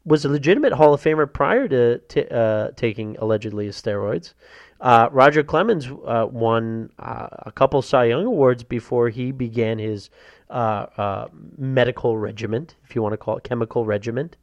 was 0.04 0.24
a 0.24 0.28
legitimate 0.28 0.72
Hall 0.72 0.94
of 0.94 1.02
Famer 1.02 1.30
prior 1.30 1.66
to 1.68 1.98
t- 1.98 2.26
uh, 2.30 2.70
taking 2.76 3.16
allegedly 3.18 3.66
his 3.66 3.80
steroids. 3.80 4.34
Uh, 4.80 5.08
Roger 5.10 5.42
Clemens 5.42 5.88
uh, 5.88 6.26
won 6.30 6.90
uh, 6.98 7.28
a 7.30 7.52
couple 7.52 7.80
Cy 7.80 8.04
Young 8.04 8.26
awards 8.26 8.62
before 8.62 9.08
he 9.08 9.32
began 9.32 9.78
his 9.78 10.10
uh, 10.50 10.86
uh, 10.96 11.28
medical 11.56 12.18
regiment, 12.18 12.76
if 12.84 12.94
you 12.94 13.02
want 13.02 13.14
to 13.14 13.16
call 13.16 13.38
it 13.38 13.44
chemical 13.44 13.84
regiment. 13.84 14.36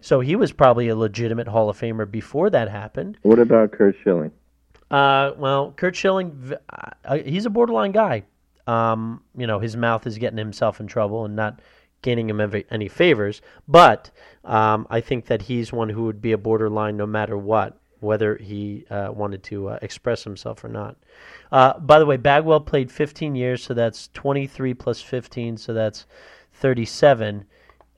So 0.00 0.20
he 0.20 0.36
was 0.36 0.52
probably 0.52 0.88
a 0.88 0.96
legitimate 0.96 1.48
Hall 1.48 1.70
of 1.70 1.78
Famer 1.78 2.10
before 2.10 2.50
that 2.50 2.68
happened. 2.68 3.18
What 3.22 3.38
about 3.38 3.72
Curt 3.72 3.96
Schilling? 4.02 4.32
Uh, 4.90 5.32
well, 5.36 5.72
Curt 5.76 5.96
Schilling, 5.96 6.52
uh, 7.04 7.18
he's 7.18 7.46
a 7.46 7.50
borderline 7.50 7.92
guy. 7.92 8.24
Um, 8.66 9.22
you 9.36 9.46
know, 9.46 9.58
his 9.58 9.76
mouth 9.76 10.06
is 10.06 10.18
getting 10.18 10.38
himself 10.38 10.80
in 10.80 10.86
trouble 10.86 11.24
and 11.24 11.36
not 11.36 11.60
gaining 12.02 12.30
him 12.30 12.64
any 12.70 12.88
favors. 12.88 13.42
But 13.66 14.10
um, 14.44 14.86
I 14.90 15.00
think 15.00 15.26
that 15.26 15.42
he's 15.42 15.72
one 15.72 15.88
who 15.88 16.04
would 16.04 16.20
be 16.20 16.32
a 16.32 16.38
borderline 16.38 16.96
no 16.96 17.06
matter 17.06 17.36
what, 17.36 17.78
whether 18.00 18.36
he 18.36 18.84
uh, 18.90 19.08
wanted 19.12 19.42
to 19.44 19.70
uh, 19.70 19.78
express 19.82 20.22
himself 20.22 20.62
or 20.64 20.68
not. 20.68 20.96
Uh, 21.50 21.78
by 21.78 21.98
the 21.98 22.06
way, 22.06 22.16
Bagwell 22.16 22.60
played 22.60 22.90
15 22.90 23.34
years, 23.34 23.62
so 23.62 23.74
that's 23.74 24.08
23 24.14 24.74
plus 24.74 25.00
15, 25.00 25.56
so 25.56 25.72
that's 25.72 26.06
37. 26.54 27.44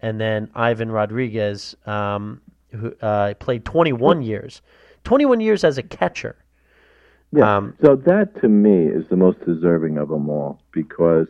And 0.00 0.20
then 0.20 0.50
Ivan 0.54 0.90
Rodriguez, 0.90 1.76
um, 1.86 2.40
who 2.70 2.94
uh, 3.02 3.34
played 3.34 3.64
21 3.64 4.22
years, 4.22 4.62
21 5.04 5.40
years 5.40 5.64
as 5.64 5.78
a 5.78 5.82
catcher. 5.82 6.36
Yeah. 7.33 7.57
Um, 7.57 7.74
so 7.83 7.95
that 7.95 8.41
to 8.41 8.49
me 8.49 8.87
is 8.87 9.07
the 9.09 9.16
most 9.16 9.45
deserving 9.45 9.99
of 9.99 10.09
them 10.09 10.31
all 10.31 10.62
because 10.72 11.29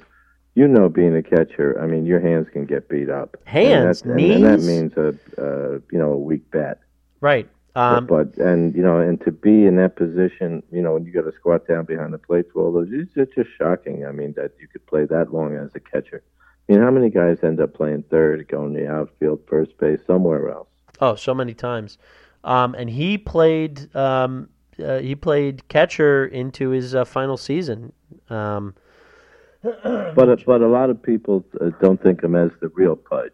you 0.59 0.67
know, 0.67 0.89
being 0.89 1.15
a 1.15 1.23
catcher, 1.23 1.81
I 1.81 1.87
mean, 1.87 2.05
your 2.05 2.19
hands 2.19 2.49
can 2.53 2.67
get 2.67 2.89
beat 2.89 3.09
up. 3.09 3.37
Hands, 3.45 4.03
and, 4.03 4.11
that, 4.11 4.21
and, 4.21 4.33
and 4.33 4.45
that 4.45 4.61
means 4.67 4.93
a 4.97 5.11
uh, 5.41 5.79
you 5.93 5.99
know 5.99 6.13
a 6.13 6.19
weak 6.19 6.51
bat. 6.51 6.81
Right. 7.21 7.49
Um, 7.77 8.07
but 8.07 8.37
and 8.39 8.75
you 8.75 8.83
know, 8.83 8.99
and 8.99 9.21
to 9.21 9.31
be 9.31 9.67
in 9.67 9.77
that 9.77 9.95
position, 9.95 10.65
you 10.73 10.83
know, 10.83 10.95
when 10.95 11.05
you 11.05 11.13
got 11.13 11.31
to 11.31 11.33
squat 11.33 11.69
down 11.69 11.85
behind 11.85 12.13
the 12.13 12.19
plate 12.19 12.47
for 12.53 12.65
all 12.65 12.73
those, 12.73 12.89
it's, 12.91 13.13
it's 13.15 13.33
just 13.37 13.51
shocking. 13.57 14.05
I 14.05 14.11
mean, 14.11 14.33
that 14.37 14.51
you 14.61 14.67
could 14.67 14.85
play 14.89 15.05
that 15.05 15.33
long 15.33 15.55
as 15.55 15.71
a 15.77 15.81
catcher. 15.81 16.25
I 16.69 16.73
mean, 16.73 16.83
how 16.83 16.91
many 16.91 17.09
guys 17.09 17.39
end 17.45 17.61
up 17.61 17.75
playing 17.75 18.03
third, 18.11 18.49
going 18.49 18.75
to 18.75 18.81
the 18.81 18.91
outfield, 18.91 19.43
first 19.47 19.79
base, 19.79 20.01
somewhere 20.09 20.51
else? 20.51 20.69
oh, 21.01 21.15
so 21.15 21.33
many 21.33 21.55
times. 21.55 21.99
Um, 22.43 22.75
and 22.75 22.91
he 22.91 23.17
played. 23.17 23.95
Um, 23.95 24.49
uh, 24.85 24.99
he 24.99 25.15
played 25.15 25.67
catcher 25.69 26.27
into 26.27 26.71
his 26.71 26.95
uh, 26.95 27.05
final 27.05 27.37
season. 27.37 27.93
Um, 28.31 28.75
But 29.63 30.45
but 30.47 30.61
a 30.61 30.67
lot 30.69 30.89
of 30.91 31.03
people 31.03 31.45
uh, 31.61 31.71
don't 31.81 32.01
think 32.03 32.23
him 32.23 32.35
as 32.37 32.51
the 32.61 32.69
real 32.69 32.95
Pudge. 32.97 33.33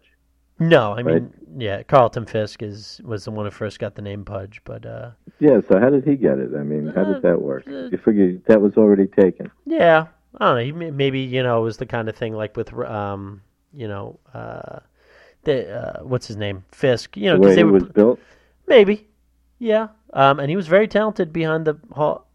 no, 0.59 0.93
I 0.93 1.03
mean, 1.03 1.31
yeah, 1.57 1.83
Carlton 1.83 2.25
Fisk 2.25 2.63
is 2.63 2.99
was 3.03 3.25
the 3.25 3.31
one 3.31 3.45
who 3.45 3.51
first 3.51 3.79
got 3.79 3.95
the 3.95 4.01
name 4.01 4.25
Pudge, 4.25 4.61
but 4.63 4.85
uh, 4.85 5.11
Yeah. 5.39 5.61
So 5.67 5.79
how 5.79 5.89
did 5.89 6.03
he 6.03 6.15
get 6.15 6.39
it? 6.39 6.51
I 6.57 6.63
mean, 6.63 6.87
how 6.95 7.01
Uh, 7.03 7.13
did 7.13 7.21
that 7.23 7.41
work? 7.41 7.65
uh, 7.67 7.89
You 7.91 7.97
figure 7.97 8.37
that 8.47 8.61
was 8.61 8.75
already 8.75 9.07
taken. 9.07 9.51
yeah, 9.65 10.07
I 10.39 10.55
don't 10.55 10.79
know. 10.79 10.91
Maybe 10.91 11.19
you 11.21 11.43
know 11.43 11.59
it 11.61 11.63
was 11.63 11.77
the 11.77 11.85
kind 11.85 12.09
of 12.09 12.15
thing 12.15 12.33
like 12.33 12.57
with 12.57 12.73
um, 12.73 13.41
you 13.73 13.87
know, 13.87 14.19
uh, 14.33 14.79
the 15.43 15.69
uh, 15.69 16.03
what's 16.03 16.27
his 16.27 16.37
name 16.37 16.63
Fisk. 16.71 17.15
You 17.17 17.25
know, 17.29 17.33
the 17.35 17.39
because 17.41 17.49
way 17.51 17.55
they 17.55 17.61
he 17.61 17.65
were 17.65 17.71
was 17.73 17.83
built. 17.83 18.19
Maybe, 18.67 19.07
yeah. 19.59 19.89
Um, 20.13 20.39
and 20.39 20.49
he 20.49 20.55
was 20.55 20.67
very 20.67 20.87
talented 20.87 21.33
behind 21.33 21.65
the 21.65 21.73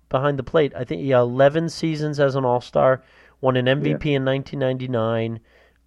behind 0.08 0.38
the 0.38 0.42
plate. 0.42 0.72
I 0.76 0.84
think 0.84 1.02
he 1.02 1.10
had 1.10 1.20
11 1.20 1.68
seasons 1.68 2.20
as 2.20 2.34
an 2.34 2.44
All 2.44 2.60
Star, 2.60 3.02
won 3.40 3.56
an 3.56 3.66
MVP 3.66 4.06
in 4.06 4.24
1999. 4.24 5.40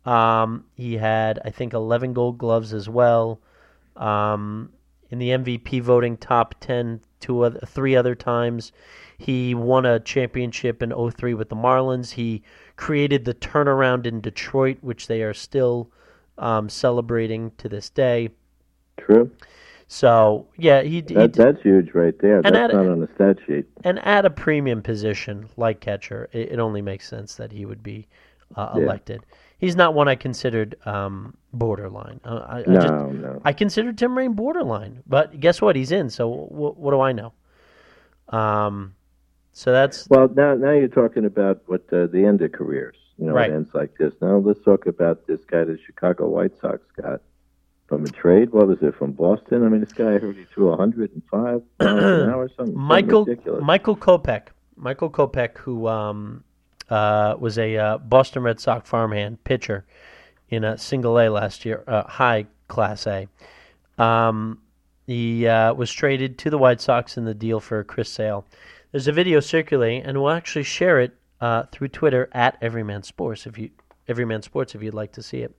Um, 0.05 0.65
he 0.75 0.97
had, 0.97 1.39
I 1.45 1.49
think, 1.49 1.73
11 1.73 2.13
Gold 2.13 2.37
Gloves 2.37 2.73
as 2.73 2.89
well. 2.89 3.39
Um, 3.95 4.71
in 5.09 5.19
the 5.19 5.29
MVP 5.29 5.81
voting, 5.81 6.17
top 6.17 6.55
10 6.59 7.01
two 7.23 7.41
other, 7.41 7.59
three 7.65 7.95
other 7.95 8.13
times. 8.13 8.71
He 9.17 9.55
won 9.55 9.85
a 9.85 9.99
championship 9.99 10.83
in 10.83 10.91
03 10.91 11.33
with 11.33 11.49
the 11.49 11.55
Marlins. 11.55 12.11
He 12.11 12.43
created 12.75 13.23
the 13.23 13.33
turnaround 13.33 14.05
in 14.05 14.19
Detroit, 14.19 14.77
which 14.81 15.07
they 15.07 15.21
are 15.21 15.33
still 15.33 15.89
um, 16.37 16.67
celebrating 16.67 17.51
to 17.57 17.69
this 17.69 17.89
day. 17.89 18.29
True. 18.97 19.31
So 19.87 20.47
yeah, 20.57 20.81
he, 20.81 20.95
he 21.07 21.13
That, 21.13 21.33
that's 21.33 21.61
huge 21.61 21.93
right 21.93 22.17
there. 22.19 22.37
And 22.37 22.55
That's 22.55 22.73
at- 22.73 22.73
not 22.73 22.87
on 22.87 22.99
the 23.01 23.09
stat 23.15 23.37
sheet. 23.45 23.65
and 23.83 23.99
at 23.99 24.25
a 24.25 24.29
premium 24.29 24.81
position 24.81 25.47
like 25.57 25.79
catcher, 25.81 26.29
it, 26.31 26.53
it 26.53 26.59
only 26.59 26.81
makes 26.81 27.07
sense 27.07 27.35
that 27.35 27.51
he 27.51 27.65
would 27.65 27.83
be 27.83 28.07
uh, 28.55 28.73
Yeah. 28.75 28.83
elected. 28.83 29.25
He's 29.59 29.75
not 29.75 29.93
one 29.93 30.07
I 30.07 30.15
considered 30.15 30.75
um, 30.85 31.37
borderline. 31.53 32.19
Uh, 32.25 32.45
I, 32.47 32.57
I 32.59 32.63
No, 32.67 32.79
just, 32.81 32.93
no. 33.21 33.41
I 33.45 33.53
considered 33.53 33.97
Tim 33.97 34.17
Raine 34.17 34.33
borderline, 34.33 35.03
but 35.07 35.39
guess 35.39 35.61
what? 35.61 35.75
He's 35.75 35.91
in. 35.91 36.09
So 36.09 36.29
wh- 36.31 36.77
what 36.77 36.91
do 36.91 36.99
I 36.99 37.11
know? 37.13 37.33
Um, 38.29 38.95
so 39.51 39.71
that's 39.71 40.07
Well, 40.09 40.27
now 40.35 40.55
now 40.55 40.71
you're 40.71 40.87
talking 40.87 41.25
about 41.25 41.61
what 41.67 41.81
uh, 41.93 42.07
the 42.07 42.25
end 42.25 42.41
of 42.41 42.51
careers. 42.51 42.95
You 43.17 43.27
know, 43.27 43.33
Right. 43.33 43.51
it 43.51 43.53
ends 43.53 43.69
like 43.73 43.95
this. 43.97 44.13
Now 44.21 44.37
let's 44.37 44.61
talk 44.63 44.87
about 44.87 45.27
this 45.27 45.43
guy 45.45 45.63
the 45.63 45.77
Chicago 45.85 46.27
White 46.27 46.57
Sox 46.59 46.81
got 46.99 47.21
from 47.87 48.05
a 48.05 48.09
trade. 48.09 48.51
What 48.51 48.67
was 48.67 48.77
it 48.81 48.95
from 48.95 49.11
Boston? 49.11 49.65
I 49.65 49.69
mean, 49.69 49.81
this 49.81 49.93
guy 49.93 50.15
I 50.15 50.17
heard 50.17 50.35
he 50.35 50.43
threw 50.43 50.69
105 50.69 51.31
miles 51.31 51.63
an 51.79 52.29
hour, 52.29 52.49
something, 52.49 52.55
something 52.57 52.77
Michael 52.77 53.25
ridiculous. 53.25 53.63
Michael 53.63 53.97
Kopech. 53.97 54.47
Michael 54.75 55.09
Kopech, 55.09 55.57
who 55.59 55.87
um, 55.87 56.43
uh, 56.89 57.35
was 57.39 57.57
a 57.57 57.77
uh, 57.77 57.97
Boston 57.99 58.43
Red 58.43 58.59
Sox 58.59 58.89
farmhand 58.89 59.43
pitcher 59.43 59.85
in 60.49 60.63
a 60.63 60.77
single 60.77 61.19
A 61.19 61.29
last 61.29 61.65
year, 61.65 61.83
uh, 61.87 62.03
high 62.03 62.45
class 62.67 63.07
A. 63.07 63.27
Um, 63.97 64.59
he 65.05 65.47
uh, 65.47 65.73
was 65.73 65.91
traded 65.91 66.37
to 66.39 66.49
the 66.49 66.57
White 66.57 66.81
Sox 66.81 67.17
in 67.17 67.25
the 67.25 67.33
deal 67.33 67.59
for 67.59 67.83
Chris 67.83 68.09
Sale. 68.09 68.45
There's 68.91 69.07
a 69.07 69.11
video 69.11 69.39
circulating, 69.39 70.03
and 70.03 70.21
we'll 70.21 70.31
actually 70.31 70.63
share 70.63 71.01
it 71.01 71.15
uh, 71.41 71.63
through 71.71 71.89
Twitter 71.89 72.29
at 72.31 72.57
Everyman 72.61 73.03
Sports 73.03 73.45
if 73.45 73.57
you 73.57 73.69
Everyman 74.07 74.41
Sports 74.41 74.75
if 74.75 74.83
you'd 74.83 74.93
like 74.93 75.13
to 75.13 75.23
see 75.23 75.39
it. 75.39 75.55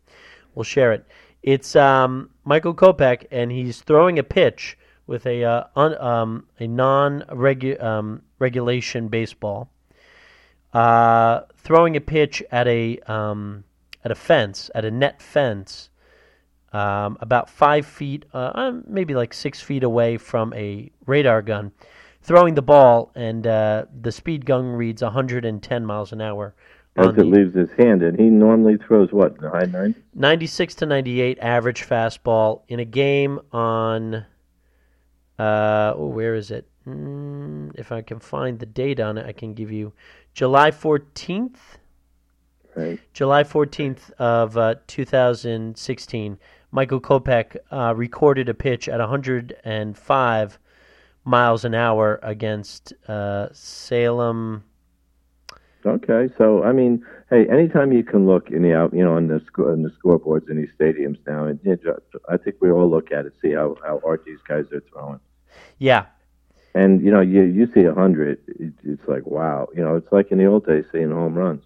We'll 0.55 0.65
share 0.65 0.93
it. 0.93 1.07
It's 1.45 1.77
um, 1.77 2.31
Michael 2.47 2.75
Kopech, 2.75 3.27
and 3.31 3.53
he's 3.53 3.83
throwing 3.83 4.19
a 4.19 4.23
pitch 4.23 4.79
with 5.07 5.27
a 5.27 5.45
uh, 5.45 5.65
un, 5.77 5.95
um, 6.03 6.47
a 6.59 6.67
non 6.67 7.23
um, 7.81 8.23
regulation 8.39 9.09
baseball, 9.09 9.69
uh, 10.73 11.41
throwing 11.59 11.97
a 11.97 12.01
pitch 12.01 12.43
at 12.51 12.67
a 12.67 12.99
um, 13.01 13.65
at 14.03 14.11
a 14.11 14.15
fence 14.15 14.71
at 14.75 14.87
a 14.87 14.91
net 14.91 15.21
fence, 15.21 15.91
um, 16.73 17.19
about 17.21 17.51
five 17.51 17.85
feet, 17.85 18.25
uh, 18.33 18.53
uh, 18.55 18.73
maybe 18.87 19.15
like 19.15 19.35
six 19.35 19.61
feet 19.61 19.85
away 19.85 20.17
from 20.17 20.55
a 20.55 20.91
radar 21.05 21.43
gun, 21.43 21.73
throwing 22.23 22.55
the 22.55 22.63
ball, 22.63 23.13
and 23.15 23.47
uh, 23.47 23.85
the 24.01 24.13
speed 24.13 24.47
gun 24.47 24.69
reads 24.69 25.03
110 25.03 25.85
miles 25.85 26.11
an 26.11 26.23
hour. 26.23 26.55
As 26.97 27.09
it 27.09 27.17
the- 27.17 27.25
leaves 27.25 27.55
his 27.55 27.71
hand, 27.73 28.03
and 28.03 28.19
he 28.19 28.31
normally 28.31 28.77
throws 28.77 29.13
what 29.13 29.39
the 29.41 29.51
high 29.51 29.67
90s? 29.67 29.97
96 30.15 30.75
to 30.77 30.87
98 30.87 31.39
average 31.41 31.83
fastball 31.87 32.63
in 32.69 32.79
a 32.81 32.85
game 32.85 33.41
on 33.53 34.25
uh 35.39 35.93
oh, 35.97 36.07
where 36.07 36.37
is 36.37 36.53
it 36.53 36.69
mm, 36.87 37.73
if 37.75 37.91
i 37.91 38.01
can 38.01 38.21
find 38.21 38.61
the 38.61 38.67
date 38.67 39.01
on 39.01 39.19
it 39.19 39.27
i 39.27 39.33
can 39.33 39.53
give 39.53 39.73
you 39.73 39.93
july 40.33 40.71
14th 40.71 41.57
Right. 42.77 43.01
july 43.13 43.43
14th 43.43 44.13
of 44.13 44.57
uh, 44.57 44.77
2016 44.87 46.39
michael 46.71 47.01
kopech 47.01 47.57
uh, 47.73 47.93
recorded 47.97 48.49
a 48.49 48.55
pitch 48.55 48.89
at 48.89 49.01
105 49.01 50.59
miles 51.25 51.65
an 51.65 51.75
hour 51.75 52.21
against 52.23 52.93
uh, 53.09 53.49
salem 53.53 54.63
Okay, 55.87 56.29
so 56.39 56.63
I 56.63 56.73
mean, 56.73 57.05
hey, 57.31 57.47
anytime 57.49 57.93
you 57.93 58.03
can 58.03 58.27
look 58.27 58.51
in 58.51 58.63
the 58.63 58.75
out, 58.75 58.95
you 58.95 59.05
know, 59.05 59.17
on 59.17 59.29
the 59.29 59.41
sco- 59.47 59.71
on 59.71 59.83
the 59.83 59.91
scoreboards 59.91 60.49
in 60.49 60.57
these 60.57 60.71
stadiums 60.79 61.19
now, 61.27 61.45
and 61.47 61.59
you 61.63 61.79
know, 61.85 61.99
I 62.29 62.37
think 62.37 62.57
we 62.61 62.71
all 62.71 62.89
look 62.89 63.13
at 63.13 63.27
it, 63.27 63.35
see 63.43 63.53
how 63.53 63.77
how 63.85 64.01
hard 64.01 64.23
these 64.25 64.41
guys 64.49 64.65
are 64.73 64.83
throwing, 64.91 65.21
yeah 65.79 66.07
and 66.75 67.01
you 67.03 67.11
know, 67.11 67.21
you 67.21 67.43
you 67.43 67.69
see 67.73 67.83
a 67.83 67.95
hundred, 67.95 68.39
it, 68.49 68.73
it's 68.83 69.07
like 69.07 69.25
wow, 69.27 69.69
you 69.75 69.83
know, 69.83 69.97
it's 69.97 70.11
like 70.11 70.31
in 70.33 70.39
the 70.39 70.47
old 70.47 70.67
days 70.67 70.85
seeing 70.93 71.11
home 71.11 71.35
runs. 71.35 71.63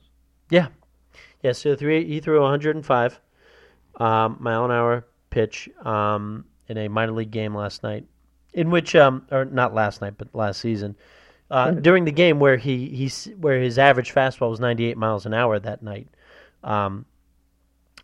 Yeah, 0.51 0.69
yeah. 1.43 1.53
So 1.53 1.75
three, 1.75 2.07
he 2.07 2.21
threw 2.21 2.41
105 2.41 3.21
um, 3.97 4.37
mile 4.39 4.64
an 4.66 4.71
hour 4.71 5.07
pitch 5.31 5.69
um, 5.85 6.45
in 6.69 6.77
a 6.77 6.89
minor 6.89 7.12
league 7.12 7.31
game 7.31 7.55
last 7.55 7.83
night, 7.83 8.05
in 8.53 8.71
which, 8.71 8.95
um, 8.95 9.27
or 9.31 9.47
not 9.47 9.75
last 9.75 10.03
night, 10.03 10.14
but 10.19 10.35
last 10.35 10.61
season. 10.61 10.95
Uh, 11.51 11.70
During 11.70 12.05
the 12.05 12.12
game 12.12 12.40
where 12.40 12.57
he 12.57 12.88
he's 12.88 13.26
where 13.40 13.61
his 13.61 13.78
average 13.78 14.12
fastball 14.12 14.51
was 14.51 14.61
98 14.61 14.96
miles 14.96 15.24
an 15.24 15.32
hour 15.32 15.59
that 15.59 15.82
night. 15.82 16.09
Um, 16.62 17.07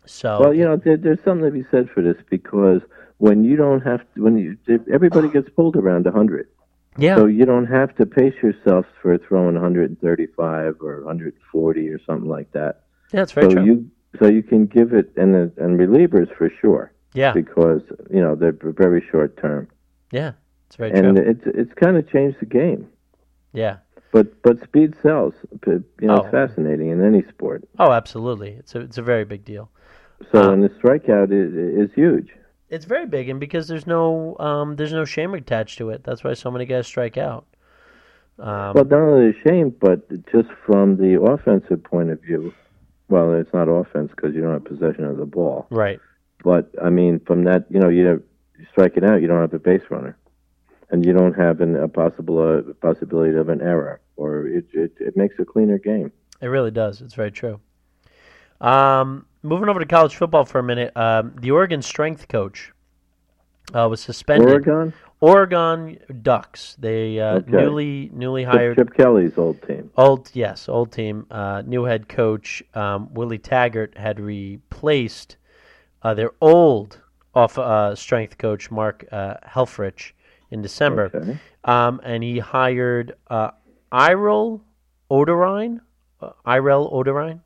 so 0.05 0.39
Well, 0.39 0.53
you 0.53 0.63
know, 0.63 0.77
there, 0.77 0.97
there's 0.97 1.19
something 1.23 1.45
to 1.45 1.51
be 1.51 1.65
said 1.69 1.89
for 1.89 2.01
this 2.01 2.17
because 2.29 2.81
when 3.17 3.43
you 3.43 3.55
don't 3.55 3.81
have 3.81 4.01
to, 4.13 4.23
when 4.23 4.37
you 4.37 4.57
everybody 4.91 5.29
gets 5.29 5.49
pulled 5.49 5.75
around 5.75 6.07
a 6.07 6.11
hundred, 6.11 6.47
Yeah. 6.97 7.15
So 7.17 7.25
you 7.25 7.45
don't 7.45 7.67
have 7.67 7.95
to 7.97 8.05
pace 8.05 8.35
yourself 8.41 8.85
for 9.01 9.17
throwing 9.17 9.55
135 9.55 10.75
or 10.81 11.03
140 11.03 11.89
or 11.89 11.99
something 12.05 12.29
like 12.29 12.51
that. 12.53 12.81
Yeah, 13.13 13.21
it's 13.21 13.31
very 13.31 13.51
so 13.51 13.55
true. 13.55 13.65
you 13.65 13.91
so 14.19 14.27
you 14.27 14.41
can 14.41 14.65
give 14.65 14.93
it 14.93 15.11
and 15.17 15.35
and 15.35 15.79
relievers 15.79 16.35
for 16.35 16.49
sure 16.61 16.91
yeah. 17.13 17.31
because 17.33 17.81
you 18.09 18.21
know 18.21 18.35
they're 18.35 18.57
very 18.61 19.05
short 19.11 19.37
term 19.37 19.67
Yeah. 20.11 20.33
It's 20.67 20.77
very 20.77 20.91
and 20.91 21.01
true. 21.01 21.09
And 21.09 21.17
it's 21.19 21.43
it's 21.45 21.73
kind 21.73 21.95
of 21.97 22.09
changed 22.09 22.39
the 22.39 22.45
game. 22.45 22.87
Yeah. 23.55 23.77
But 24.11 24.41
but 24.43 24.61
speed 24.63 24.93
sells. 25.01 25.33
You 25.67 25.83
know, 26.01 26.15
Oh. 26.17 26.21
it's 26.21 26.31
fascinating 26.31 26.89
in 26.89 27.03
any 27.03 27.23
sport. 27.29 27.63
Oh, 27.79 27.91
absolutely. 27.91 28.51
It's 28.51 28.75
a 28.75 28.81
it's 28.81 28.97
a 28.97 29.01
very 29.01 29.25
big 29.25 29.43
deal. 29.45 29.69
So 30.31 30.41
Uh, 30.41 30.51
and 30.53 30.63
the 30.63 30.69
strikeout 30.69 31.31
is 31.31 31.53
is 31.53 31.93
huge. 31.93 32.29
It's 32.69 32.85
very 32.85 33.05
big, 33.05 33.29
and 33.29 33.39
because 33.39 33.67
there's 33.67 33.85
no 33.87 34.37
um, 34.39 34.75
there's 34.75 34.93
no 34.93 35.05
shame 35.05 35.33
attached 35.33 35.77
to 35.79 35.89
it. 35.89 36.03
That's 36.03 36.23
why 36.23 36.33
so 36.33 36.49
many 36.51 36.65
guys 36.65 36.87
strike 36.87 37.17
out. 37.17 37.45
Um, 38.39 38.73
Well, 38.75 38.85
not 38.85 38.93
only 39.01 39.31
the 39.31 39.37
shame, 39.47 39.69
but 39.79 40.07
just 40.31 40.49
from 40.65 40.97
the 40.97 41.21
offensive 41.21 41.83
point 41.83 42.09
of 42.09 42.21
view. 42.21 42.53
Well, 43.07 43.33
it's 43.33 43.53
not 43.53 43.67
offense 43.69 44.11
because 44.15 44.33
you 44.33 44.41
don't 44.41 44.53
have 44.53 44.65
possession 44.65 45.03
of 45.05 45.17
the 45.17 45.25
ball. 45.25 45.67
right. 45.69 45.99
But 46.43 46.69
I 46.81 46.89
mean, 46.89 47.19
from 47.25 47.43
that, 47.45 47.65
you 47.69 47.79
know, 47.79 47.89
you, 47.89 48.03
you 48.59 48.65
strike 48.71 48.97
it 48.97 49.03
out, 49.03 49.21
you 49.21 49.27
don't 49.27 49.41
have 49.41 49.53
a 49.53 49.59
base 49.59 49.81
runner, 49.89 50.15
and 50.89 51.05
you 51.05 51.13
don't 51.13 51.33
have 51.33 51.61
an, 51.61 51.75
a 51.75 51.87
possible 51.87 52.39
uh, 52.39 52.73
possibility 52.81 53.35
of 53.35 53.49
an 53.49 53.61
error, 53.61 54.01
or 54.15 54.47
it, 54.47 54.65
it 54.73 54.93
it 54.99 55.17
makes 55.17 55.35
a 55.39 55.45
cleaner 55.45 55.77
game. 55.77 56.11
It 56.41 56.47
really 56.47 56.71
does. 56.71 57.01
It's 57.01 57.13
very 57.13 57.31
true. 57.31 57.59
Um, 58.61 59.25
moving 59.43 59.69
over 59.69 59.79
to 59.79 59.85
college 59.85 60.15
football 60.15 60.45
for 60.45 60.59
a 60.59 60.63
minute, 60.63 60.95
um, 60.95 61.35
the 61.39 61.51
Oregon 61.51 61.81
strength 61.81 62.27
coach 62.27 62.71
uh, 63.73 63.87
was 63.89 64.01
suspended. 64.01 64.49
Oregon, 64.49 64.93
Oregon 65.21 65.97
Ducks. 66.21 66.75
They 66.79 67.19
uh, 67.19 67.37
Okay. 67.37 67.51
newly 67.51 68.09
newly 68.13 68.43
hired 68.43 68.77
Chip 68.77 68.93
Kelly's 68.93 69.37
old 69.37 69.61
team. 69.63 69.89
old 69.97 70.29
yes 70.33 70.69
old 70.69 70.91
team. 70.91 71.25
Uh, 71.31 71.63
new 71.65 71.83
head 71.83 72.07
coach 72.07 72.63
um, 72.73 73.13
Willie 73.13 73.39
Taggart 73.39 73.97
had 73.97 74.19
replaced 74.19 75.37
uh, 76.03 76.13
their 76.13 76.31
old 76.41 77.01
off 77.33 77.57
uh, 77.57 77.95
strength 77.95 78.37
coach 78.37 78.71
Mark 78.71 79.05
uh, 79.11 79.35
Helfrich 79.45 80.11
in 80.51 80.61
December. 80.61 81.11
Okay. 81.13 81.37
um, 81.63 81.99
and 82.03 82.23
he 82.23 82.39
hired 82.39 83.15
uh, 83.29 83.51
Irele 83.91 84.61
Oderinde. 85.11 85.79
Uh, 86.21 86.31
Irele 86.45 86.91
Oderinde. 86.91 87.41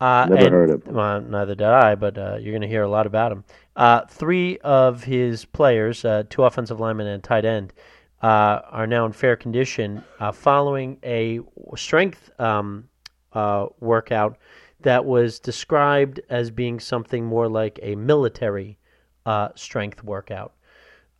Uh, 0.00 0.26
Never 0.28 0.44
and- 0.44 0.52
heard 0.54 0.70
of 0.70 0.84
him. 0.84 0.94
Well, 0.94 1.20
neither 1.20 1.54
did 1.54 1.66
I, 1.66 1.94
but 1.94 2.18
uh, 2.18 2.36
you're 2.40 2.52
going 2.52 2.62
to 2.62 2.68
hear 2.68 2.82
a 2.82 2.88
lot 2.88 3.06
about 3.06 3.30
him. 3.32 3.44
Uh, 3.76 4.02
three 4.06 4.58
of 4.58 5.04
his 5.04 5.44
players, 5.44 6.04
uh, 6.04 6.24
two 6.28 6.42
offensive 6.44 6.80
linemen 6.80 7.06
and 7.06 7.24
a 7.24 7.26
tight 7.26 7.44
end, 7.44 7.72
uh, 8.22 8.60
are 8.70 8.86
now 8.86 9.06
in 9.06 9.12
fair 9.12 9.36
condition 9.36 10.02
uh, 10.20 10.30
following 10.32 10.98
a 11.04 11.40
strength 11.76 12.30
um, 12.40 12.88
uh, 13.32 13.66
workout 13.80 14.38
that 14.80 15.04
was 15.04 15.38
described 15.38 16.20
as 16.28 16.50
being 16.50 16.80
something 16.80 17.24
more 17.24 17.48
like 17.48 17.78
a 17.82 17.94
military 17.94 18.78
uh, 19.26 19.48
strength 19.54 20.02
workout. 20.02 20.52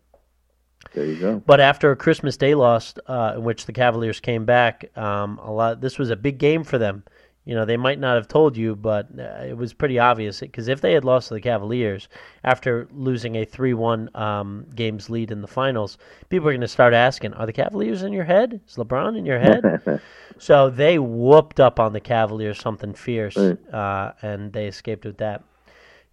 There 0.93 1.05
you 1.05 1.15
go. 1.17 1.43
But 1.45 1.59
after 1.59 1.91
a 1.91 1.95
Christmas 1.95 2.37
Day 2.37 2.55
loss, 2.55 2.93
uh, 3.07 3.33
in 3.37 3.43
which 3.43 3.65
the 3.65 3.73
Cavaliers 3.73 4.19
came 4.19 4.45
back, 4.45 4.95
um, 4.97 5.39
a 5.39 5.51
lot. 5.51 5.81
This 5.81 5.97
was 5.97 6.09
a 6.09 6.15
big 6.15 6.37
game 6.37 6.63
for 6.63 6.77
them. 6.77 7.03
You 7.43 7.55
know, 7.55 7.65
they 7.65 7.77
might 7.77 7.99
not 7.99 8.15
have 8.15 8.27
told 8.27 8.55
you, 8.55 8.75
but 8.75 9.07
uh, 9.17 9.43
it 9.43 9.57
was 9.57 9.73
pretty 9.73 9.97
obvious. 9.97 10.41
Because 10.41 10.67
if 10.67 10.79
they 10.79 10.93
had 10.93 11.03
lost 11.03 11.29
to 11.29 11.33
the 11.33 11.41
Cavaliers 11.41 12.07
after 12.43 12.87
losing 12.91 13.35
a 13.35 13.45
three-one 13.45 14.09
um, 14.15 14.67
games 14.75 15.09
lead 15.09 15.31
in 15.31 15.41
the 15.41 15.47
finals, 15.47 15.97
people 16.29 16.47
are 16.47 16.51
going 16.51 16.61
to 16.61 16.67
start 16.67 16.93
asking, 16.93 17.33
"Are 17.33 17.47
the 17.47 17.53
Cavaliers 17.53 18.03
in 18.03 18.13
your 18.13 18.25
head? 18.25 18.61
Is 18.67 18.75
LeBron 18.75 19.17
in 19.17 19.25
your 19.25 19.39
head?" 19.39 20.01
so 20.37 20.69
they 20.69 20.99
whooped 20.99 21.59
up 21.59 21.79
on 21.79 21.93
the 21.93 21.99
Cavaliers 21.99 22.59
something 22.59 22.93
fierce, 22.93 23.37
uh, 23.37 24.13
and 24.21 24.53
they 24.53 24.67
escaped 24.67 25.05
with 25.05 25.17
that. 25.17 25.43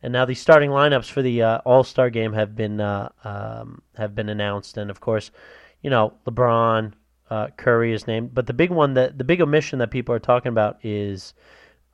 And 0.02 0.12
now 0.12 0.24
the 0.24 0.34
starting 0.34 0.70
lineups 0.70 1.10
for 1.10 1.22
the 1.22 1.42
uh, 1.42 1.58
All 1.64 1.82
Star 1.82 2.10
game 2.10 2.32
have 2.32 2.54
been 2.54 2.80
uh, 2.80 3.08
um, 3.24 3.82
have 3.96 4.14
been 4.14 4.28
announced, 4.28 4.76
and 4.76 4.90
of 4.90 5.00
course, 5.00 5.30
you 5.82 5.90
know 5.90 6.12
LeBron, 6.26 6.92
uh, 7.30 7.48
Curry 7.56 7.92
is 7.92 8.06
named, 8.06 8.34
but 8.34 8.46
the 8.46 8.52
big 8.52 8.70
one 8.70 8.94
that 8.94 9.18
the 9.18 9.24
big 9.24 9.40
omission 9.40 9.80
that 9.80 9.90
people 9.90 10.14
are 10.14 10.20
talking 10.20 10.50
about 10.50 10.78
is 10.84 11.34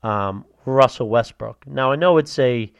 um, 0.03 0.45
Russell 0.67 1.09
Westbrook. 1.09 1.67
Now 1.67 1.93
I 1.93 1.97
know 1.97 2.19
it's 2.19 2.39
a 2.39 2.71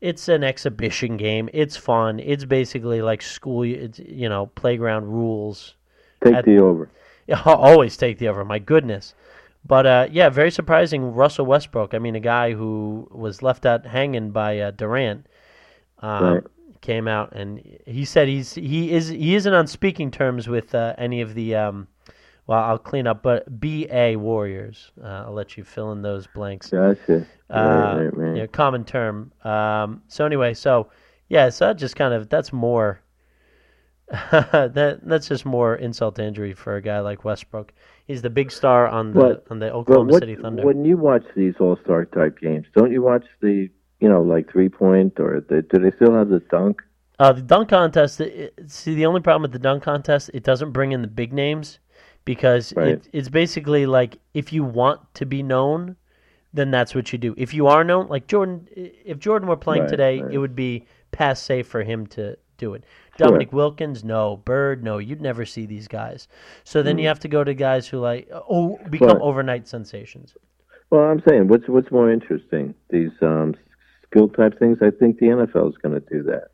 it's 0.00 0.28
an 0.28 0.44
exhibition 0.44 1.16
game. 1.16 1.48
It's 1.54 1.78
fun. 1.78 2.20
It's 2.20 2.44
basically 2.44 3.00
like 3.00 3.22
school, 3.22 3.62
it's, 3.62 3.98
you 3.98 4.28
know, 4.28 4.46
playground 4.46 5.06
rules. 5.06 5.76
Take 6.22 6.34
At- 6.34 6.44
the 6.44 6.58
over. 6.58 6.90
I'll 7.32 7.54
always 7.54 7.96
take 7.96 8.18
the 8.18 8.28
over. 8.28 8.44
My 8.44 8.58
goodness. 8.58 9.14
But 9.66 9.86
uh, 9.86 10.08
yeah, 10.10 10.28
very 10.28 10.50
surprising. 10.50 11.14
Russell 11.14 11.46
Westbrook. 11.46 11.94
I 11.94 11.98
mean, 11.98 12.14
a 12.14 12.20
guy 12.20 12.52
who 12.52 13.08
was 13.10 13.42
left 13.42 13.64
out 13.64 13.86
hanging 13.86 14.30
by 14.30 14.58
uh, 14.58 14.70
Durant 14.72 15.26
um, 16.00 16.24
Right. 16.34 16.42
came 16.82 17.08
out 17.08 17.32
and 17.32 17.60
he 17.86 18.04
said 18.04 18.28
he's 18.28 18.54
he 18.54 18.92
is 18.92 19.08
he 19.08 19.34
isn't 19.34 19.54
on 19.54 19.66
speaking 19.66 20.10
terms 20.10 20.48
with 20.48 20.74
uh, 20.74 20.94
any 20.98 21.20
of 21.22 21.34
the. 21.34 21.54
Um, 21.54 21.88
well, 22.46 22.62
I'll 22.62 22.78
clean 22.78 23.06
up, 23.06 23.22
but 23.22 23.58
BA 23.58 24.16
Warriors. 24.18 24.92
Uh, 25.02 25.24
I'll 25.26 25.32
let 25.32 25.56
you 25.56 25.64
fill 25.64 25.92
in 25.92 26.02
those 26.02 26.26
blanks. 26.26 26.68
Gotcha. 26.68 27.26
Uh, 27.48 27.94
right, 28.02 28.16
right, 28.18 28.36
yeah, 28.36 28.46
common 28.46 28.84
term. 28.84 29.32
Um, 29.44 30.02
so 30.08 30.26
anyway, 30.26 30.52
so 30.52 30.90
yeah, 31.30 31.48
so 31.48 31.68
that 31.68 31.78
just 31.78 31.96
kind 31.96 32.12
of 32.12 32.28
that's 32.28 32.52
more. 32.52 33.00
that 34.30 35.00
that's 35.02 35.28
just 35.28 35.46
more 35.46 35.76
insult 35.76 36.16
to 36.16 36.22
injury 36.22 36.52
for 36.52 36.76
a 36.76 36.82
guy 36.82 37.00
like 37.00 37.24
Westbrook. 37.24 37.72
He's 38.06 38.22
the 38.22 38.30
big 38.30 38.50
star 38.50 38.86
on 38.86 39.12
the 39.12 39.20
But- 39.20 39.46
on 39.50 39.58
the 39.60 39.72
Oklahoma 39.72 40.12
what, 40.12 40.20
City 40.22 40.36
Thunder. 40.36 40.62
when 40.64 40.84
you 40.84 40.96
watch 40.96 41.24
these 41.34 41.54
All 41.58 41.76
Star 41.84 42.04
type 42.04 42.38
games, 42.38 42.66
don't 42.76 42.92
you 42.92 43.02
watch 43.02 43.24
the, 43.40 43.70
you 44.00 44.08
know, 44.08 44.22
like 44.22 44.50
three 44.50 44.68
point 44.68 45.18
or 45.18 45.40
the, 45.48 45.62
do 45.62 45.78
they 45.78 45.90
still 45.96 46.12
have 46.12 46.28
the 46.28 46.40
dunk? 46.50 46.82
Uh, 47.18 47.32
the 47.32 47.42
dunk 47.42 47.68
contest. 47.70 48.20
it- 48.20 48.52
see, 48.66 48.94
the 48.94 49.06
only 49.06 49.20
problem 49.20 49.42
with 49.42 49.52
the 49.52 49.58
dunk 49.58 49.82
contest, 49.82 50.30
it 50.34 50.42
doesn't 50.42 50.72
bring 50.72 50.92
in 50.92 51.00
the 51.00 51.08
big 51.08 51.32
names 51.32 51.78
because 52.24 52.74
Right. 52.76 52.88
it, 52.88 53.08
it's 53.12 53.28
basically 53.30 53.86
like 53.86 54.18
if 54.34 54.52
you 54.52 54.64
want 54.64 55.00
to 55.14 55.24
be 55.24 55.42
known, 55.42 55.96
then 56.52 56.70
that's 56.70 56.94
what 56.94 57.12
you 57.12 57.18
do. 57.18 57.34
If 57.38 57.54
you 57.54 57.66
are 57.68 57.84
known, 57.84 58.08
like 58.08 58.26
Jordan, 58.26 58.68
if 58.76 59.18
Jordan 59.18 59.48
were 59.48 59.56
playing 59.56 59.82
Right, 59.84 59.90
today, 59.90 60.20
right. 60.22 60.32
it 60.34 60.38
would 60.38 60.54
be 60.54 60.86
passe 61.10 61.62
for 61.62 61.82
him 61.82 62.06
to 62.08 62.36
do 62.58 62.74
it. 62.74 62.84
Sure. 63.16 63.28
Dominique 63.28 63.52
Wilkins, 63.52 64.02
no. 64.02 64.36
Bird, 64.38 64.82
no. 64.82 64.98
You'd 64.98 65.20
never 65.20 65.44
see 65.44 65.66
these 65.66 65.86
guys. 65.88 66.26
So 66.64 66.82
then 66.82 66.98
you 66.98 67.06
have 67.06 67.20
to 67.20 67.28
go 67.28 67.44
to 67.44 67.54
guys 67.54 67.86
who 67.86 68.00
like 68.00 68.28
oh 68.32 68.78
become. 68.90 69.08
But- 69.08 69.20
overnight 69.20 69.68
sensations. 69.68 70.34
Well, 70.90 71.02
I'm 71.02 71.22
saying, 71.28 71.48
what's 71.48 71.68
what's 71.68 71.90
more 71.90 72.10
interesting? 72.10 72.74
These 72.90 73.10
um, 73.20 73.54
skill 74.06 74.28
type 74.28 74.58
things. 74.58 74.78
I 74.80 74.90
think 74.90 75.18
the 75.18 75.26
NFL 75.26 75.70
is 75.70 75.76
going 75.78 76.00
to 76.00 76.06
do 76.08 76.22
that. 76.24 76.48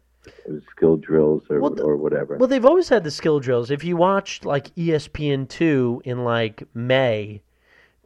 Skill 0.70 0.96
drills 0.96 1.42
or 1.50 1.60
Well, 1.60 1.80
or 1.80 1.96
whatever. 1.96 2.36
Well, 2.36 2.48
they've 2.48 2.64
always 2.64 2.88
had 2.88 3.04
the 3.04 3.10
skill 3.10 3.40
drills. 3.40 3.70
If 3.70 3.84
you 3.84 3.96
watched 3.96 4.44
like 4.44 4.74
ESPN 4.76 5.48
two 5.48 6.00
in 6.04 6.24
like 6.24 6.62
May, 6.74 7.42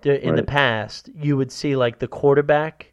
in 0.04 0.36
the 0.36 0.42
past, 0.42 1.10
you 1.14 1.36
would 1.36 1.52
see 1.52 1.76
like 1.76 1.98
the 1.98 2.08
quarterback. 2.08 2.92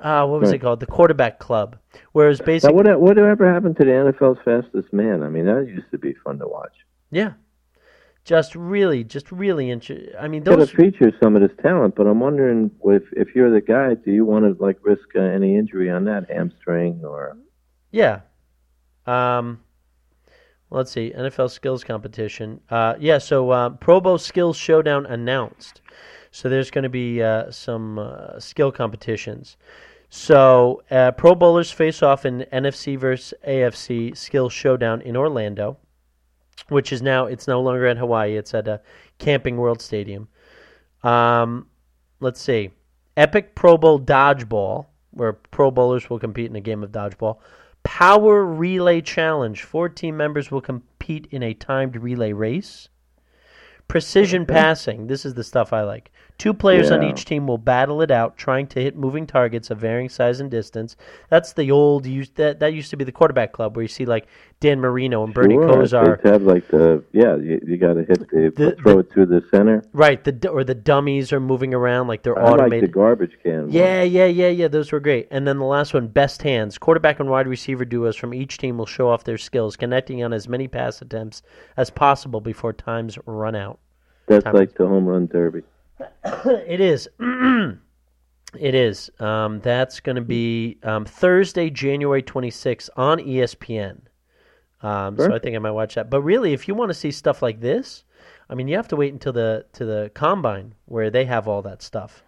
Uh, 0.00 0.26
what 0.26 0.40
was 0.40 0.52
it 0.52 0.58
called? 0.58 0.80
The 0.80 0.86
quarterback 0.86 1.38
club. 1.38 1.76
Whereas 2.12 2.40
now, 2.40 2.46
basically, 2.46 2.74
what 2.74 3.00
whatever 3.00 3.50
happened 3.50 3.76
to 3.78 3.84
the 3.84 3.90
NFL's 3.90 4.38
fastest 4.44 4.92
man? 4.92 5.22
I 5.22 5.28
mean, 5.28 5.46
that 5.46 5.66
used 5.66 5.90
to 5.90 5.98
be 5.98 6.14
fun 6.22 6.38
to 6.38 6.46
watch. 6.46 6.74
yeah, 7.10 7.32
just 8.24 8.54
really, 8.54 9.04
just 9.04 9.32
really. 9.32 9.70
Inter- 9.70 10.12
I 10.20 10.28
mean, 10.28 10.44
those. 10.44 10.70
feature 10.70 11.12
some 11.22 11.36
of 11.36 11.42
this 11.42 11.56
talent, 11.62 11.94
but 11.94 12.06
I'm 12.06 12.20
wondering 12.20 12.70
if 12.84 13.04
if 13.12 13.34
you're 13.34 13.50
the 13.50 13.60
guy, 13.60 13.94
do 13.94 14.10
you 14.10 14.24
want 14.24 14.44
to 14.44 14.62
like 14.62 14.78
risk 14.82 15.08
uh, 15.14 15.20
any 15.20 15.56
injury 15.56 15.90
on 15.90 16.04
that 16.04 16.30
hamstring 16.30 17.02
or? 17.04 17.38
Yeah. 17.90 18.20
Um, 19.06 19.60
let's 20.70 20.90
see. 20.90 21.12
NFL 21.16 21.50
skills 21.50 21.84
competition. 21.84 22.60
Uh, 22.68 22.94
yeah. 22.98 23.18
So 23.18 23.50
uh, 23.50 23.70
Pro 23.70 24.00
Bowl 24.00 24.18
skills 24.18 24.56
showdown 24.56 25.06
announced. 25.06 25.80
So 26.36 26.50
there's 26.50 26.70
going 26.70 26.82
to 26.82 26.90
be 26.90 27.22
uh, 27.22 27.50
some 27.50 27.98
uh, 27.98 28.38
skill 28.38 28.70
competitions. 28.70 29.56
So 30.10 30.82
uh, 30.90 31.12
Pro 31.12 31.34
Bowlers 31.34 31.70
face 31.70 32.02
off 32.02 32.26
in 32.26 32.44
NFC 32.52 32.98
versus 32.98 33.32
AFC 33.48 34.14
skill 34.14 34.50
showdown 34.50 35.00
in 35.00 35.16
Orlando, 35.16 35.78
which 36.68 36.92
is 36.92 37.00
now 37.00 37.24
it's 37.24 37.48
no 37.48 37.62
longer 37.62 37.86
in 37.86 37.96
Hawaii. 37.96 38.36
It's 38.36 38.52
at 38.52 38.68
a 38.68 38.82
Camping 39.16 39.56
World 39.56 39.80
Stadium. 39.80 40.28
Um, 41.02 41.68
let's 42.20 42.42
see. 42.42 42.70
Epic 43.16 43.54
Pro 43.54 43.78
Bowl 43.78 43.98
dodgeball, 43.98 44.84
where 45.12 45.32
Pro 45.32 45.70
Bowlers 45.70 46.10
will 46.10 46.18
compete 46.18 46.50
in 46.50 46.56
a 46.56 46.60
game 46.60 46.82
of 46.82 46.92
dodgeball. 46.92 47.38
Power 47.82 48.44
Relay 48.44 49.00
Challenge. 49.00 49.62
Four 49.62 49.88
team 49.88 50.18
members 50.18 50.50
will 50.50 50.60
compete 50.60 51.28
in 51.30 51.42
a 51.42 51.54
timed 51.54 51.96
relay 51.96 52.34
race. 52.34 52.90
Precision 53.88 54.44
passing. 54.44 55.06
This 55.06 55.24
is 55.24 55.32
the 55.32 55.44
stuff 55.44 55.72
I 55.72 55.80
like. 55.80 56.10
Two 56.38 56.52
players 56.52 56.90
on 56.90 57.02
each 57.02 57.24
team 57.24 57.46
will 57.46 57.56
battle 57.56 58.02
it 58.02 58.10
out, 58.10 58.36
trying 58.36 58.66
to 58.68 58.82
hit 58.82 58.94
moving 58.94 59.26
targets 59.26 59.70
of 59.70 59.78
varying 59.78 60.10
size 60.10 60.38
and 60.38 60.50
distance. 60.50 60.94
That's 61.30 61.54
the 61.54 61.70
old 61.70 62.04
that 62.34 62.60
that 62.60 62.74
used 62.74 62.90
to 62.90 62.96
be 62.98 63.04
the 63.04 63.12
quarterback 63.12 63.52
club 63.52 63.74
where 63.74 63.82
you 63.82 63.88
see 63.88 64.04
like 64.04 64.26
Dan 64.60 64.78
Marino 64.78 65.24
and 65.24 65.32
Bernie 65.32 65.54
Sure, 65.54 65.66
Kosar. 65.66 66.22
They 66.22 66.28
have 66.30 66.42
like 66.42 66.68
the 66.68 67.02
yeah, 67.12 67.36
you, 67.36 67.58
you 67.66 67.78
got 67.78 67.94
to 67.94 68.04
hit 68.04 68.18
the, 68.30 68.52
The- 68.54 68.76
throw 68.82 68.94
the- 68.94 68.98
it 68.98 69.12
through 69.12 69.26
the 69.26 69.42
center. 69.50 69.82
Right, 69.94 70.22
the 70.22 70.48
or 70.50 70.62
the 70.62 70.74
dummies 70.74 71.32
are 71.32 71.40
moving 71.40 71.72
around 71.72 72.06
like 72.06 72.22
they're 72.22 72.38
I 72.38 72.42
like 72.42 72.56
the 72.56 72.62
automated. 72.64 72.92
garbage 72.92 73.38
can. 73.42 73.62
one. 73.62 73.70
Yeah, 73.72 74.02
yeah, 74.02 74.26
yeah, 74.26 74.48
yeah. 74.48 74.68
Those 74.68 74.92
were 74.92 75.00
great. 75.00 75.28
And 75.30 75.48
then 75.48 75.58
the 75.58 75.64
last 75.64 75.94
one, 75.94 76.06
best 76.06 76.42
hands. 76.42 76.76
Quarterback 76.76 77.18
and 77.18 77.30
wide 77.30 77.48
receiver 77.48 77.86
duos 77.86 78.14
from 78.14 78.34
each 78.34 78.58
team 78.58 78.76
will 78.76 78.84
show 78.84 79.08
off 79.08 79.24
their 79.24 79.38
skills, 79.38 79.74
connecting 79.74 80.22
on 80.22 80.34
as 80.34 80.48
many 80.48 80.68
pass 80.68 81.00
attempts 81.00 81.40
as 81.78 81.88
possible 81.88 82.42
before 82.42 82.74
times 82.74 83.18
run 83.24 83.54
out. 83.56 83.78
that's 84.26 84.44
time- 84.44 84.54
like 84.54 84.74
the 84.74 84.86
home 84.86 85.06
run 85.06 85.26
derby. 85.28 85.62
it 86.24 86.80
is. 86.80 87.08
it 87.20 88.74
is. 88.74 89.10
Um, 89.20 89.60
that's 89.60 90.00
going 90.00 90.16
to 90.16 90.22
be 90.22 90.78
um, 90.82 91.04
Thursday, 91.04 91.70
January 91.70 92.22
26th 92.22 92.90
on 92.96 93.18
ESPN. 93.18 94.00
Um, 94.82 95.16
so 95.16 95.34
I 95.34 95.38
think 95.38 95.56
I 95.56 95.58
might 95.58 95.72
watch 95.72 95.94
that. 95.94 96.10
But 96.10 96.20
really, 96.22 96.52
if 96.52 96.68
you 96.68 96.74
want 96.74 96.90
to 96.90 96.94
see 96.94 97.10
stuff 97.10 97.42
like 97.42 97.60
this, 97.60 98.04
I 98.48 98.54
mean, 98.54 98.68
you 98.68 98.76
have 98.76 98.88
to 98.88 98.96
wait 98.96 99.12
until 99.12 99.32
the 99.32 99.64
to 99.72 99.84
the 99.84 100.10
combine 100.14 100.74
where 100.84 101.10
they 101.10 101.24
have 101.24 101.48
all 101.48 101.62
that 101.62 101.82
stuff. 101.82 102.22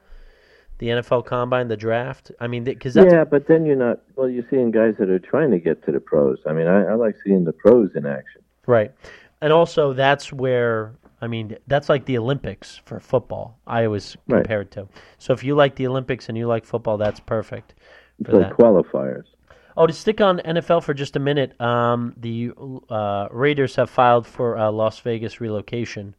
The 0.78 0.88
NFL 0.88 1.26
combine, 1.26 1.68
the 1.68 1.76
draft. 1.76 2.30
I 2.40 2.46
mean, 2.46 2.64
because 2.64 2.96
Yeah, 2.96 3.24
but 3.24 3.46
then 3.46 3.66
you're 3.66 3.76
not. 3.76 4.00
Well, 4.16 4.28
you're 4.28 4.46
seeing 4.48 4.70
guys 4.70 4.94
that 4.98 5.10
are 5.10 5.18
trying 5.18 5.50
to 5.50 5.58
get 5.58 5.84
to 5.86 5.92
the 5.92 6.00
pros. 6.00 6.38
I 6.46 6.52
mean, 6.52 6.66
I, 6.66 6.84
I 6.84 6.94
like 6.94 7.16
seeing 7.24 7.44
the 7.44 7.52
pros 7.52 7.90
in 7.94 8.06
action. 8.06 8.42
Right. 8.66 8.92
And 9.40 9.52
also, 9.52 9.92
that's 9.92 10.32
where, 10.32 10.92
I 11.20 11.26
mean, 11.26 11.56
that's 11.66 11.88
like 11.88 12.04
the 12.06 12.18
Olympics 12.18 12.80
for 12.84 13.00
football, 13.00 13.58
I 13.66 13.84
always 13.84 14.16
Right. 14.28 14.46
compare 14.46 14.62
it 14.62 14.70
to. 14.72 14.88
So 15.18 15.32
if 15.32 15.42
you 15.44 15.54
like 15.54 15.76
the 15.76 15.86
Olympics 15.86 16.28
and 16.28 16.38
you 16.38 16.46
like 16.46 16.64
football, 16.64 16.96
that's 16.98 17.20
perfect 17.20 17.74
for 18.24 18.32
like 18.32 18.48
that. 18.48 18.56
qualifiers. 18.56 19.24
Oh, 19.76 19.86
to 19.86 19.92
stick 19.92 20.20
on 20.20 20.40
NFL 20.40 20.82
for 20.82 20.92
just 20.94 21.16
a 21.16 21.20
minute, 21.20 21.58
um, 21.60 22.12
the 22.16 22.52
uh, 22.90 23.28
Raiders 23.30 23.76
have 23.76 23.88
filed 23.90 24.26
for 24.26 24.58
uh, 24.58 24.70
Las 24.70 24.98
Vegas 25.00 25.40
relocation 25.40 26.14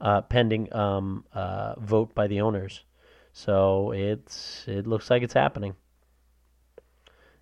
uh, 0.00 0.22
pending 0.22 0.72
um, 0.74 1.24
uh, 1.34 1.74
vote 1.80 2.14
by 2.14 2.26
the 2.26 2.40
owners. 2.40 2.84
So 3.32 3.92
it's 3.92 4.64
it 4.68 4.86
looks 4.86 5.10
like 5.10 5.22
it's 5.22 5.34
happening. 5.34 5.74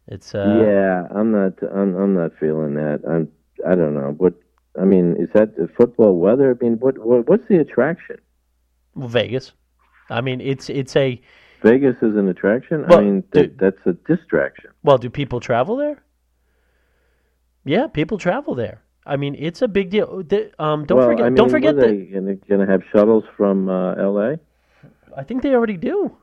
It's 0.07 0.35
uh, 0.35 0.75
yeah, 0.75 1.07
I'm 1.15 1.31
not. 1.31 1.55
I'm, 1.63 1.95
I'm 1.97 2.15
not 2.15 2.33
feeling 2.39 2.75
that. 2.75 3.01
I'm. 3.09 3.31
I 3.67 3.75
don't 3.75 3.95
know 3.95 4.15
what. 4.17 4.35
I 4.81 4.85
mean, 4.85 5.17
is 5.19 5.29
that 5.35 5.57
the 5.57 5.69
football 5.77 6.19
weather? 6.19 6.57
I 6.59 6.65
mean, 6.65 6.79
what, 6.79 6.99
what 6.99 7.29
what's 7.29 7.47
the 7.49 7.59
attraction? 7.59 8.17
Vegas. 8.97 9.53
I 10.11 10.21
mean, 10.21 10.41
it's 10.41 10.71
it's 10.71 10.97
a 10.97 11.21
Vegas 11.63 11.97
is 12.03 12.17
an 12.17 12.29
attraction. 12.29 12.87
Well, 12.89 12.99
I 12.99 13.03
mean, 13.03 13.23
th- 13.33 13.53
that's 13.59 13.79
a 13.87 13.93
distraction. 13.93 14.71
Well, 14.83 14.99
do 14.99 15.11
people 15.11 15.41
travel 15.41 15.77
there? 15.77 16.03
Yeah, 17.65 17.87
people 17.87 18.19
travel 18.19 18.55
there. 18.55 18.83
I 19.07 19.17
mean, 19.17 19.37
it's 19.39 19.63
a 19.63 19.69
big 19.69 19.91
deal. 19.91 20.23
The- 20.23 20.53
Um, 20.59 20.85
don't 20.87 20.99
well, 20.99 21.09
forget. 21.09 21.27
I 21.27 21.29
mean, 21.29 21.37
don't 21.37 21.51
forget 21.51 21.77
that. 21.77 21.85
are 21.85 21.89
they 21.89 22.05
gonna, 22.07 22.35
gonna 22.35 22.67
have 22.67 22.83
shuttles 22.93 23.25
from 23.37 23.69
uh, 23.69 23.95
L.A. 23.95 24.39
I 25.17 25.23
think 25.23 25.43
they 25.43 25.55
already 25.55 25.77
do. 25.77 26.17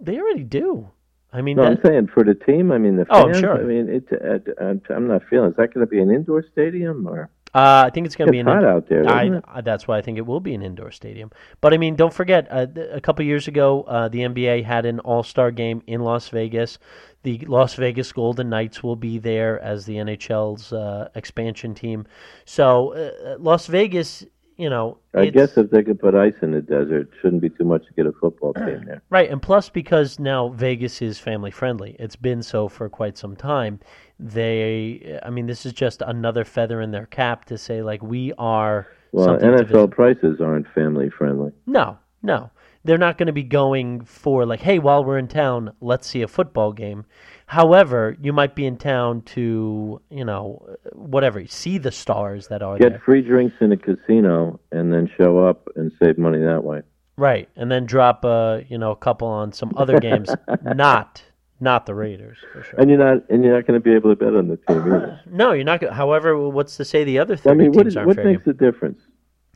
They 0.00 0.18
already 0.18 0.44
do. 0.44 0.90
I 1.32 1.42
mean, 1.42 1.56
No, 1.56 1.62
that, 1.64 1.72
I'm 1.72 1.80
saying 1.84 2.08
for 2.08 2.22
the 2.24 2.34
team. 2.34 2.70
I 2.70 2.78
mean, 2.78 2.96
the 2.96 3.06
fans. 3.06 3.36
Oh, 3.38 3.40
sure. 3.40 3.58
I 3.58 3.62
mean, 3.64 3.88
it's. 3.88 4.10
Uh, 4.12 4.74
I'm 4.94 5.08
not 5.08 5.22
feeling. 5.30 5.50
Is 5.50 5.56
that 5.56 5.72
going 5.72 5.86
to 5.86 5.90
be 5.90 6.00
an 6.00 6.10
indoor 6.10 6.44
stadium 6.52 7.06
or? 7.06 7.30
Uh, 7.54 7.84
I 7.86 7.90
think 7.90 8.06
it's 8.06 8.16
going 8.16 8.26
to 8.26 8.32
be 8.32 8.40
an 8.40 8.46
hot 8.46 8.64
out 8.64 8.86
there, 8.88 9.06
I. 9.08 9.40
I- 9.46 9.60
that's 9.60 9.86
why 9.86 9.96
I 9.98 10.02
think 10.02 10.18
it 10.18 10.26
will 10.26 10.40
be 10.40 10.54
an 10.54 10.62
indoor 10.62 10.90
stadium. 10.90 11.30
But 11.60 11.72
I 11.72 11.76
mean, 11.78 11.94
don't 11.94 12.12
forget, 12.12 12.48
uh, 12.50 12.66
th- 12.66 12.88
a 12.92 13.00
couple 13.00 13.24
years 13.24 13.46
ago, 13.48 13.82
uh, 13.82 14.08
the 14.08 14.20
NBA 14.20 14.64
had 14.64 14.84
an 14.86 14.98
All 15.00 15.22
Star 15.22 15.50
game 15.50 15.82
in 15.86 16.00
Las 16.00 16.28
Vegas. 16.28 16.78
The 17.22 17.38
Las 17.46 17.74
Vegas 17.74 18.12
Golden 18.12 18.50
Knights 18.50 18.82
will 18.82 18.96
be 18.96 19.18
there 19.18 19.58
as 19.62 19.86
the 19.86 19.94
NHL's 19.96 20.72
uh, 20.72 21.08
expansion 21.14 21.74
team. 21.74 22.06
So 22.44 22.92
uh, 22.94 23.36
Las 23.38 23.66
Vegas, 23.68 24.24
you 24.56 24.70
know, 24.70 24.98
I 25.14 25.26
guess 25.26 25.56
if 25.56 25.70
they 25.70 25.82
could 25.82 25.98
put 25.98 26.14
ice 26.14 26.34
in 26.42 26.52
the 26.52 26.60
desert, 26.60 27.02
it 27.02 27.08
shouldn't 27.20 27.42
be 27.42 27.50
too 27.50 27.64
much 27.64 27.86
to 27.86 27.92
get 27.94 28.06
a 28.06 28.12
football 28.12 28.54
team 28.54 28.84
there. 28.86 29.02
Right, 29.10 29.30
and 29.30 29.42
plus 29.42 29.68
because 29.68 30.18
now 30.18 30.48
Vegas 30.50 31.02
is 31.02 31.18
family 31.18 31.50
friendly. 31.50 31.96
It's 31.98 32.16
been 32.16 32.42
so 32.42 32.68
for 32.68 32.88
quite 32.88 33.18
some 33.18 33.34
time. 33.34 33.80
They, 34.20 35.18
I 35.22 35.30
mean, 35.30 35.46
this 35.46 35.66
is 35.66 35.72
just 35.72 36.02
another 36.02 36.44
feather 36.44 36.80
in 36.80 36.92
their 36.92 37.06
cap 37.06 37.46
to 37.46 37.58
say 37.58 37.82
like 37.82 38.02
we 38.02 38.32
are. 38.38 38.86
Well, 39.12 39.38
NFL 39.38 39.90
prices 39.90 40.40
aren't 40.40 40.66
family 40.74 41.10
friendly. 41.10 41.52
No, 41.66 41.98
no, 42.22 42.50
they're 42.84 42.98
not 42.98 43.18
going 43.18 43.26
to 43.26 43.32
be 43.32 43.42
going 43.42 44.04
for 44.04 44.44
like, 44.46 44.60
hey, 44.60 44.78
while 44.78 45.04
we're 45.04 45.18
in 45.18 45.28
town, 45.28 45.72
let's 45.80 46.06
see 46.06 46.22
a 46.22 46.28
football 46.28 46.72
game. 46.72 47.04
However, 47.46 48.16
you 48.20 48.32
might 48.32 48.54
be 48.54 48.66
in 48.66 48.76
town 48.76 49.22
to, 49.22 50.00
you 50.10 50.24
know, 50.24 50.76
whatever, 50.92 51.46
see 51.46 51.78
the 51.78 51.90
stars 51.90 52.48
that 52.48 52.62
are 52.62 52.78
there. 52.78 52.90
Get 52.90 52.92
there. 52.94 53.02
free 53.04 53.22
drinks 53.22 53.56
in 53.60 53.72
a 53.72 53.76
casino 53.76 54.60
and 54.72 54.92
then 54.92 55.10
show 55.16 55.38
up 55.38 55.68
and 55.76 55.92
save 56.02 56.18
money 56.18 56.38
that 56.38 56.64
way. 56.64 56.82
Right, 57.16 57.48
and 57.54 57.70
then 57.70 57.86
drop 57.86 58.24
a, 58.24 58.64
you 58.68 58.76
know, 58.76 58.90
a 58.90 58.96
couple 58.96 59.28
on 59.28 59.52
some 59.52 59.72
other 59.76 60.00
games, 60.00 60.30
not 60.62 61.22
not 61.60 61.86
the 61.86 61.94
Raiders 61.94 62.38
for 62.52 62.62
sure. 62.62 62.80
And 62.80 62.90
you're 62.90 62.98
not 62.98 63.28
and 63.30 63.44
you're 63.44 63.54
not 63.54 63.66
going 63.66 63.80
to 63.80 63.82
be 63.82 63.94
able 63.94 64.10
to 64.10 64.16
bet 64.16 64.34
on 64.34 64.48
the 64.48 64.56
team 64.56 64.80
either. 64.80 65.20
No, 65.26 65.52
you're 65.52 65.64
not. 65.64 65.82
However, 65.92 66.48
what's 66.48 66.76
to 66.78 66.84
say 66.84 67.04
the 67.04 67.20
other 67.20 67.38
I 67.46 67.54
mean, 67.54 67.72
what, 67.72 67.96
aren't 67.96 68.08
what 68.08 68.16
makes 68.16 68.42
game? 68.42 68.42
the 68.44 68.52
difference? 68.52 69.00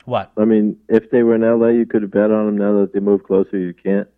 What? 0.09 0.33
I 0.39 0.47
mean, 0.47 0.79
if 0.89 1.11
they 1.11 1.23
were 1.23 1.35
in 1.35 1.43
LA, 1.43 1.69
you 1.69 1.85
could 1.85 2.01
have 2.01 2.11
bet 2.11 2.31
on 2.31 2.47
them. 2.47 2.57
Now 2.57 2.81
that 2.81 2.95
they 2.95 2.99
move 2.99 3.25
closer, 3.25 3.59
you 3.59 3.75
can't. 3.75 4.09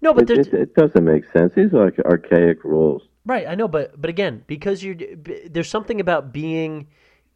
No, 0.00 0.14
but 0.14 0.30
It, 0.30 0.46
it, 0.46 0.54
it 0.54 0.74
doesn't 0.76 1.04
make 1.04 1.24
sense. 1.32 1.52
These 1.56 1.74
are 1.74 1.86
like 1.86 1.98
archaic 1.98 2.62
rules. 2.62 3.02
right. 3.26 3.44
I 3.44 3.56
know, 3.56 3.66
but 3.66 4.00
but 4.00 4.08
again, 4.08 4.44
because 4.46 4.84
you're 4.84 4.94
there's 5.50 5.68
something 5.68 6.00
about 6.00 6.32
being 6.32 6.86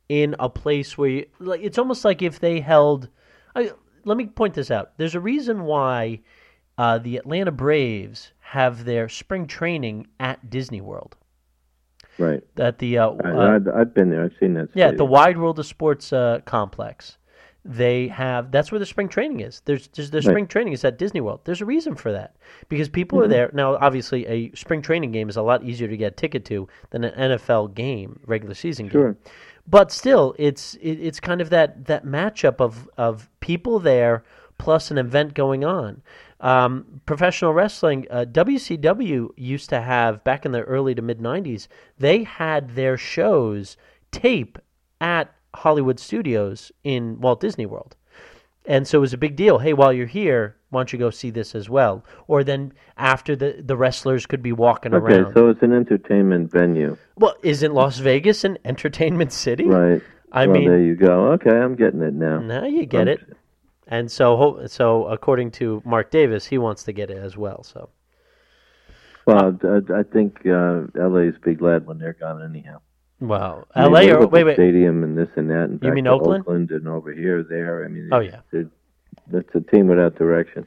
in 0.09 0.37
a 0.39 0.49
place 0.49 0.97
where 0.97 1.09
you 1.11 1.27
like. 1.41 1.61
It's 1.61 1.77
almost 1.77 2.05
like 2.05 2.23
if 2.23 2.39
they 2.39 2.61
held. 2.61 3.09
I, 3.57 3.73
let 4.05 4.17
me 4.17 4.27
point 4.27 4.55
this 4.55 4.71
out. 4.71 4.97
There's 4.97 5.17
a 5.17 5.21
reason 5.21 5.65
why 5.65 6.21
uh, 6.79 6.99
the 6.99 7.17
Atlanta 7.17 7.51
Braves 7.51 8.31
have 8.39 8.85
their 8.85 9.09
spring 9.09 9.49
training 9.49 10.07
at 10.21 10.49
Disney 10.49 10.81
World. 10.81 11.17
Right. 12.17 12.45
At 12.59 12.79
the 12.79 12.99
uh, 12.99 13.11
I, 13.25 13.31
uh, 13.31 13.57
I've, 13.57 13.69
I've 13.69 13.95
been 13.95 14.11
there. 14.11 14.23
I've 14.23 14.37
seen 14.39 14.55
that. 14.55 14.69
Yeah, 14.75 14.87
at 14.87 14.99
the. 14.99 15.05
Wide 15.05 15.37
World 15.37 15.59
of 15.59 15.67
Sports 15.67 16.13
uh, 16.13 16.43
complex. 16.45 17.19
They 17.65 18.09
have 18.09 18.51
that's 18.51 18.71
where 18.73 18.79
the 18.79 18.87
spring 18.87 19.09
training 19.09 19.41
is. 19.41 19.61
There's, 19.65 19.89
there's 19.89 20.11
the 20.11 20.23
spring 20.23 20.47
training 20.47 20.73
is 20.73 20.85
at 20.85 20.97
Disney 20.99 21.21
World. 21.21 21.41
There's 21.45 21.61
a 21.61 21.67
reason 21.67 21.95
for 21.97 22.13
that 22.13 22.37
because 22.69 22.89
people 22.89 23.19
Mm-hmm. 23.19 23.25
are 23.25 23.29
there 23.29 23.51
now. 23.53 23.77
Obviously, 23.77 24.27
a 24.27 24.51
spring 24.55 24.81
training 24.81 25.13
game 25.13 25.29
is 25.29 25.37
a 25.37 25.43
lot 25.43 25.63
easier 25.65 25.89
to 25.89 25.97
get 25.97 26.13
a 26.13 26.17
ticket 26.17 26.45
to 26.47 26.69
than 26.91 27.05
an 27.05 27.31
NFL 27.33 27.75
game, 27.75 28.21
regular 28.27 28.55
season 28.55 28.89
Sure. 28.89 29.13
game. 29.13 29.23
But 29.67 29.93
still, 29.93 30.35
it's 30.39 30.75
it, 30.75 30.93
it's 31.01 31.21
kind 31.21 31.41
of 31.43 31.51
that 31.51 31.85
that 31.87 32.07
matchup 32.07 32.61
of 32.61 32.89
of 32.97 33.29
people 33.41 33.81
there 33.81 34.25
plus 34.57 34.91
an 34.91 34.97
event 34.99 35.35
going 35.35 35.65
on. 35.65 36.01
Um, 36.41 37.01
professional 37.07 37.53
wrestling, 37.53 38.07
uh, 38.11 38.25
WCW 38.31 39.29
used 39.37 39.69
to 39.71 39.81
have 39.81 40.23
back 40.25 40.47
in 40.47 40.53
the 40.53 40.63
early 40.63 40.95
to 40.95 41.03
mid 41.03 41.19
'90s. 41.19 41.69
They 41.99 42.23
had 42.25 42.77
their 42.77 42.97
shows 42.97 43.77
tape 44.11 44.59
at 45.01 45.35
Hollywood 45.55 45.99
Studios 45.99 46.71
in 46.85 47.21
Walt 47.21 47.41
Disney 47.41 47.67
World, 47.67 47.97
and 48.67 48.87
so 48.87 48.99
it 48.99 49.01
was 49.01 49.13
a 49.13 49.19
big 49.19 49.37
deal. 49.37 49.59
Hey, 49.59 49.73
while 49.73 49.93
you're 49.93 50.07
here, 50.07 50.57
why 50.71 50.81
don't 50.81 50.93
you 50.93 50.99
go 50.99 51.11
see 51.11 51.31
this 51.31 51.55
as 51.55 51.69
well? 51.71 52.05
Or 52.27 52.45
then 52.45 52.73
after 52.97 53.35
the 53.35 53.63
the 53.65 53.77
wrestlers 53.77 54.27
could 54.27 54.43
be 54.43 54.53
walking 54.53 54.95
Okay, 54.95 55.15
around. 55.17 55.35
so 55.35 55.49
it's 55.49 55.63
an 55.63 55.73
entertainment 55.73 56.51
venue, 56.51 56.97
well, 57.17 57.35
isn't 57.43 57.73
Las 57.75 57.99
Vegas 57.99 58.45
an 58.45 58.59
entertainment 58.65 59.33
city? 59.33 59.65
right? 59.65 60.03
I 60.33 60.47
well, 60.47 60.57
mean, 60.61 60.69
there 60.69 60.81
you 60.81 60.95
go. 60.95 61.33
Okay, 61.33 61.51
I'm 61.57 61.75
getting 61.75 62.03
it 62.03 62.13
now. 62.15 62.39
now 62.41 62.65
you 62.67 62.85
get 62.85 63.03
Um, 63.03 63.09
it. 63.09 63.21
And 63.91 64.11
so, 64.11 64.67
so 64.67 65.07
according 65.07 65.53
to 65.53 65.81
Mark 65.87 66.11
Davis, 66.11 66.45
he 66.45 66.59
wants 66.59 66.83
to 66.85 66.93
get 66.93 67.11
it 67.11 67.17
as 67.17 67.39
well. 67.39 67.63
So, 67.63 67.89
Well, 69.27 69.59
I, 69.65 70.01
I 70.01 70.03
think 70.03 70.47
uh, 70.47 70.83
LA's 70.95 71.33
be 71.43 71.55
glad 71.55 71.87
when 71.87 71.97
they're 71.99 72.13
gone 72.13 72.43
anyhow. 72.43 72.81
Well, 73.21 73.67
L.A. 73.75 74.11
or 74.13 74.27
wait, 74.27 74.45
wait, 74.45 74.55
stadium 74.55 75.03
and 75.05 75.17
this 75.17 75.29
and 75.37 75.51
that. 75.51 75.65
In 75.65 75.81
You 75.83 75.93
mean 75.93 76.07
Oakland? 76.07 76.43
Oakland 76.43 76.71
and 76.71 76.87
over 76.89 77.13
here, 77.13 77.43
there. 77.43 77.85
I 77.85 77.89
mean, 77.89 78.09
Oh, 78.13 78.21
yeah. 78.21 78.41
that's 79.31 79.55
a 79.55 79.61
team 79.61 79.89
without 79.89 80.17
direction. 80.17 80.67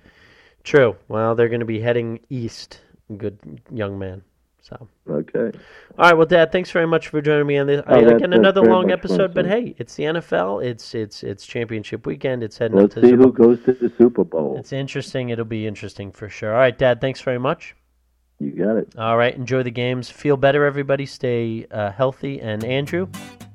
true. 0.64 0.95
Well, 1.08 1.36
they're 1.36 1.49
going 1.49 1.62
to 1.62 1.66
be 1.66 1.80
heading 1.80 2.20
east. 2.30 2.82
Good 3.18 3.38
young 3.72 3.97
man. 3.99 4.22
So, 4.64 4.88
Okay. 5.10 5.58
all 5.97 6.06
right. 6.06 6.14
Well, 6.16 6.28
Dad, 6.28 6.52
thanks 6.52 6.70
very 6.72 6.86
much 6.86 7.08
for 7.10 7.20
joining 7.22 7.47
me 7.47 7.58
on 7.58 7.68
this. 7.68 7.82
Oh, 7.88 7.95
I, 7.95 7.99
again, 8.02 8.32
another 8.32 8.62
long 8.62 8.91
episode, 8.91 9.34
but 9.34 9.45
hey, 9.45 9.74
it's 9.80 9.95
the 9.95 10.04
NFL. 10.04 10.64
It's 10.64 10.93
it's 10.93 11.24
it's 11.24 11.45
championship 11.45 12.06
weekend. 12.06 12.43
It's 12.43 12.58
heading 12.60 12.78
Let's 12.78 12.95
up 12.95 13.02
to 13.02 13.10
see 13.10 13.16
who 13.16 13.34
goes 13.34 13.58
to 13.66 13.74
the 13.74 13.91
Super 13.97 14.24
Bowl. 14.24 14.56
It's 14.60 14.72
interesting. 14.72 15.30
It'll 15.30 15.45
be 15.45 15.66
interesting 15.68 16.12
for 16.12 16.30
sure. 16.30 16.54
All 16.54 16.60
right, 16.60 16.78
Dad. 16.78 17.02
Thanks 17.02 17.20
very 17.22 17.39
much. 17.39 17.76
You 18.42 18.52
got 18.52 18.76
it. 18.76 18.96
All 18.98 19.18
right. 19.18 19.36
Enjoy 19.36 19.62
the 19.62 19.72
games. 19.72 20.10
Feel 20.10 20.36
better, 20.36 20.66
everybody. 20.66 21.06
Stay 21.06 21.68
uh, 21.70 21.92
healthy. 21.92 22.42
And 22.42 22.64
Andrew, 22.64 23.08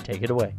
take 0.05 0.23
it 0.23 0.31
away. 0.31 0.55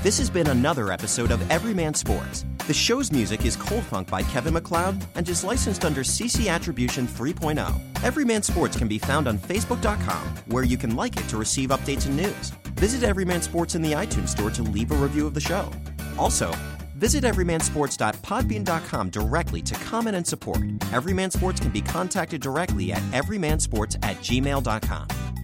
This 0.00 0.16
has 0.18 0.30
been 0.30 0.46
another 0.46 0.92
episode 0.92 1.32
of 1.32 1.50
Everyman 1.50 1.92
Sports. 1.94 2.44
The 2.68 2.74
show's 2.74 3.10
music 3.10 3.44
is 3.44 3.56
Cold 3.56 3.82
Funk 3.82 4.08
by 4.08 4.22
Kevin 4.22 4.54
MacLeod 4.54 5.04
and 5.16 5.28
is 5.28 5.42
licensed 5.42 5.84
under 5.84 6.02
CC 6.02 6.48
Attribution 6.48 7.08
3.0. 7.08 8.04
Everyman 8.04 8.44
Sports 8.44 8.76
can 8.76 8.86
be 8.86 8.98
found 8.98 9.26
on 9.26 9.38
Facebook.com, 9.38 10.22
where 10.46 10.62
you 10.62 10.76
can 10.76 10.94
like 10.94 11.16
it 11.16 11.26
to 11.28 11.36
receive 11.36 11.70
updates 11.70 12.06
and 12.06 12.16
news. 12.16 12.50
Visit 12.76 13.02
Everyman 13.02 13.42
Sports 13.42 13.74
in 13.74 13.82
the 13.82 13.90
iTunes 13.90 14.28
Store 14.28 14.50
to 14.50 14.62
leave 14.62 14.92
a 14.92 14.94
review 14.94 15.26
of 15.26 15.34
the 15.34 15.40
show. 15.40 15.68
Also, 16.16 16.52
visit 16.98 17.24
everymansports.podbean.com 17.24 19.10
directly 19.10 19.62
to 19.62 19.74
comment 19.76 20.16
and 20.16 20.26
support. 20.26 20.60
Everyman 20.92 21.30
Sports 21.30 21.60
can 21.60 21.70
be 21.70 21.80
contacted 21.80 22.40
directly 22.40 22.92
at 22.92 23.02
everymansports 23.12 23.96
at 24.02 24.16
gmail.com. 24.16 25.37